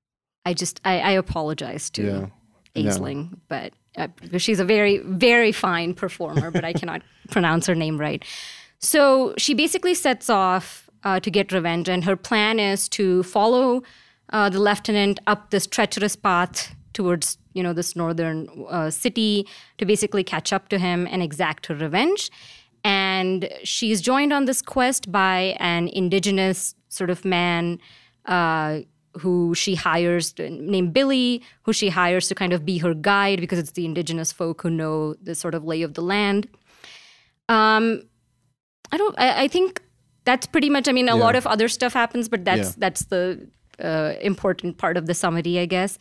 I 0.46 0.54
just 0.54 0.80
I, 0.84 1.00
I 1.00 1.10
apologize 1.12 1.90
to 1.90 2.02
Yeah. 2.02 2.26
No. 2.74 2.82
Aisling, 2.82 3.38
but 3.48 3.72
uh, 3.96 4.08
she's 4.38 4.60
a 4.60 4.64
very 4.64 4.98
very 4.98 5.52
fine 5.52 5.94
performer, 5.94 6.50
but 6.50 6.64
I 6.64 6.72
cannot 6.72 7.02
pronounce 7.30 7.66
her 7.66 7.74
name 7.74 7.98
right. 7.98 8.24
So 8.78 9.34
she 9.36 9.54
basically 9.54 9.94
sets 9.94 10.30
off 10.30 10.88
uh, 11.04 11.20
to 11.20 11.30
get 11.30 11.52
revenge, 11.52 11.88
and 11.88 12.04
her 12.04 12.16
plan 12.16 12.60
is 12.60 12.88
to 12.90 13.22
follow 13.24 13.82
uh, 14.32 14.48
the 14.48 14.60
lieutenant 14.60 15.18
up 15.26 15.50
this 15.50 15.66
treacherous 15.66 16.16
path 16.16 16.74
towards 16.92 17.38
you 17.52 17.62
know 17.62 17.72
this 17.72 17.96
northern 17.96 18.48
uh, 18.68 18.90
city 18.90 19.46
to 19.78 19.84
basically 19.84 20.24
catch 20.24 20.52
up 20.52 20.68
to 20.68 20.78
him 20.78 21.06
and 21.10 21.22
exact 21.22 21.66
her 21.66 21.74
revenge. 21.74 22.30
And 22.82 23.50
she's 23.62 24.00
joined 24.00 24.32
on 24.32 24.46
this 24.46 24.62
quest 24.62 25.12
by 25.12 25.56
an 25.58 25.88
indigenous 25.88 26.74
sort 26.88 27.10
of 27.10 27.24
man 27.24 27.78
uh, 28.24 28.80
who 29.18 29.54
she 29.54 29.74
hires 29.74 30.34
named 30.38 30.92
Billy, 30.92 31.42
who 31.62 31.72
she 31.72 31.88
hires 31.88 32.28
to 32.28 32.34
kind 32.34 32.52
of 32.52 32.64
be 32.64 32.78
her 32.78 32.94
guide 32.94 33.40
because 33.40 33.58
it's 33.58 33.72
the 33.72 33.84
indigenous 33.84 34.32
folk 34.32 34.62
who 34.62 34.70
know 34.70 35.14
the 35.14 35.34
sort 35.34 35.54
of 35.54 35.64
lay 35.64 35.82
of 35.82 35.94
the 35.94 36.02
land. 36.02 36.48
Um, 37.48 38.02
I 38.92 38.96
don't. 38.96 39.18
I, 39.18 39.42
I 39.44 39.48
think 39.48 39.82
that's 40.24 40.46
pretty 40.46 40.70
much. 40.70 40.88
I 40.88 40.92
mean, 40.92 41.08
a 41.08 41.16
lot 41.16 41.34
of 41.36 41.46
other 41.46 41.68
stuff 41.68 41.92
happens, 41.92 42.28
but 42.28 42.44
that's 42.44 42.70
Yeah. 42.70 42.74
that's 42.78 43.04
the 43.06 43.48
uh, 43.82 44.14
important 44.20 44.78
part 44.78 44.96
of 44.96 45.06
the 45.06 45.14
summary, 45.14 45.58
I 45.58 45.66
guess. 45.66 45.98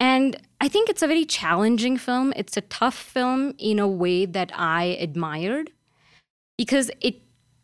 And 0.00 0.36
I 0.60 0.68
think 0.68 0.88
it's 0.88 1.02
a 1.02 1.06
very 1.06 1.24
challenging 1.26 1.98
film. 1.98 2.32
It's 2.34 2.56
a 2.56 2.62
tough 2.62 2.96
film 2.96 3.54
in 3.58 3.78
a 3.78 3.86
way 3.86 4.24
that 4.26 4.50
I 4.54 4.96
admired 4.98 5.70
because 6.56 6.90
it 7.00 7.16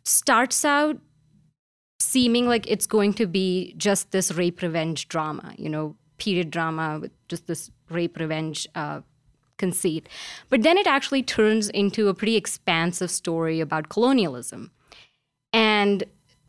starts 0.04 0.64
out 0.64 0.98
seeming 1.98 2.46
like 2.46 2.66
it's 2.70 2.86
going 2.86 3.14
to 3.14 3.26
be 3.26 3.74
just 3.76 4.10
this 4.10 4.32
rape 4.32 4.62
revenge 4.62 5.08
drama, 5.08 5.54
you 5.56 5.68
know, 5.68 5.96
period 6.18 6.50
drama 6.50 6.98
with 7.00 7.12
just 7.28 7.46
this 7.46 7.70
rape 7.90 8.18
revenge 8.18 8.66
uh, 8.74 9.00
conceit. 9.58 10.08
But 10.48 10.62
then 10.62 10.78
it 10.78 10.86
actually 10.86 11.22
turns 11.22 11.68
into 11.70 12.08
a 12.08 12.14
pretty 12.14 12.36
expansive 12.36 13.10
story 13.10 13.60
about 13.60 13.88
colonialism. 13.88 14.70
And 15.52 16.04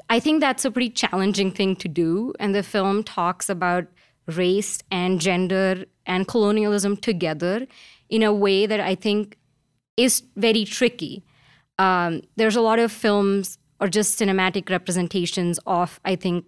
I 0.10 0.20
think 0.20 0.42
that's 0.42 0.66
a 0.66 0.72
pretty 0.72 0.90
challenging 0.90 1.52
thing 1.52 1.76
to 1.78 1.88
do. 1.88 2.34
And 2.40 2.54
the 2.54 2.64
film 2.64 3.04
talks 3.04 3.50
about 3.50 3.88
race 4.26 4.80
and 4.92 5.22
gender 5.22 5.86
and 6.06 6.28
colonialism 6.28 6.98
together 6.98 7.68
in 8.10 8.24
a 8.24 8.34
way 8.34 8.66
that 8.66 8.80
I 8.80 8.96
think 8.96 9.38
is 9.96 10.24
very 10.36 10.66
tricky. 10.66 11.24
Um, 11.80 12.22
there's 12.36 12.56
a 12.56 12.62
lot 12.62 12.80
of 12.80 12.92
films 12.92 13.58
or 13.80 13.88
just 13.88 14.20
cinematic 14.20 14.70
representations 14.70 15.60
of, 15.66 16.00
I 16.06 16.16
think, 16.16 16.46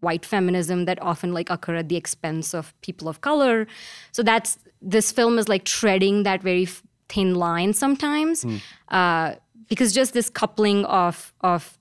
white 0.00 0.24
feminism 0.24 0.86
that 0.86 1.00
often 1.02 1.32
like 1.32 1.50
occur 1.50 1.76
at 1.76 1.88
the 1.88 1.96
expense 1.96 2.54
of 2.54 2.74
people 2.80 3.08
of 3.08 3.20
color. 3.20 3.66
So 4.12 4.22
that's 4.22 4.58
this 4.80 5.12
film 5.12 5.38
is 5.38 5.48
like 5.48 5.64
treading 5.64 6.22
that 6.22 6.42
very 6.42 6.62
f- 6.62 6.82
thin 7.08 7.34
line 7.34 7.74
sometimes, 7.74 8.46
uh, 8.88 9.34
because 9.68 9.92
just 9.92 10.14
this 10.14 10.30
coupling 10.30 10.86
of 10.86 11.34
of 11.42 11.76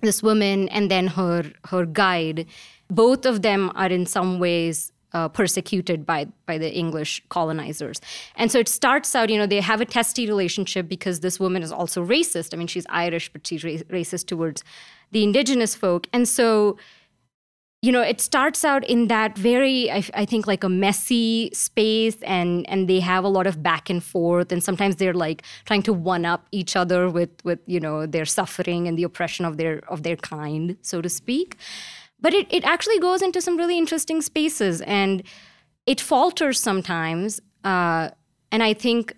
this 0.00 0.22
woman 0.22 0.68
and 0.70 0.90
then 0.90 1.06
her 1.08 1.44
her 1.66 1.84
guide 1.84 2.46
both 2.88 3.26
of 3.26 3.42
them 3.42 3.70
are 3.74 3.88
in 3.88 4.06
some 4.06 4.38
ways 4.38 4.90
uh, 5.12 5.28
persecuted 5.28 6.06
by 6.06 6.26
by 6.46 6.58
the 6.58 6.72
english 6.72 7.22
colonizers. 7.28 8.00
And 8.36 8.50
so 8.50 8.58
it 8.58 8.68
starts 8.68 9.14
out 9.14 9.30
you 9.30 9.38
know 9.38 9.46
they 9.46 9.60
have 9.60 9.80
a 9.80 9.84
testy 9.84 10.26
relationship 10.26 10.88
because 10.88 11.20
this 11.20 11.40
woman 11.40 11.62
is 11.62 11.72
also 11.72 12.04
racist. 12.04 12.54
I 12.54 12.56
mean 12.56 12.66
she's 12.66 12.86
irish 12.88 13.32
but 13.32 13.46
she's 13.46 13.64
ra- 13.64 13.86
racist 13.90 14.26
towards 14.26 14.62
the 15.12 15.24
indigenous 15.24 15.74
folk. 15.74 16.06
And 16.12 16.28
so 16.28 16.76
you 17.82 17.90
know 17.90 18.02
it 18.02 18.20
starts 18.20 18.64
out 18.64 18.86
in 18.86 19.08
that 19.08 19.38
very 19.38 19.90
I, 19.90 20.04
I 20.14 20.24
think 20.26 20.46
like 20.46 20.62
a 20.62 20.68
messy 20.68 21.50
space 21.54 22.16
and 22.22 22.68
and 22.68 22.88
they 22.88 23.00
have 23.00 23.24
a 23.24 23.28
lot 23.28 23.46
of 23.46 23.62
back 23.62 23.90
and 23.90 24.02
forth. 24.04 24.52
And 24.52 24.62
sometimes 24.62 24.96
they're 24.96 25.14
like 25.14 25.42
trying 25.64 25.82
to 25.84 25.92
one 25.92 26.24
up 26.24 26.46
each 26.52 26.76
other 26.76 27.08
with 27.08 27.30
with 27.42 27.58
you 27.66 27.80
know 27.80 28.06
their 28.06 28.26
suffering 28.26 28.86
and 28.86 28.98
the 28.98 29.02
oppression 29.02 29.44
of 29.44 29.56
their 29.56 29.80
of 29.88 30.02
their 30.02 30.16
kind 30.16 30.76
so 30.82 31.00
to 31.00 31.08
speak 31.08 31.56
but 32.20 32.34
it, 32.34 32.46
it 32.50 32.64
actually 32.64 32.98
goes 32.98 33.22
into 33.22 33.40
some 33.40 33.56
really 33.56 33.78
interesting 33.78 34.20
spaces 34.20 34.80
and 34.82 35.22
it 35.86 36.00
falters 36.00 36.58
sometimes 36.58 37.40
uh, 37.64 38.10
and 38.52 38.62
i 38.62 38.74
think 38.74 39.14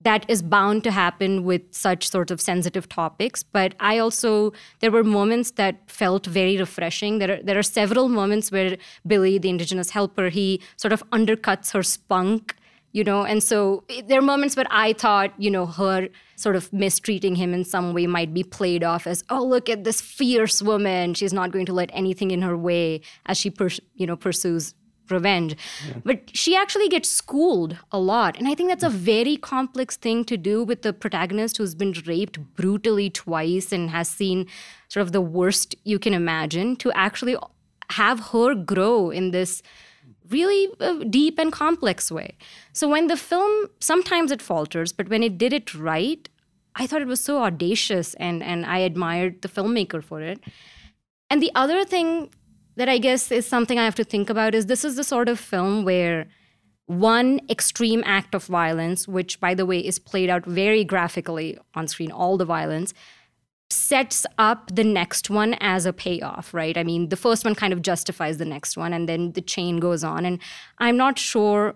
that 0.00 0.24
is 0.28 0.42
bound 0.42 0.84
to 0.84 0.90
happen 0.90 1.44
with 1.44 1.62
such 1.72 2.08
sort 2.08 2.30
of 2.30 2.40
sensitive 2.40 2.88
topics. 2.88 3.42
But 3.42 3.74
i 3.80 3.98
also 3.98 4.52
there 4.80 4.90
were 4.90 5.04
moments 5.04 5.52
that 5.52 5.90
felt 5.90 6.26
very 6.26 6.56
refreshing. 6.56 7.18
There 7.18 7.32
are, 7.32 7.42
there 7.42 7.58
are 7.58 7.62
several 7.62 8.08
moments 8.08 8.52
where 8.52 8.76
billy 9.06 9.38
the 9.38 9.48
indigenous 9.48 9.90
helper 9.90 10.28
he 10.28 10.60
sort 10.76 10.92
of 10.92 11.02
undercuts 11.10 11.72
her 11.72 11.82
spunk 11.82 12.54
you 12.92 13.04
know 13.04 13.22
and 13.24 13.42
so 13.42 13.84
eh, 13.90 14.02
there 14.06 14.18
are 14.18 14.22
moments 14.22 14.56
where 14.56 14.66
i 14.70 14.92
thought 14.92 15.32
you 15.38 15.50
know 15.50 15.66
her 15.66 16.08
sort 16.36 16.56
of 16.56 16.72
mistreating 16.72 17.34
him 17.34 17.52
in 17.52 17.64
some 17.64 17.92
way 17.92 18.06
might 18.06 18.32
be 18.32 18.42
played 18.42 18.82
off 18.82 19.06
as 19.06 19.22
oh 19.30 19.44
look 19.44 19.68
at 19.68 19.84
this 19.84 20.00
fierce 20.00 20.62
woman 20.62 21.14
she's 21.14 21.32
not 21.32 21.50
going 21.50 21.66
to 21.66 21.72
let 21.72 21.90
anything 21.92 22.30
in 22.30 22.42
her 22.42 22.56
way 22.56 23.00
as 23.26 23.36
she 23.36 23.50
pers- 23.50 23.80
you 23.94 24.06
know 24.06 24.16
pursues 24.16 24.74
revenge. 25.10 25.56
But 26.04 26.36
she 26.36 26.56
actually 26.56 26.88
gets 26.88 27.08
schooled 27.08 27.76
a 27.90 27.98
lot. 27.98 28.38
And 28.38 28.48
I 28.48 28.54
think 28.54 28.68
that's 28.68 28.84
a 28.84 28.90
very 28.90 29.36
complex 29.36 29.96
thing 29.96 30.24
to 30.24 30.36
do 30.36 30.62
with 30.64 30.82
the 30.82 30.92
protagonist 30.92 31.56
who's 31.56 31.74
been 31.74 31.94
raped 32.06 32.38
brutally 32.56 33.10
twice 33.10 33.72
and 33.72 33.90
has 33.90 34.08
seen 34.08 34.46
sort 34.88 35.02
of 35.02 35.12
the 35.12 35.20
worst 35.20 35.74
you 35.84 35.98
can 35.98 36.14
imagine 36.14 36.76
to 36.76 36.92
actually 36.92 37.36
have 37.90 38.20
her 38.32 38.54
grow 38.54 39.10
in 39.10 39.30
this 39.30 39.62
really 40.30 40.68
uh, 40.80 41.04
deep 41.10 41.38
and 41.38 41.52
complex 41.52 42.10
way. 42.10 42.36
So 42.72 42.88
when 42.88 43.06
the 43.06 43.16
film 43.16 43.68
sometimes 43.80 44.30
it 44.30 44.42
falters, 44.42 44.92
but 44.92 45.08
when 45.08 45.22
it 45.22 45.38
did 45.38 45.52
it 45.52 45.74
right, 45.74 46.28
I 46.74 46.86
thought 46.86 47.02
it 47.02 47.08
was 47.08 47.20
so 47.20 47.42
audacious 47.42 48.14
and 48.14 48.42
and 48.42 48.64
I 48.66 48.78
admired 48.78 49.42
the 49.42 49.48
filmmaker 49.48 50.02
for 50.02 50.20
it. 50.20 50.40
And 51.30 51.42
the 51.42 51.52
other 51.54 51.84
thing 51.84 52.30
that 52.76 52.88
I 52.88 52.98
guess 52.98 53.30
is 53.30 53.46
something 53.46 53.78
I 53.78 53.84
have 53.84 53.96
to 53.96 54.04
think 54.04 54.30
about 54.30 54.54
is 54.54 54.66
this 54.66 54.84
is 54.84 54.96
the 54.96 55.04
sort 55.04 55.28
of 55.28 55.38
film 55.38 55.84
where 55.84 56.28
one 56.86 57.40
extreme 57.50 58.02
act 58.06 58.34
of 58.34 58.46
violence, 58.46 59.06
which 59.06 59.40
by 59.40 59.54
the 59.54 59.66
way 59.66 59.78
is 59.78 59.98
played 59.98 60.30
out 60.30 60.46
very 60.46 60.84
graphically 60.84 61.58
on 61.74 61.86
screen, 61.86 62.10
all 62.10 62.38
the 62.38 62.46
violence, 62.46 62.94
sets 63.70 64.24
up 64.38 64.74
the 64.74 64.84
next 64.84 65.28
one 65.28 65.54
as 65.60 65.84
a 65.84 65.92
payoff, 65.92 66.54
right? 66.54 66.76
I 66.76 66.84
mean, 66.84 67.10
the 67.10 67.16
first 67.16 67.44
one 67.44 67.54
kind 67.54 67.72
of 67.72 67.82
justifies 67.82 68.38
the 68.38 68.44
next 68.44 68.76
one, 68.76 68.92
and 68.92 69.08
then 69.08 69.32
the 69.32 69.42
chain 69.42 69.78
goes 69.78 70.02
on. 70.02 70.24
And 70.24 70.38
I'm 70.78 70.96
not 70.96 71.18
sure 71.18 71.74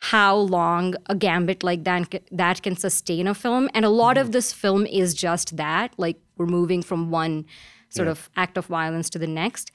how 0.00 0.36
long 0.36 0.94
a 1.06 1.14
gambit 1.14 1.62
like 1.62 1.84
that 1.84 2.22
that 2.30 2.62
can 2.62 2.76
sustain 2.76 3.26
a 3.26 3.34
film. 3.34 3.68
And 3.74 3.84
a 3.84 3.90
lot 3.90 4.16
of 4.16 4.32
this 4.32 4.52
film 4.52 4.86
is 4.86 5.12
just 5.12 5.56
that, 5.56 5.92
like 5.98 6.18
we're 6.36 6.46
moving 6.46 6.82
from 6.82 7.10
one 7.10 7.46
sort 7.90 8.08
of 8.08 8.30
act 8.36 8.56
of 8.56 8.66
violence 8.66 9.10
to 9.10 9.18
the 9.18 9.26
next. 9.26 9.72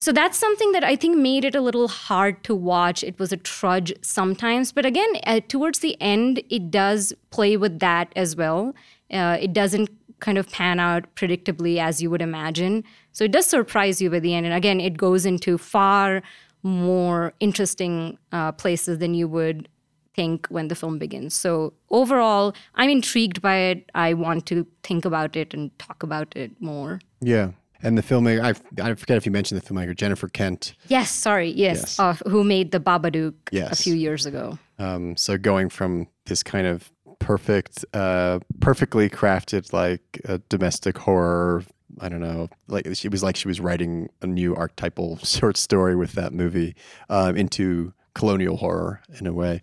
So 0.00 0.12
that's 0.12 0.38
something 0.38 0.72
that 0.72 0.84
I 0.84 0.96
think 0.96 1.16
made 1.16 1.44
it 1.44 1.54
a 1.54 1.60
little 1.60 1.88
hard 1.88 2.44
to 2.44 2.54
watch. 2.54 3.02
It 3.02 3.18
was 3.18 3.32
a 3.32 3.36
trudge 3.36 3.92
sometimes, 4.02 4.70
but 4.70 4.84
again, 4.84 5.16
uh, 5.26 5.40
towards 5.48 5.78
the 5.78 6.00
end, 6.00 6.42
it 6.50 6.70
does 6.70 7.14
play 7.30 7.56
with 7.56 7.78
that 7.80 8.12
as 8.14 8.36
well. 8.36 8.74
Uh, 9.10 9.38
it 9.40 9.52
doesn't 9.52 9.90
kind 10.24 10.38
of 10.38 10.50
pan 10.50 10.80
out 10.80 11.14
predictably 11.16 11.78
as 11.78 12.00
you 12.02 12.08
would 12.10 12.22
imagine. 12.22 12.82
So 13.12 13.24
it 13.24 13.30
does 13.30 13.46
surprise 13.46 14.00
you 14.00 14.08
by 14.08 14.20
the 14.20 14.34
end. 14.34 14.46
And 14.46 14.54
again, 14.54 14.80
it 14.80 14.96
goes 14.96 15.26
into 15.26 15.58
far 15.58 16.22
more 16.62 17.34
interesting 17.40 18.16
uh, 18.32 18.52
places 18.52 18.98
than 18.98 19.12
you 19.12 19.28
would 19.28 19.68
think 20.14 20.46
when 20.48 20.68
the 20.68 20.74
film 20.74 20.98
begins. 20.98 21.34
So 21.34 21.74
overall, 21.90 22.54
I'm 22.74 22.88
intrigued 22.88 23.42
by 23.42 23.56
it. 23.56 23.90
I 23.94 24.14
want 24.14 24.46
to 24.46 24.66
think 24.82 25.04
about 25.04 25.36
it 25.36 25.52
and 25.52 25.78
talk 25.78 26.02
about 26.02 26.34
it 26.34 26.50
more. 26.58 27.00
Yeah. 27.20 27.50
And 27.82 27.98
the 27.98 28.02
filmmaker, 28.02 28.42
I, 28.42 28.90
I 28.90 28.94
forget 28.94 29.18
if 29.18 29.26
you 29.26 29.32
mentioned 29.32 29.60
the 29.60 29.66
filmmaker, 29.66 29.94
Jennifer 29.94 30.28
Kent. 30.28 30.74
Yes, 30.88 31.10
sorry, 31.10 31.50
yes, 31.50 31.80
Yes. 31.80 31.98
Uh, 31.98 32.14
who 32.30 32.42
made 32.42 32.70
the 32.70 32.80
Babadook 32.80 33.34
a 33.52 33.76
few 33.76 33.94
years 33.94 34.24
ago. 34.24 34.58
Um, 34.78 35.18
so 35.18 35.36
going 35.36 35.68
from 35.68 36.08
this 36.24 36.42
kind 36.42 36.66
of 36.66 36.90
perfect, 37.18 37.84
uh, 37.92 38.40
perfectly 38.60 39.08
crafted, 39.08 39.72
like 39.72 40.20
uh, 40.28 40.38
domestic 40.48 40.98
horror, 40.98 41.64
I 42.00 42.08
don't 42.08 42.20
know, 42.20 42.48
like 42.68 42.86
she 42.94 43.08
was 43.08 43.22
like 43.22 43.36
she 43.36 43.48
was 43.48 43.60
writing 43.60 44.08
a 44.22 44.26
new 44.26 44.54
archetypal 44.54 45.18
short 45.24 45.56
story 45.56 45.96
with 45.96 46.12
that 46.12 46.32
movie 46.32 46.74
um, 47.08 47.36
into 47.36 47.92
colonial 48.14 48.56
horror 48.56 49.02
in 49.18 49.26
a 49.26 49.32
way. 49.32 49.62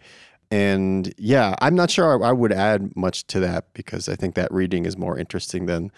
And 0.50 1.14
yeah, 1.18 1.56
I'm 1.62 1.76
not 1.76 1.90
sure 1.90 2.24
I, 2.24 2.30
I 2.30 2.32
would 2.34 2.52
add 2.52 2.96
much 2.96 3.26
to 3.28 3.40
that 3.40 3.74
because 3.74 4.10
I 4.10 4.16
think 4.16 4.36
that 4.36 4.52
reading 4.52 4.86
is 4.86 4.98
more 4.98 5.18
interesting 5.18 5.66
than 5.66 5.92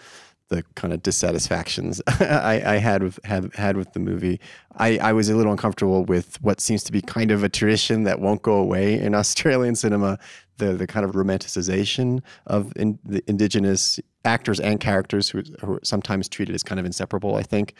the 0.50 0.62
kind 0.74 0.92
of 0.92 1.02
dissatisfactions 1.02 2.02
I, 2.20 2.62
I 2.64 2.76
had 2.76 3.02
with 3.02 3.18
had, 3.24 3.54
had 3.54 3.76
with 3.76 3.92
the 3.92 4.00
movie. 4.00 4.40
I, 4.76 4.98
I 4.98 5.12
was 5.12 5.28
a 5.30 5.34
little 5.36 5.52
uncomfortable 5.52 6.04
with 6.04 6.40
what 6.42 6.60
seems 6.60 6.82
to 6.84 6.92
be 6.92 7.00
kind 7.00 7.30
of 7.30 7.42
a 7.42 7.48
tradition 7.48 8.04
that 8.04 8.20
won't 8.20 8.42
go 8.42 8.54
away 8.54 8.98
in 9.00 9.14
Australian 9.22 9.74
cinema, 9.74 10.18
the 10.58 10.74
the 10.74 10.86
kind 10.86 11.04
of 11.06 11.12
romanticization 11.12 12.20
of 12.46 12.72
in, 12.76 12.98
the 13.04 13.22
indigenous 13.26 13.98
actors 14.24 14.60
and 14.60 14.80
characters 14.80 15.28
who, 15.30 15.42
who 15.60 15.74
are 15.74 15.80
sometimes 15.82 16.28
treated 16.28 16.54
as 16.54 16.62
kind 16.62 16.78
of 16.78 16.86
inseparable. 16.86 17.36
I 17.36 17.42
think, 17.42 17.74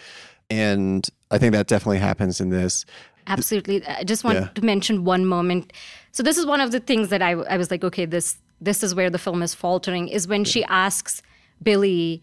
and 0.51 1.07
I 1.31 1.39
think 1.39 1.53
that 1.53 1.67
definitely 1.67 1.99
happens 1.99 2.41
in 2.41 2.49
this. 2.51 2.85
Absolutely. 3.27 3.87
I 3.87 4.05
just 4.05 4.23
want 4.25 4.39
Yeah. 4.39 4.49
to 4.49 4.63
mention 4.65 5.05
one 5.05 5.25
moment. 5.25 5.73
So 6.13 6.23
this 6.23 6.37
is 6.37 6.45
one 6.45 6.61
of 6.61 6.73
the 6.73 6.81
things 6.81 7.09
that 7.09 7.23
I, 7.23 7.31
I 7.33 7.57
was 7.57 7.71
like, 7.71 7.83
okay, 7.85 8.05
this 8.07 8.37
this 8.61 8.83
is 8.83 8.95
where 8.95 9.11
the 9.11 9.19
film 9.19 9.43
is 9.43 9.55
faltering. 9.55 10.09
Is 10.09 10.27
when 10.29 10.45
she 10.45 10.65
asks 10.65 11.23
Billy, 11.63 12.23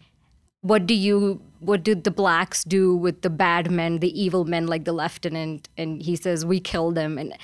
"What 0.62 0.86
do 0.86 0.94
you? 0.94 1.40
What 1.60 1.84
did 1.84 2.02
the 2.02 2.10
blacks 2.10 2.64
do 2.64 2.96
with 2.96 3.22
the 3.22 3.30
bad 3.30 3.70
men, 3.70 3.98
the 4.00 4.10
evil 4.20 4.44
men 4.44 4.66
like 4.66 4.84
the 4.84 4.92
lieutenant?" 4.92 5.68
And 5.76 6.02
he 6.02 6.16
says, 6.16 6.44
"We 6.44 6.58
killed 6.60 6.94
them." 6.94 7.18
And 7.18 7.34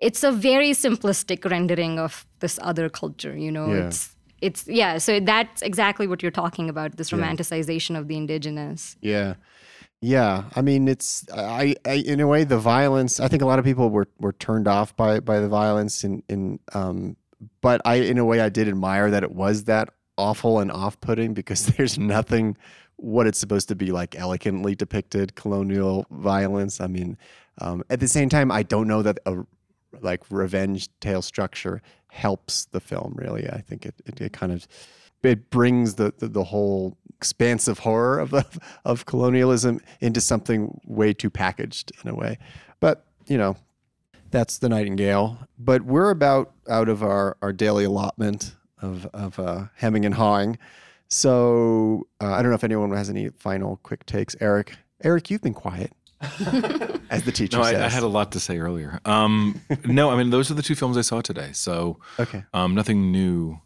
it's 0.00 0.24
a 0.24 0.32
very 0.32 0.72
simplistic 0.72 1.48
rendering 1.48 1.98
of 1.98 2.26
this 2.40 2.58
other 2.62 2.88
culture. 2.88 3.36
You 3.36 3.52
know, 3.52 3.68
Yeah. 3.72 3.86
it's 3.86 4.16
it's 4.40 4.66
yeah. 4.66 4.98
So 4.98 5.20
that's 5.20 5.62
exactly 5.62 6.06
what 6.06 6.22
you're 6.22 6.32
talking 6.44 6.68
about. 6.68 6.96
This 6.96 7.10
romanticization 7.10 7.96
of 7.98 8.08
the 8.08 8.16
indigenous. 8.16 8.96
Yeah. 9.00 9.34
Yeah, 10.04 10.44
I 10.56 10.62
mean, 10.62 10.88
it's 10.88 11.24
I, 11.32 11.76
I 11.86 11.92
in 11.92 12.18
a 12.18 12.26
way 12.26 12.42
the 12.42 12.58
violence. 12.58 13.20
I 13.20 13.28
think 13.28 13.40
a 13.40 13.46
lot 13.46 13.60
of 13.60 13.64
people 13.64 13.88
were, 13.88 14.08
were 14.18 14.32
turned 14.32 14.66
off 14.66 14.96
by 14.96 15.20
by 15.20 15.38
the 15.38 15.48
violence, 15.48 16.02
in 16.02 16.24
in 16.28 16.58
um, 16.72 17.16
but 17.60 17.80
I 17.84 17.94
in 17.96 18.18
a 18.18 18.24
way 18.24 18.40
I 18.40 18.48
did 18.48 18.66
admire 18.66 19.12
that 19.12 19.22
it 19.22 19.30
was 19.30 19.64
that 19.64 19.90
awful 20.22 20.60
and 20.60 20.70
off 20.70 21.00
putting 21.00 21.34
because 21.34 21.66
there's 21.76 21.98
nothing 21.98 22.56
what 22.96 23.26
it's 23.26 23.38
supposed 23.38 23.68
to 23.68 23.74
be 23.74 23.90
like 23.90 24.14
elegantly 24.16 24.74
depicted 24.76 25.34
colonial 25.34 26.06
violence. 26.10 26.80
I 26.80 26.86
mean, 26.86 27.18
um, 27.60 27.82
at 27.90 27.98
the 27.98 28.06
same 28.06 28.28
time, 28.28 28.52
I 28.52 28.62
don't 28.62 28.86
know 28.86 29.02
that 29.02 29.18
a 29.26 29.38
like 30.00 30.22
revenge 30.30 30.88
tale 31.00 31.20
structure 31.20 31.82
helps 32.08 32.66
the 32.66 32.80
film 32.80 33.14
really. 33.16 33.48
I 33.48 33.60
think 33.60 33.84
it 33.84 33.94
it, 34.06 34.20
it 34.20 34.32
kind 34.32 34.52
of 34.52 34.66
it 35.22 35.50
brings 35.50 35.94
the, 35.94 36.14
the 36.18 36.28
the 36.28 36.44
whole 36.44 36.96
expansive 37.16 37.80
horror 37.80 38.18
of 38.18 38.30
the, 38.30 38.44
of 38.84 39.06
colonialism 39.06 39.80
into 40.00 40.20
something 40.20 40.80
way 40.84 41.12
too 41.12 41.30
packaged 41.30 41.92
in 42.02 42.10
a 42.10 42.14
way. 42.14 42.38
But 42.80 43.04
you 43.26 43.38
know, 43.38 43.56
that's 44.30 44.58
the 44.58 44.68
Nightingale. 44.68 45.38
But 45.58 45.82
we're 45.82 46.10
about 46.10 46.52
out 46.68 46.88
of 46.88 47.02
our 47.02 47.36
our 47.42 47.52
daily 47.52 47.84
allotment 47.84 48.54
of 48.82 49.06
of 49.14 49.38
uh, 49.38 49.64
hemming 49.76 50.04
and 50.04 50.14
hawing. 50.14 50.58
So 51.08 52.06
uh, 52.20 52.32
I 52.32 52.42
don't 52.42 52.50
know 52.50 52.54
if 52.54 52.64
anyone 52.64 52.90
has 52.92 53.10
any 53.10 53.28
final 53.30 53.78
quick 53.82 54.06
takes. 54.06 54.34
Eric, 54.40 54.76
Eric, 55.04 55.30
you've 55.30 55.42
been 55.42 55.54
quiet, 55.54 55.92
as 57.10 57.24
the 57.24 57.32
teacher 57.32 57.58
No, 57.58 57.64
I. 57.64 57.84
I 57.84 57.88
had 57.88 58.02
a 58.02 58.08
lot 58.08 58.32
to 58.32 58.40
say 58.40 58.58
earlier. 58.58 59.00
Um, 59.04 59.60
no, 59.84 60.10
I 60.10 60.16
mean 60.16 60.30
those 60.30 60.50
are 60.50 60.54
the 60.54 60.62
two 60.62 60.74
films 60.74 60.96
I 60.96 61.02
saw 61.02 61.20
today, 61.20 61.50
so 61.52 61.98
okay. 62.18 62.44
um, 62.54 62.74
nothing 62.74 63.12
new 63.12 63.60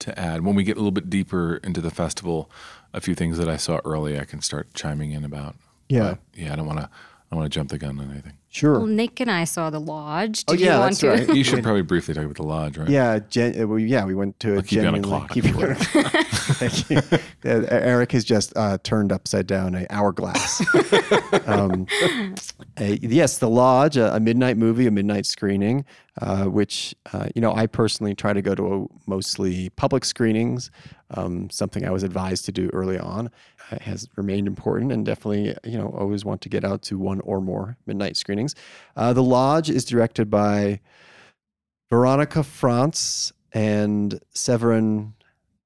to 0.00 0.18
add. 0.18 0.44
When 0.44 0.54
we 0.54 0.64
get 0.64 0.76
a 0.76 0.80
little 0.80 0.92
bit 0.92 1.08
deeper 1.08 1.56
into 1.58 1.80
the 1.80 1.90
festival, 1.90 2.50
a 2.92 3.00
few 3.00 3.14
things 3.14 3.38
that 3.38 3.48
I 3.48 3.56
saw 3.56 3.80
early, 3.84 4.18
I 4.18 4.24
can 4.24 4.40
start 4.40 4.74
chiming 4.74 5.12
in 5.12 5.24
about. 5.24 5.56
Yeah. 5.88 6.10
But, 6.10 6.18
yeah, 6.34 6.52
I 6.52 6.56
don't 6.56 6.66
want 6.66 6.80
to. 6.80 6.90
I 7.32 7.34
want 7.34 7.50
to 7.50 7.58
jump 7.58 7.70
the 7.70 7.78
gun 7.78 7.98
on 7.98 8.10
anything. 8.10 8.34
Sure. 8.50 8.72
Well, 8.80 8.86
Nick 8.86 9.18
and 9.20 9.30
I 9.30 9.44
saw 9.44 9.70
the 9.70 9.80
lodge. 9.80 10.44
Oh, 10.48 10.52
yeah, 10.52 10.74
you 10.74 10.78
want 10.80 10.90
that's 10.90 11.00
to? 11.00 11.08
right. 11.08 11.34
You 11.34 11.42
should 11.42 11.62
probably 11.62 11.80
briefly 11.80 12.12
talk 12.12 12.24
about 12.24 12.36
the 12.36 12.42
lodge, 12.42 12.76
right? 12.76 12.90
Yeah, 12.90 13.20
gen- 13.30 13.58
uh, 13.58 13.66
well, 13.66 13.78
yeah, 13.78 14.04
we 14.04 14.14
went 14.14 14.38
to 14.40 14.52
a 14.52 14.56
I'll 14.56 14.62
keep 14.62 14.72
you 14.82 14.86
on 14.86 14.94
a 14.96 15.00
genuinely- 15.00 15.08
clock. 15.08 15.30
keep 15.30 15.44
you 15.46 15.54
on 15.54 15.74
Thank 16.60 16.90
you. 16.90 16.98
Uh, 17.50 17.64
Eric 17.70 18.12
has 18.12 18.24
just 18.24 18.52
uh, 18.54 18.76
turned 18.82 19.10
upside 19.12 19.46
down 19.46 19.74
a 19.74 19.86
hourglass. 19.88 20.60
um, 21.46 21.86
a- 22.76 22.98
yes, 23.00 23.38
The 23.38 23.48
Lodge, 23.48 23.96
a, 23.96 24.14
a 24.14 24.20
midnight 24.20 24.58
movie, 24.58 24.86
a 24.86 24.90
midnight 24.90 25.24
screening, 25.24 25.86
uh, 26.20 26.44
which 26.44 26.94
uh, 27.14 27.28
you 27.34 27.40
know 27.40 27.54
I 27.54 27.66
personally 27.66 28.14
try 28.14 28.34
to 28.34 28.42
go 28.42 28.54
to 28.54 28.90
mostly 29.06 29.70
public 29.70 30.04
screenings. 30.04 30.70
Um, 31.14 31.50
something 31.50 31.84
I 31.86 31.90
was 31.90 32.02
advised 32.04 32.46
to 32.46 32.52
do 32.52 32.70
early 32.72 32.98
on 32.98 33.30
has 33.80 34.08
remained 34.16 34.46
important, 34.46 34.92
and 34.92 35.06
definitely 35.06 35.56
you 35.64 35.78
know 35.78 35.88
always 35.88 36.24
want 36.24 36.42
to 36.42 36.50
get 36.50 36.64
out 36.64 36.82
to 36.82 36.98
one 36.98 37.20
or 37.20 37.40
more 37.40 37.78
midnight 37.86 38.18
screenings. 38.18 38.54
Uh, 38.96 39.14
the 39.14 39.22
Lodge 39.22 39.70
is 39.70 39.86
directed 39.86 40.28
by 40.28 40.80
Veronika 41.88 42.42
Franz 42.42 43.32
and 43.52 44.20
Severin 44.34 45.14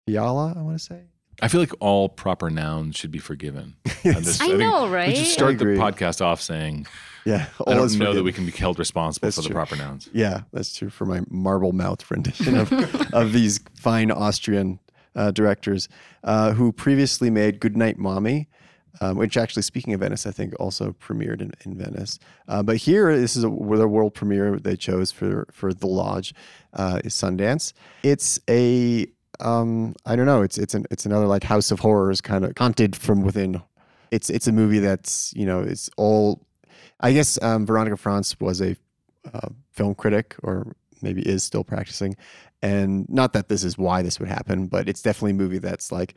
Fiala, 0.07 0.55
I 0.57 0.63
want 0.63 0.79
to 0.79 0.85
say. 0.85 1.03
I 1.43 1.49
feel 1.49 1.61
like 1.61 1.73
all 1.81 2.09
proper 2.09 2.49
nouns 2.49 2.97
should 2.97 3.11
be 3.11 3.19
forgiven. 3.19 3.77
on 4.05 4.23
this. 4.23 4.41
I 4.41 4.47
think 4.47 4.61
know, 4.61 4.85
We 4.87 4.91
right? 4.95 5.17
should 5.17 5.27
start 5.27 5.59
the 5.59 5.65
podcast 5.65 6.25
off 6.25 6.41
saying, 6.41 6.87
Yeah, 7.27 7.47
"I 7.67 7.75
don't 7.75 7.85
is 7.85 7.97
know 7.97 8.15
that 8.15 8.23
we 8.23 8.33
can 8.33 8.47
be 8.47 8.53
held 8.53 8.79
responsible 8.79 9.27
That's 9.27 9.37
for 9.37 9.43
the 9.43 9.51
proper 9.51 9.77
nouns." 9.77 10.09
Yeah, 10.13 10.43
that's 10.53 10.75
true 10.75 10.89
for 10.89 11.05
my 11.05 11.21
marble 11.29 11.73
mouth 11.73 12.11
rendition 12.11 12.57
of, 12.57 12.73
of 13.13 13.33
these 13.35 13.61
fine 13.75 14.11
Austrian 14.11 14.79
uh, 15.17 15.31
directors 15.33 15.89
uh, 16.25 16.53
who 16.53 16.71
previously 16.71 17.31
made 17.31 17.59
Goodnight 17.59 17.99
Mommy, 17.99 18.49
um, 19.01 19.17
which 19.17 19.37
actually, 19.37 19.63
speaking 19.63 19.93
of 19.95 20.01
Venice, 20.01 20.27
I 20.27 20.31
think 20.31 20.55
also 20.61 20.93
premiered 20.93 21.41
in, 21.41 21.53
in 21.65 21.77
Venice. 21.77 22.19
Uh, 22.49 22.63
but 22.63 22.77
here, 22.77 23.17
this 23.17 23.37
is 23.37 23.45
a, 23.45 23.49
the 23.49 23.89
world 23.89 24.15
premiere 24.15 24.59
they 24.59 24.77
chose 24.77 25.13
for, 25.13 25.47
for 25.51 25.75
The 25.75 25.87
Lodge, 25.87 26.35
uh, 26.75 27.01
is 27.05 27.15
Sundance. 27.15 27.73
It's 28.03 28.41
a, 28.49 29.07
um, 29.41 29.95
I 30.07 30.17
don't 30.17 30.27
know, 30.27 30.43
it's 30.43 30.57
it's 30.57 30.75
an, 30.75 30.87
it's 30.91 31.05
another 31.05 31.27
like 31.27 31.45
House 31.45 31.71
of 31.71 31.81
Horrors 31.81 32.21
kind 32.21 32.45
of 32.45 32.53
haunted 32.57 32.97
from 32.97 33.23
within. 33.23 33.61
It's 34.11 34.31
it's 34.31 34.47
a 34.47 34.53
movie 34.53 34.79
that's 34.79 35.33
you 35.35 35.45
know 35.45 35.61
it's 35.61 35.91
all. 35.97 36.41
I 37.01 37.13
guess 37.13 37.43
um, 37.43 37.67
Veronika 37.67 37.99
Franz 37.99 38.39
was 38.41 38.63
a 38.63 38.77
uh, 39.35 39.49
film 39.73 39.95
critic, 39.95 40.37
or 40.43 40.75
maybe 41.03 41.23
is 41.23 41.43
still 41.45 41.65
practicing. 41.65 42.17
And 42.63 43.09
not 43.09 43.33
that 43.35 43.49
this 43.49 43.65
is 43.65 43.77
why 43.77 44.03
this 44.03 44.19
would 44.19 44.29
happen, 44.29 44.67
but 44.67 44.89
it's 44.89 45.03
definitely 45.03 45.33
a 45.33 45.35
movie 45.35 45.59
that's 45.59 45.93
like 45.93 46.15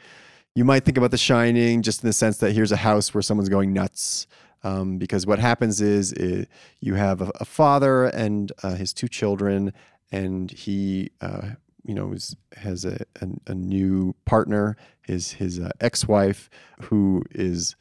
you 0.56 0.66
might 0.66 0.84
think 0.84 0.98
about 0.98 1.12
The 1.12 1.18
Shining, 1.18 1.82
just 1.82 2.04
in 2.04 2.08
the 2.08 2.14
sense 2.14 2.38
that 2.38 2.54
here's 2.54 2.72
a 2.72 2.78
house 2.78 3.14
where 3.14 3.22
someone's 3.22 3.50
going 3.50 3.74
nuts. 3.74 4.28
Um, 4.64 4.98
because 4.98 5.26
what 5.26 5.40
happens 5.40 5.80
is 5.80 6.12
uh 6.14 6.44
you 6.82 6.96
have 6.96 7.22
a, 7.22 7.32
a 7.40 7.46
father 7.46 8.06
and 8.06 8.52
uh, 8.62 8.76
his 8.76 8.94
two 8.94 9.08
children, 9.08 9.72
and 10.12 10.52
he, 10.52 11.12
uh, 11.22 11.52
you 11.86 11.94
know, 11.94 12.12
is, 12.12 12.36
has 12.58 12.84
a, 12.84 12.98
a, 13.22 13.28
a 13.48 13.56
new 13.56 14.16
partner, 14.26 14.76
his 15.06 15.32
his 15.34 15.60
uh, 15.60 15.70
ex-wife, 15.80 16.50
who 16.82 17.24
is 17.32 17.76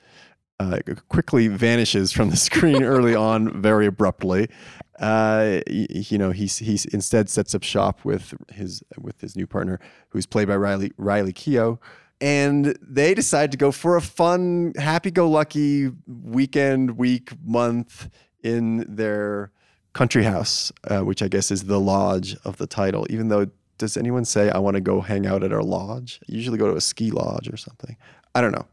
uh, 0.61 0.79
quickly 1.09 1.49
vanishes 1.49 2.13
from 2.13 2.31
the 2.31 2.37
screen 2.37 2.83
early 2.95 3.15
on, 3.15 3.61
very 3.61 3.87
abruptly. 3.87 4.49
Uh, 4.99 5.61
you 5.69 6.19
know, 6.19 6.33
he's 6.33 6.59
he's 6.59 6.85
instead 6.87 7.29
sets 7.29 7.55
up 7.55 7.63
shop 7.63 8.05
with 8.05 8.35
his 8.51 8.83
with 8.99 9.21
his 9.21 9.37
new 9.37 9.47
partner, 9.47 9.79
who's 10.09 10.27
played 10.27 10.49
by 10.49 10.57
Riley 10.57 10.91
Riley 10.97 11.33
Keough, 11.33 11.79
and 12.21 12.77
they 12.83 13.15
decide 13.15 13.53
to 13.53 13.59
go 13.59 13.71
for 13.71 13.97
a 13.97 14.03
fun, 14.03 14.73
happy-go-lucky 14.77 15.93
weekend, 16.07 16.99
week, 16.99 17.31
month 17.45 18.11
in 18.43 18.85
their 18.89 19.53
country 19.93 20.25
house, 20.25 20.73
uh, 20.85 21.01
which 21.01 21.23
I 21.23 21.29
guess 21.29 21.51
is 21.51 21.65
the 21.65 21.79
lodge 21.79 22.37
of 22.45 22.57
the 22.57 22.67
title. 22.67 23.07
Even 23.09 23.29
though, 23.29 23.47
does 23.79 23.97
anyone 23.97 24.25
say 24.25 24.51
I 24.51 24.59
want 24.59 24.75
to 24.75 24.81
go 24.81 25.01
hang 25.01 25.27
out 25.27 25.45
at 25.45 25.53
our 25.53 25.63
lodge? 25.63 26.19
I 26.29 26.35
usually 26.35 26.59
go 26.59 26.69
to 26.69 26.77
a 26.77 26.81
ski 26.81 27.13
lodge 27.13 27.49
or 27.49 27.57
something. 27.57 27.97
I 28.35 28.41
don't 28.41 28.53
know. 28.53 28.67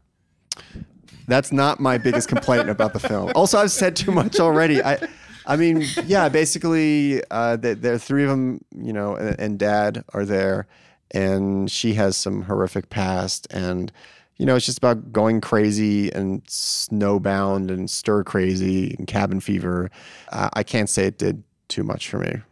That's 1.28 1.52
not 1.52 1.80
my 1.80 1.98
biggest 1.98 2.28
complaint 2.28 2.68
about 2.68 2.92
the 2.92 3.00
film. 3.00 3.32
Also, 3.34 3.58
I've 3.58 3.70
said 3.70 3.96
too 3.96 4.12
much 4.12 4.38
already. 4.40 4.82
I, 4.82 4.98
I 5.46 5.56
mean, 5.56 5.84
yeah, 6.06 6.28
basically, 6.28 7.22
uh, 7.30 7.56
there, 7.56 7.74
there 7.74 7.94
are 7.94 7.98
three 7.98 8.24
of 8.24 8.30
them, 8.30 8.64
you 8.76 8.92
know, 8.92 9.14
and, 9.16 9.38
and 9.38 9.58
dad 9.58 10.04
are 10.14 10.24
there, 10.24 10.66
and 11.12 11.70
she 11.70 11.94
has 11.94 12.16
some 12.16 12.42
horrific 12.42 12.90
past, 12.90 13.46
and 13.50 13.92
you 14.38 14.44
know, 14.44 14.54
it's 14.54 14.66
just 14.66 14.78
about 14.78 15.12
going 15.12 15.40
crazy 15.40 16.12
and 16.12 16.44
snowbound 16.44 17.70
and 17.70 17.88
stir 17.90 18.22
crazy 18.22 18.94
and 18.98 19.06
cabin 19.06 19.40
fever. 19.40 19.90
Uh, 20.30 20.50
I 20.52 20.62
can't 20.62 20.90
say 20.90 21.06
it 21.06 21.16
did 21.18 21.42
too 21.68 21.82
much 21.82 22.08
for 22.08 22.18
me. 22.18 22.42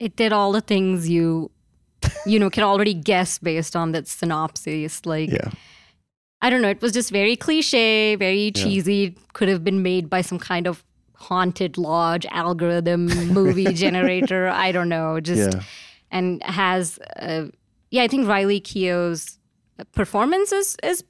it 0.00 0.16
did 0.16 0.32
all 0.32 0.52
the 0.52 0.60
things 0.60 1.08
you 1.08 1.50
you 2.26 2.38
know 2.38 2.50
can 2.50 2.62
already 2.62 2.94
guess 2.94 3.38
based 3.38 3.74
on 3.74 3.92
that 3.92 4.06
synopsis 4.06 5.04
like 5.06 5.30
Yeah. 5.30 5.50
I 6.44 6.50
don't 6.50 6.62
know 6.62 6.68
it 6.76 6.80
was 6.82 6.92
just 6.92 7.10
very 7.10 7.36
cliche 7.36 8.14
very 8.16 8.50
cheesy 8.52 9.16
could 9.32 9.48
have 9.48 9.62
been 9.68 9.82
made 9.82 10.08
by 10.08 10.20
some 10.20 10.38
kind 10.38 10.66
of 10.66 10.84
haunted 11.14 11.76
lodge 11.78 12.26
algorithm 12.30 13.06
movie 13.32 13.72
generator 13.84 14.48
i 14.48 14.70
don't 14.72 14.88
know 14.88 15.20
just 15.20 15.52
Yeah. 15.54 15.62
and 16.10 16.42
has 16.42 16.98
uh, 17.16 17.46
yeah 17.90 18.02
i 18.02 18.08
think 18.08 18.28
riley 18.28 18.60
keough's 18.60 19.38
performance 19.92 20.52
is 20.52 20.76
is 20.82 21.02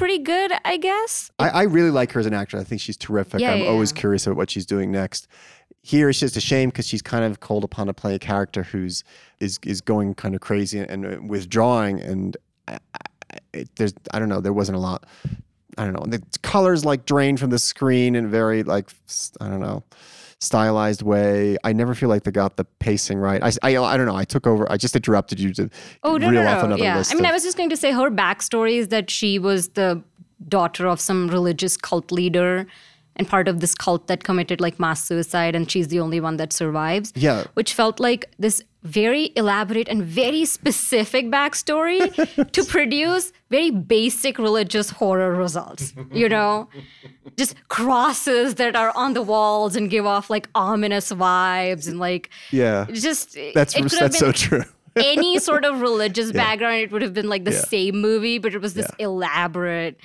pretty 0.00 0.18
good 0.18 0.52
i 0.64 0.76
guess 0.76 1.30
I, 1.38 1.48
I 1.48 1.62
really 1.64 1.90
like 1.90 2.12
her 2.12 2.20
as 2.20 2.26
an 2.26 2.34
actor. 2.34 2.56
I 2.58 2.64
think 2.64 2.80
she's 2.80 2.96
terrific. 2.96 3.40
Yeah, 3.40 3.52
I'm 3.52 3.62
yeah, 3.62 3.68
always 3.68 3.92
yeah. 3.92 4.00
curious 4.00 4.26
about 4.26 4.36
what 4.38 4.48
she's 4.50 4.64
doing 4.64 4.90
next. 4.90 5.28
Here, 5.82 6.08
it's 6.08 6.20
just 6.20 6.36
a 6.36 6.40
shame 6.40 6.70
because 6.70 6.86
she's 6.86 7.02
kind 7.02 7.24
of 7.24 7.40
called 7.40 7.62
upon 7.64 7.88
to 7.88 7.92
play 7.94 8.14
a 8.14 8.18
character 8.18 8.62
who's 8.62 9.04
is 9.40 9.58
is 9.64 9.80
going 9.82 10.14
kind 10.14 10.34
of 10.34 10.40
crazy 10.40 10.78
and 10.78 11.04
uh, 11.04 11.18
withdrawing, 11.26 12.00
and 12.00 12.36
I, 12.68 12.78
it, 13.52 13.68
there's 13.76 13.94
I 14.12 14.18
don't 14.18 14.28
know. 14.28 14.40
There 14.40 14.52
wasn't 14.52 14.76
a 14.76 14.80
lot. 14.80 15.04
I 15.78 15.84
don't 15.84 15.94
know. 15.94 16.04
The 16.06 16.22
colors 16.42 16.84
like 16.84 17.04
drained 17.06 17.40
from 17.40 17.50
the 17.50 17.58
screen 17.58 18.14
in 18.14 18.26
a 18.26 18.28
very 18.28 18.62
like 18.62 18.90
I 19.40 19.48
don't 19.48 19.60
know 19.60 19.82
stylized 20.38 21.02
way. 21.02 21.56
I 21.62 21.72
never 21.72 21.94
feel 21.94 22.08
like 22.08 22.24
they 22.24 22.30
got 22.32 22.56
the 22.56 22.64
pacing 22.80 23.18
right. 23.18 23.40
I, 23.42 23.52
I, 23.62 23.76
I 23.76 23.96
don't 23.96 24.06
know. 24.06 24.16
I 24.16 24.24
took 24.24 24.46
over. 24.46 24.70
I 24.70 24.76
just 24.76 24.96
interrupted 24.96 25.38
you 25.38 25.52
to 25.54 25.70
Oh 26.02 26.16
no, 26.16 26.28
reel 26.30 26.42
no, 26.42 26.48
off 26.48 26.58
no. 26.62 26.64
another 26.66 26.82
Yeah, 26.82 26.96
list. 26.98 27.12
I 27.12 27.14
mean, 27.14 27.24
of- 27.24 27.30
I 27.30 27.32
was 27.32 27.44
just 27.44 27.56
going 27.56 27.70
to 27.70 27.76
say 27.76 27.92
her 27.92 28.10
backstory 28.10 28.76
is 28.76 28.88
that 28.88 29.08
she 29.10 29.38
was 29.38 29.68
the 29.70 30.02
daughter 30.48 30.88
of 30.88 31.00
some 31.00 31.28
religious 31.28 31.76
cult 31.76 32.10
leader 32.10 32.66
and 33.14 33.28
part 33.28 33.46
of 33.46 33.60
this 33.60 33.74
cult 33.76 34.08
that 34.08 34.24
committed 34.24 34.60
like 34.60 34.80
mass 34.80 35.04
suicide, 35.04 35.54
and 35.54 35.70
she's 35.70 35.88
the 35.88 36.00
only 36.00 36.18
one 36.18 36.38
that 36.38 36.52
survives. 36.52 37.12
Yeah. 37.14 37.44
which 37.54 37.72
felt 37.74 38.00
like 38.00 38.28
this 38.40 38.62
very 38.82 39.32
elaborate 39.36 39.88
and 39.88 40.02
very 40.02 40.44
specific 40.44 41.26
backstory 41.26 42.50
to 42.52 42.64
produce 42.68 43.32
very 43.50 43.70
basic 43.70 44.38
religious 44.38 44.90
horror 44.90 45.34
results. 45.34 45.94
You 46.12 46.28
know, 46.28 46.68
just 47.36 47.54
crosses 47.68 48.56
that 48.56 48.74
are 48.74 48.92
on 48.96 49.14
the 49.14 49.22
walls 49.22 49.76
and 49.76 49.88
give 49.88 50.04
off 50.06 50.30
like 50.30 50.48
ominous 50.54 51.12
vibes 51.12 51.88
and 51.88 51.98
like 51.98 52.30
yeah. 52.50 52.86
just 52.92 53.36
That's 53.54 53.76
it 53.76 53.90
that's 53.90 54.18
so 54.18 54.32
true. 54.32 54.64
any 54.96 55.38
sort 55.38 55.64
of 55.64 55.80
religious 55.80 56.32
background, 56.32 56.76
it 56.82 56.92
would 56.92 57.02
have 57.02 57.14
been 57.14 57.28
like 57.28 57.44
the 57.44 57.52
Yeah. 57.52 57.60
same 57.60 58.00
movie, 58.00 58.38
but 58.38 58.54
it 58.54 58.60
was 58.60 58.74
this 58.74 58.90
elaborate. 58.98 59.96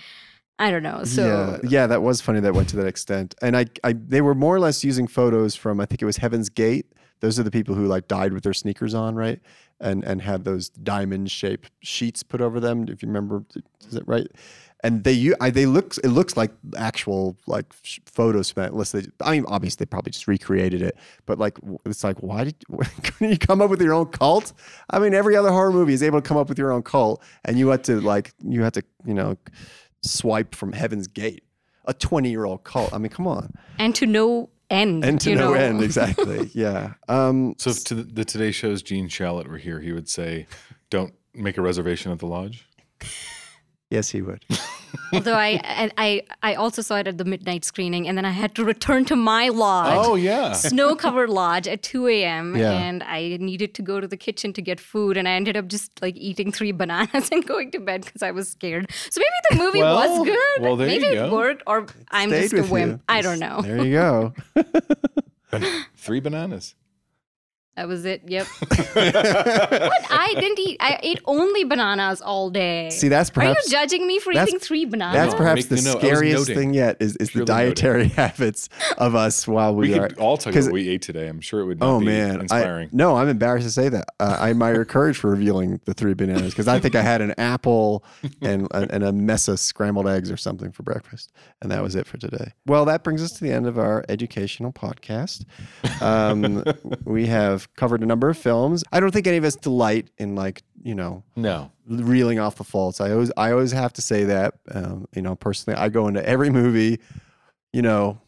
I 0.59 0.71
don't 0.71 0.83
know. 0.83 1.03
So 1.03 1.59
yeah, 1.63 1.69
yeah, 1.69 1.87
that 1.87 2.01
was 2.01 2.19
funny 2.21 2.39
that 2.39 2.53
went 2.53 2.69
to 2.69 2.77
that 2.77 2.87
extent. 2.87 3.35
And 3.41 3.55
I, 3.55 3.65
I, 3.83 3.93
they 3.93 4.21
were 4.21 4.33
more 4.33 4.55
or 4.55 4.59
less 4.59 4.83
using 4.83 5.05
photos 5.07 5.55
from 5.55 5.79
I 5.79 5.85
think 5.85 6.01
it 6.01 6.05
was 6.05 6.17
Heaven's 6.17 6.49
Gate. 6.49 6.87
Those 7.19 7.39
are 7.39 7.43
the 7.43 7.51
people 7.51 7.75
who 7.75 7.85
like 7.87 8.07
died 8.07 8.33
with 8.33 8.43
their 8.43 8.53
sneakers 8.53 8.93
on, 8.93 9.15
right? 9.15 9.39
And 9.79 10.03
and 10.03 10.21
had 10.21 10.43
those 10.43 10.69
diamond 10.69 11.29
shaped 11.31 11.71
sheets 11.81 12.23
put 12.23 12.41
over 12.41 12.59
them. 12.59 12.85
If 12.89 13.01
you 13.01 13.07
remember, 13.07 13.43
is 13.55 13.91
that 13.93 14.07
right? 14.07 14.27
And 14.83 15.03
they, 15.03 15.11
u- 15.11 15.35
I, 15.41 15.49
they 15.49 15.65
look, 15.65 15.95
it 16.03 16.09
looks 16.09 16.37
like 16.37 16.51
actual 16.77 17.35
like 17.47 17.65
photos 18.05 18.53
that. 18.53 18.71
Unless 18.73 18.91
they, 18.91 19.07
I 19.21 19.31
mean, 19.31 19.45
obviously 19.47 19.83
they 19.83 19.89
probably 19.89 20.11
just 20.11 20.27
recreated 20.27 20.83
it. 20.83 20.95
But 21.25 21.39
like, 21.39 21.57
it's 21.85 22.03
like, 22.03 22.19
why 22.19 22.43
did 22.43 22.55
couldn't 23.03 23.31
you 23.31 23.39
come 23.39 23.59
up 23.59 23.71
with 23.71 23.81
your 23.81 23.93
own 23.95 24.05
cult? 24.07 24.53
I 24.91 24.99
mean, 24.99 25.15
every 25.15 25.35
other 25.35 25.49
horror 25.49 25.71
movie 25.71 25.93
is 25.93 26.03
able 26.03 26.21
to 26.21 26.27
come 26.27 26.37
up 26.37 26.47
with 26.47 26.59
your 26.59 26.71
own 26.71 26.83
cult, 26.83 27.23
and 27.43 27.57
you 27.57 27.69
had 27.69 27.83
to 27.85 27.99
like, 28.01 28.33
you 28.43 28.61
had 28.61 28.75
to, 28.75 28.83
you 29.03 29.15
know, 29.15 29.35
swipe 30.03 30.53
from 30.53 30.73
Heaven's 30.73 31.07
Gate, 31.07 31.43
a 31.85 31.93
20 31.95 32.29
year 32.29 32.45
old 32.45 32.63
cult. 32.63 32.93
I 32.93 32.99
mean, 32.99 33.09
come 33.11 33.25
on. 33.27 33.53
and 33.79 33.95
to 33.95 34.05
no 34.05 34.49
end. 34.69 35.03
And 35.05 35.19
to 35.21 35.29
you 35.29 35.35
no 35.35 35.49
know? 35.49 35.53
end, 35.53 35.81
exactly. 35.83 36.49
Yeah. 36.53 36.93
Um, 37.07 37.55
So 37.57 37.71
if 37.71 37.83
to 37.85 37.95
the, 37.95 38.03
the 38.03 38.25
Today 38.25 38.51
Show's 38.51 38.81
Gene 38.81 39.09
Shalit 39.09 39.47
were 39.47 39.57
here, 39.57 39.79
he 39.79 39.91
would 39.93 40.09
say, 40.09 40.47
"Don't 40.89 41.13
make 41.33 41.57
a 41.57 41.61
reservation 41.61 42.11
at 42.11 42.19
the 42.19 42.27
lodge." 42.27 42.67
yes, 43.89 44.09
he 44.09 44.21
would. 44.21 44.43
Although 45.13 45.35
I, 45.35 45.59
and 45.63 45.93
I, 45.97 46.23
I 46.43 46.55
also 46.55 46.81
saw 46.81 46.97
it 46.97 47.07
at 47.07 47.17
the 47.17 47.23
midnight 47.25 47.63
screening, 47.63 48.07
and 48.07 48.17
then 48.17 48.25
I 48.25 48.31
had 48.31 48.55
to 48.55 48.65
return 48.65 49.05
to 49.05 49.15
my 49.15 49.49
lodge. 49.49 50.05
Oh 50.05 50.15
yeah. 50.15 50.51
Snow-covered 50.51 51.29
lodge 51.29 51.67
at 51.67 51.81
2 51.81 52.07
a.m. 52.07 52.55
Yeah. 52.57 52.71
and 52.71 53.03
I 53.03 53.37
needed 53.39 53.73
to 53.75 53.81
go 53.81 53.99
to 54.01 54.07
the 54.07 54.17
kitchen 54.17 54.51
to 54.53 54.61
get 54.61 54.79
food, 54.79 55.15
and 55.17 55.27
I 55.27 55.31
ended 55.31 55.55
up 55.55 55.67
just 55.67 56.01
like 56.01 56.15
eating 56.17 56.51
three 56.51 56.71
bananas 56.73 57.29
and 57.31 57.45
going 57.45 57.71
to 57.71 57.79
bed 57.79 58.03
because 58.05 58.21
I 58.23 58.31
was 58.31 58.49
scared. 58.49 58.91
So 59.09 59.21
maybe 59.21 59.59
the 59.59 59.65
movie 59.65 59.79
Well, 59.81 59.95
was 60.19 60.27
good. 60.27 60.61
well, 60.63 60.75
there 60.75 60.87
maybe 60.87 61.05
you 61.07 61.23
it 61.25 61.31
worked, 61.31 61.63
or 61.67 61.85
I'm 62.11 62.29
Stayed 62.29 62.49
just 62.51 62.69
a 62.69 62.73
wimp. 62.73 62.91
you. 62.93 62.99
I 63.07 63.21
don't 63.21 63.39
know. 63.39 63.61
There 63.61 63.85
you 63.85 63.91
go. 63.93 64.33
Three 65.95 66.19
bananas. 66.19 66.75
That 67.77 67.87
was 67.87 68.05
it. 68.05 68.23
Yep. 68.25 68.47
what? 68.61 70.05
I 70.11 70.33
didn't 70.39 70.59
eat. 70.59 70.77
I 70.79 70.99
ate 71.03 71.19
only 71.25 71.63
bananas 71.63 72.21
all 72.21 72.49
day. 72.49 72.89
See, 72.89 73.07
that's 73.07 73.29
perhaps. 73.29 73.59
Are 73.59 73.61
you 73.63 73.69
judging 73.71 74.07
me 74.07 74.17
for 74.19 74.33
eating 74.33 74.57
three 74.59 74.85
bananas? 74.85 75.15
that's 75.15 75.31
No, 75.33 75.37
perhaps 75.37 75.65
the 75.67 75.75
me 75.75 75.81
know. 75.83 75.91
I 75.91 75.93
was 75.95 76.03
scariest 76.03 76.39
noting. 76.49 76.55
thing 76.55 76.73
yet 76.73 76.97
is, 76.99 77.15
is 77.17 77.27
the 77.29 77.43
Purely 77.45 77.51
noting. 77.53 77.65
dietary 77.75 78.07
habits 78.15 78.69
of 78.97 79.13
us 79.13 79.47
while 79.47 79.75
we, 79.75 79.89
We 79.89 79.99
are. 79.99 80.07
could 80.09 80.17
all 80.17 80.37
talk 80.37 80.53
'cause- 80.53 80.65
about 80.65 80.71
what 80.73 80.81
we 80.81 80.89
ate 80.89 81.03
today. 81.03 81.27
I'm 81.27 81.39
sure 81.39 81.59
it 81.61 81.65
would 81.65 81.79
not 81.79 81.87
Oh 81.87 81.99
be 81.99 82.07
man, 82.07 82.47
I, 82.51 82.89
no, 82.91 83.15
I'm 83.15 83.29
embarrassed 83.29 83.67
to 83.67 83.71
say 83.71 83.89
that. 83.89 84.05
Uh, 84.19 84.37
I 84.39 84.49
admire 84.49 84.73
your 84.73 84.85
courage 84.85 85.17
for 85.17 85.29
revealing 85.29 85.79
the 85.85 85.93
three 85.93 86.15
bananas 86.15 86.53
because 86.53 86.67
I 86.67 86.79
think 86.79 86.95
I 86.95 87.01
had 87.03 87.21
an 87.21 87.35
apple 87.37 88.03
and 88.41 88.67
and 88.73 89.03
a 89.03 89.11
mess 89.11 89.47
of 89.47 89.59
scrambled 89.59 90.07
eggs 90.07 90.31
or 90.31 90.37
something 90.37 90.71
for 90.71 90.81
breakfast, 90.81 91.31
and 91.61 91.71
that 91.71 91.83
was 91.83 91.95
it 91.95 92.07
for 92.07 92.17
today. 92.17 92.53
Well, 92.65 92.85
that 92.85 93.03
brings 93.03 93.21
us 93.23 93.31
to 93.33 93.43
the 93.43 93.51
end 93.51 93.67
of 93.67 93.77
our 93.77 94.03
educational 94.09 94.71
podcast. 94.73 95.45
Um, 96.01 96.63
we 97.05 97.27
have 97.27 97.66
covered 97.75 98.01
a 98.01 98.05
number 98.05 98.29
of 98.29 98.37
films. 98.37 98.83
I 98.91 98.99
don't 98.99 99.11
think 99.11 99.27
any 99.27 99.37
of 99.37 99.43
us 99.43 99.55
delight 99.55 100.09
in 100.17 100.35
like 100.35 100.63
you 100.83 100.95
know 100.95 101.23
no. 101.35 101.71
reeling 101.87 102.39
off 102.39 102.55
the 102.55 102.63
faults. 102.63 103.01
I 103.01 103.11
always 103.11 103.31
I 103.37 103.51
always 103.51 103.71
have 103.71 103.93
to 103.93 104.01
say 104.01 104.23
that. 104.25 104.55
Um, 104.71 105.07
you 105.15 105.21
know, 105.21 105.35
personally, 105.35 105.77
I 105.79 105.89
go 105.89 106.07
into 106.07 106.27
every 106.27 106.49
movie, 106.49 106.99
you 107.73 107.81
know, 107.81 108.19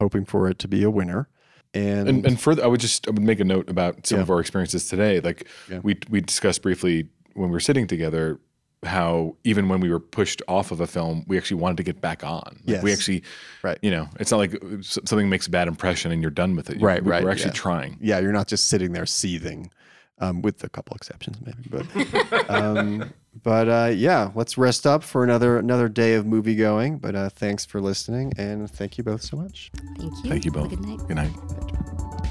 hoping 0.00 0.24
for 0.24 0.48
it 0.48 0.58
to 0.60 0.68
be 0.68 0.82
a 0.82 0.90
winner. 0.90 1.28
And, 1.72 2.08
And, 2.08 2.26
and 2.26 2.40
further, 2.40 2.64
I 2.64 2.66
would 2.66 2.80
just 2.80 3.06
I 3.06 3.12
would 3.12 3.22
make 3.22 3.38
a 3.40 3.44
note 3.44 3.68
about 3.70 4.06
some 4.06 4.18
Yeah. 4.18 4.22
of 4.22 4.30
our 4.30 4.40
experiences 4.40 4.88
today. 4.88 5.20
Like 5.20 5.46
Yeah. 5.70 5.80
we 5.82 5.96
we 6.08 6.20
discussed 6.20 6.62
briefly 6.62 7.08
when 7.34 7.48
we 7.50 7.52
were 7.52 7.60
sitting 7.60 7.86
together 7.86 8.40
how 8.84 9.36
even 9.44 9.68
when 9.68 9.80
we 9.80 9.90
were 9.90 10.00
pushed 10.00 10.40
off 10.48 10.70
of 10.70 10.80
a 10.80 10.86
film, 10.86 11.24
we 11.26 11.36
actually 11.36 11.60
wanted 11.60 11.76
to 11.76 11.82
get 11.82 12.00
back 12.00 12.24
on. 12.24 12.60
Like 12.66 12.82
we 12.82 12.92
actually, 12.92 13.22
Right. 13.62 13.78
You 13.82 13.90
know, 13.90 14.08
it's 14.18 14.30
not 14.30 14.38
like 14.38 14.56
something 14.80 15.28
makes 15.28 15.46
a 15.46 15.50
bad 15.50 15.68
impression 15.68 16.12
and 16.12 16.22
you're 16.22 16.30
done 16.30 16.56
with 16.56 16.70
it. 16.70 16.78
You- 16.80 16.86
Right, 16.86 17.04
we- 17.04 17.10
right, 17.10 17.22
We're 17.22 17.30
actually 17.30 17.50
yeah. 17.50 17.54
trying. 17.54 17.98
yeah, 18.00 18.18
you're 18.20 18.32
not 18.32 18.46
just 18.48 18.68
sitting 18.68 18.92
there 18.92 19.04
seething, 19.06 19.70
um, 20.18 20.40
with 20.42 20.62
a 20.64 20.68
couple 20.68 20.94
exceptions 20.96 21.38
maybe, 21.44 21.68
but 21.70 22.50
um, 22.50 23.12
but 23.42 23.68
uh, 23.68 23.90
yeah, 23.94 24.30
let's 24.34 24.56
rest 24.58 24.86
up 24.86 25.02
for 25.02 25.24
another 25.24 25.58
another 25.58 25.88
day 25.88 26.14
of 26.14 26.26
movie 26.26 26.56
going. 26.56 26.98
But 26.98 27.14
uh, 27.14 27.28
thanks 27.30 27.64
for 27.66 27.80
listening, 27.80 28.32
and 28.38 28.70
thank 28.70 28.98
you 28.98 29.04
both 29.04 29.22
so 29.22 29.36
much. 29.36 29.70
Thank 29.98 30.12
you. 30.24 30.30
Thank 30.30 30.44
you 30.44 30.52
Have 30.52 30.64
a 30.64 30.68
both. 30.68 30.70
Good 30.78 30.86
night. 30.88 31.06
Good 31.08 31.16
night. 31.16 32.30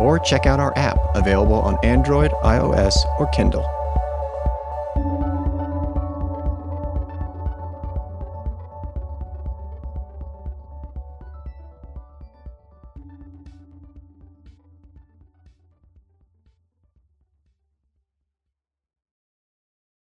or 0.00 0.18
check 0.18 0.46
out 0.46 0.60
our 0.60 0.76
app 0.76 0.98
available 1.14 1.54
on 1.54 1.76
Android, 1.84 2.32
iOS, 2.42 2.94
or 3.18 3.26
Kindle. 3.28 3.81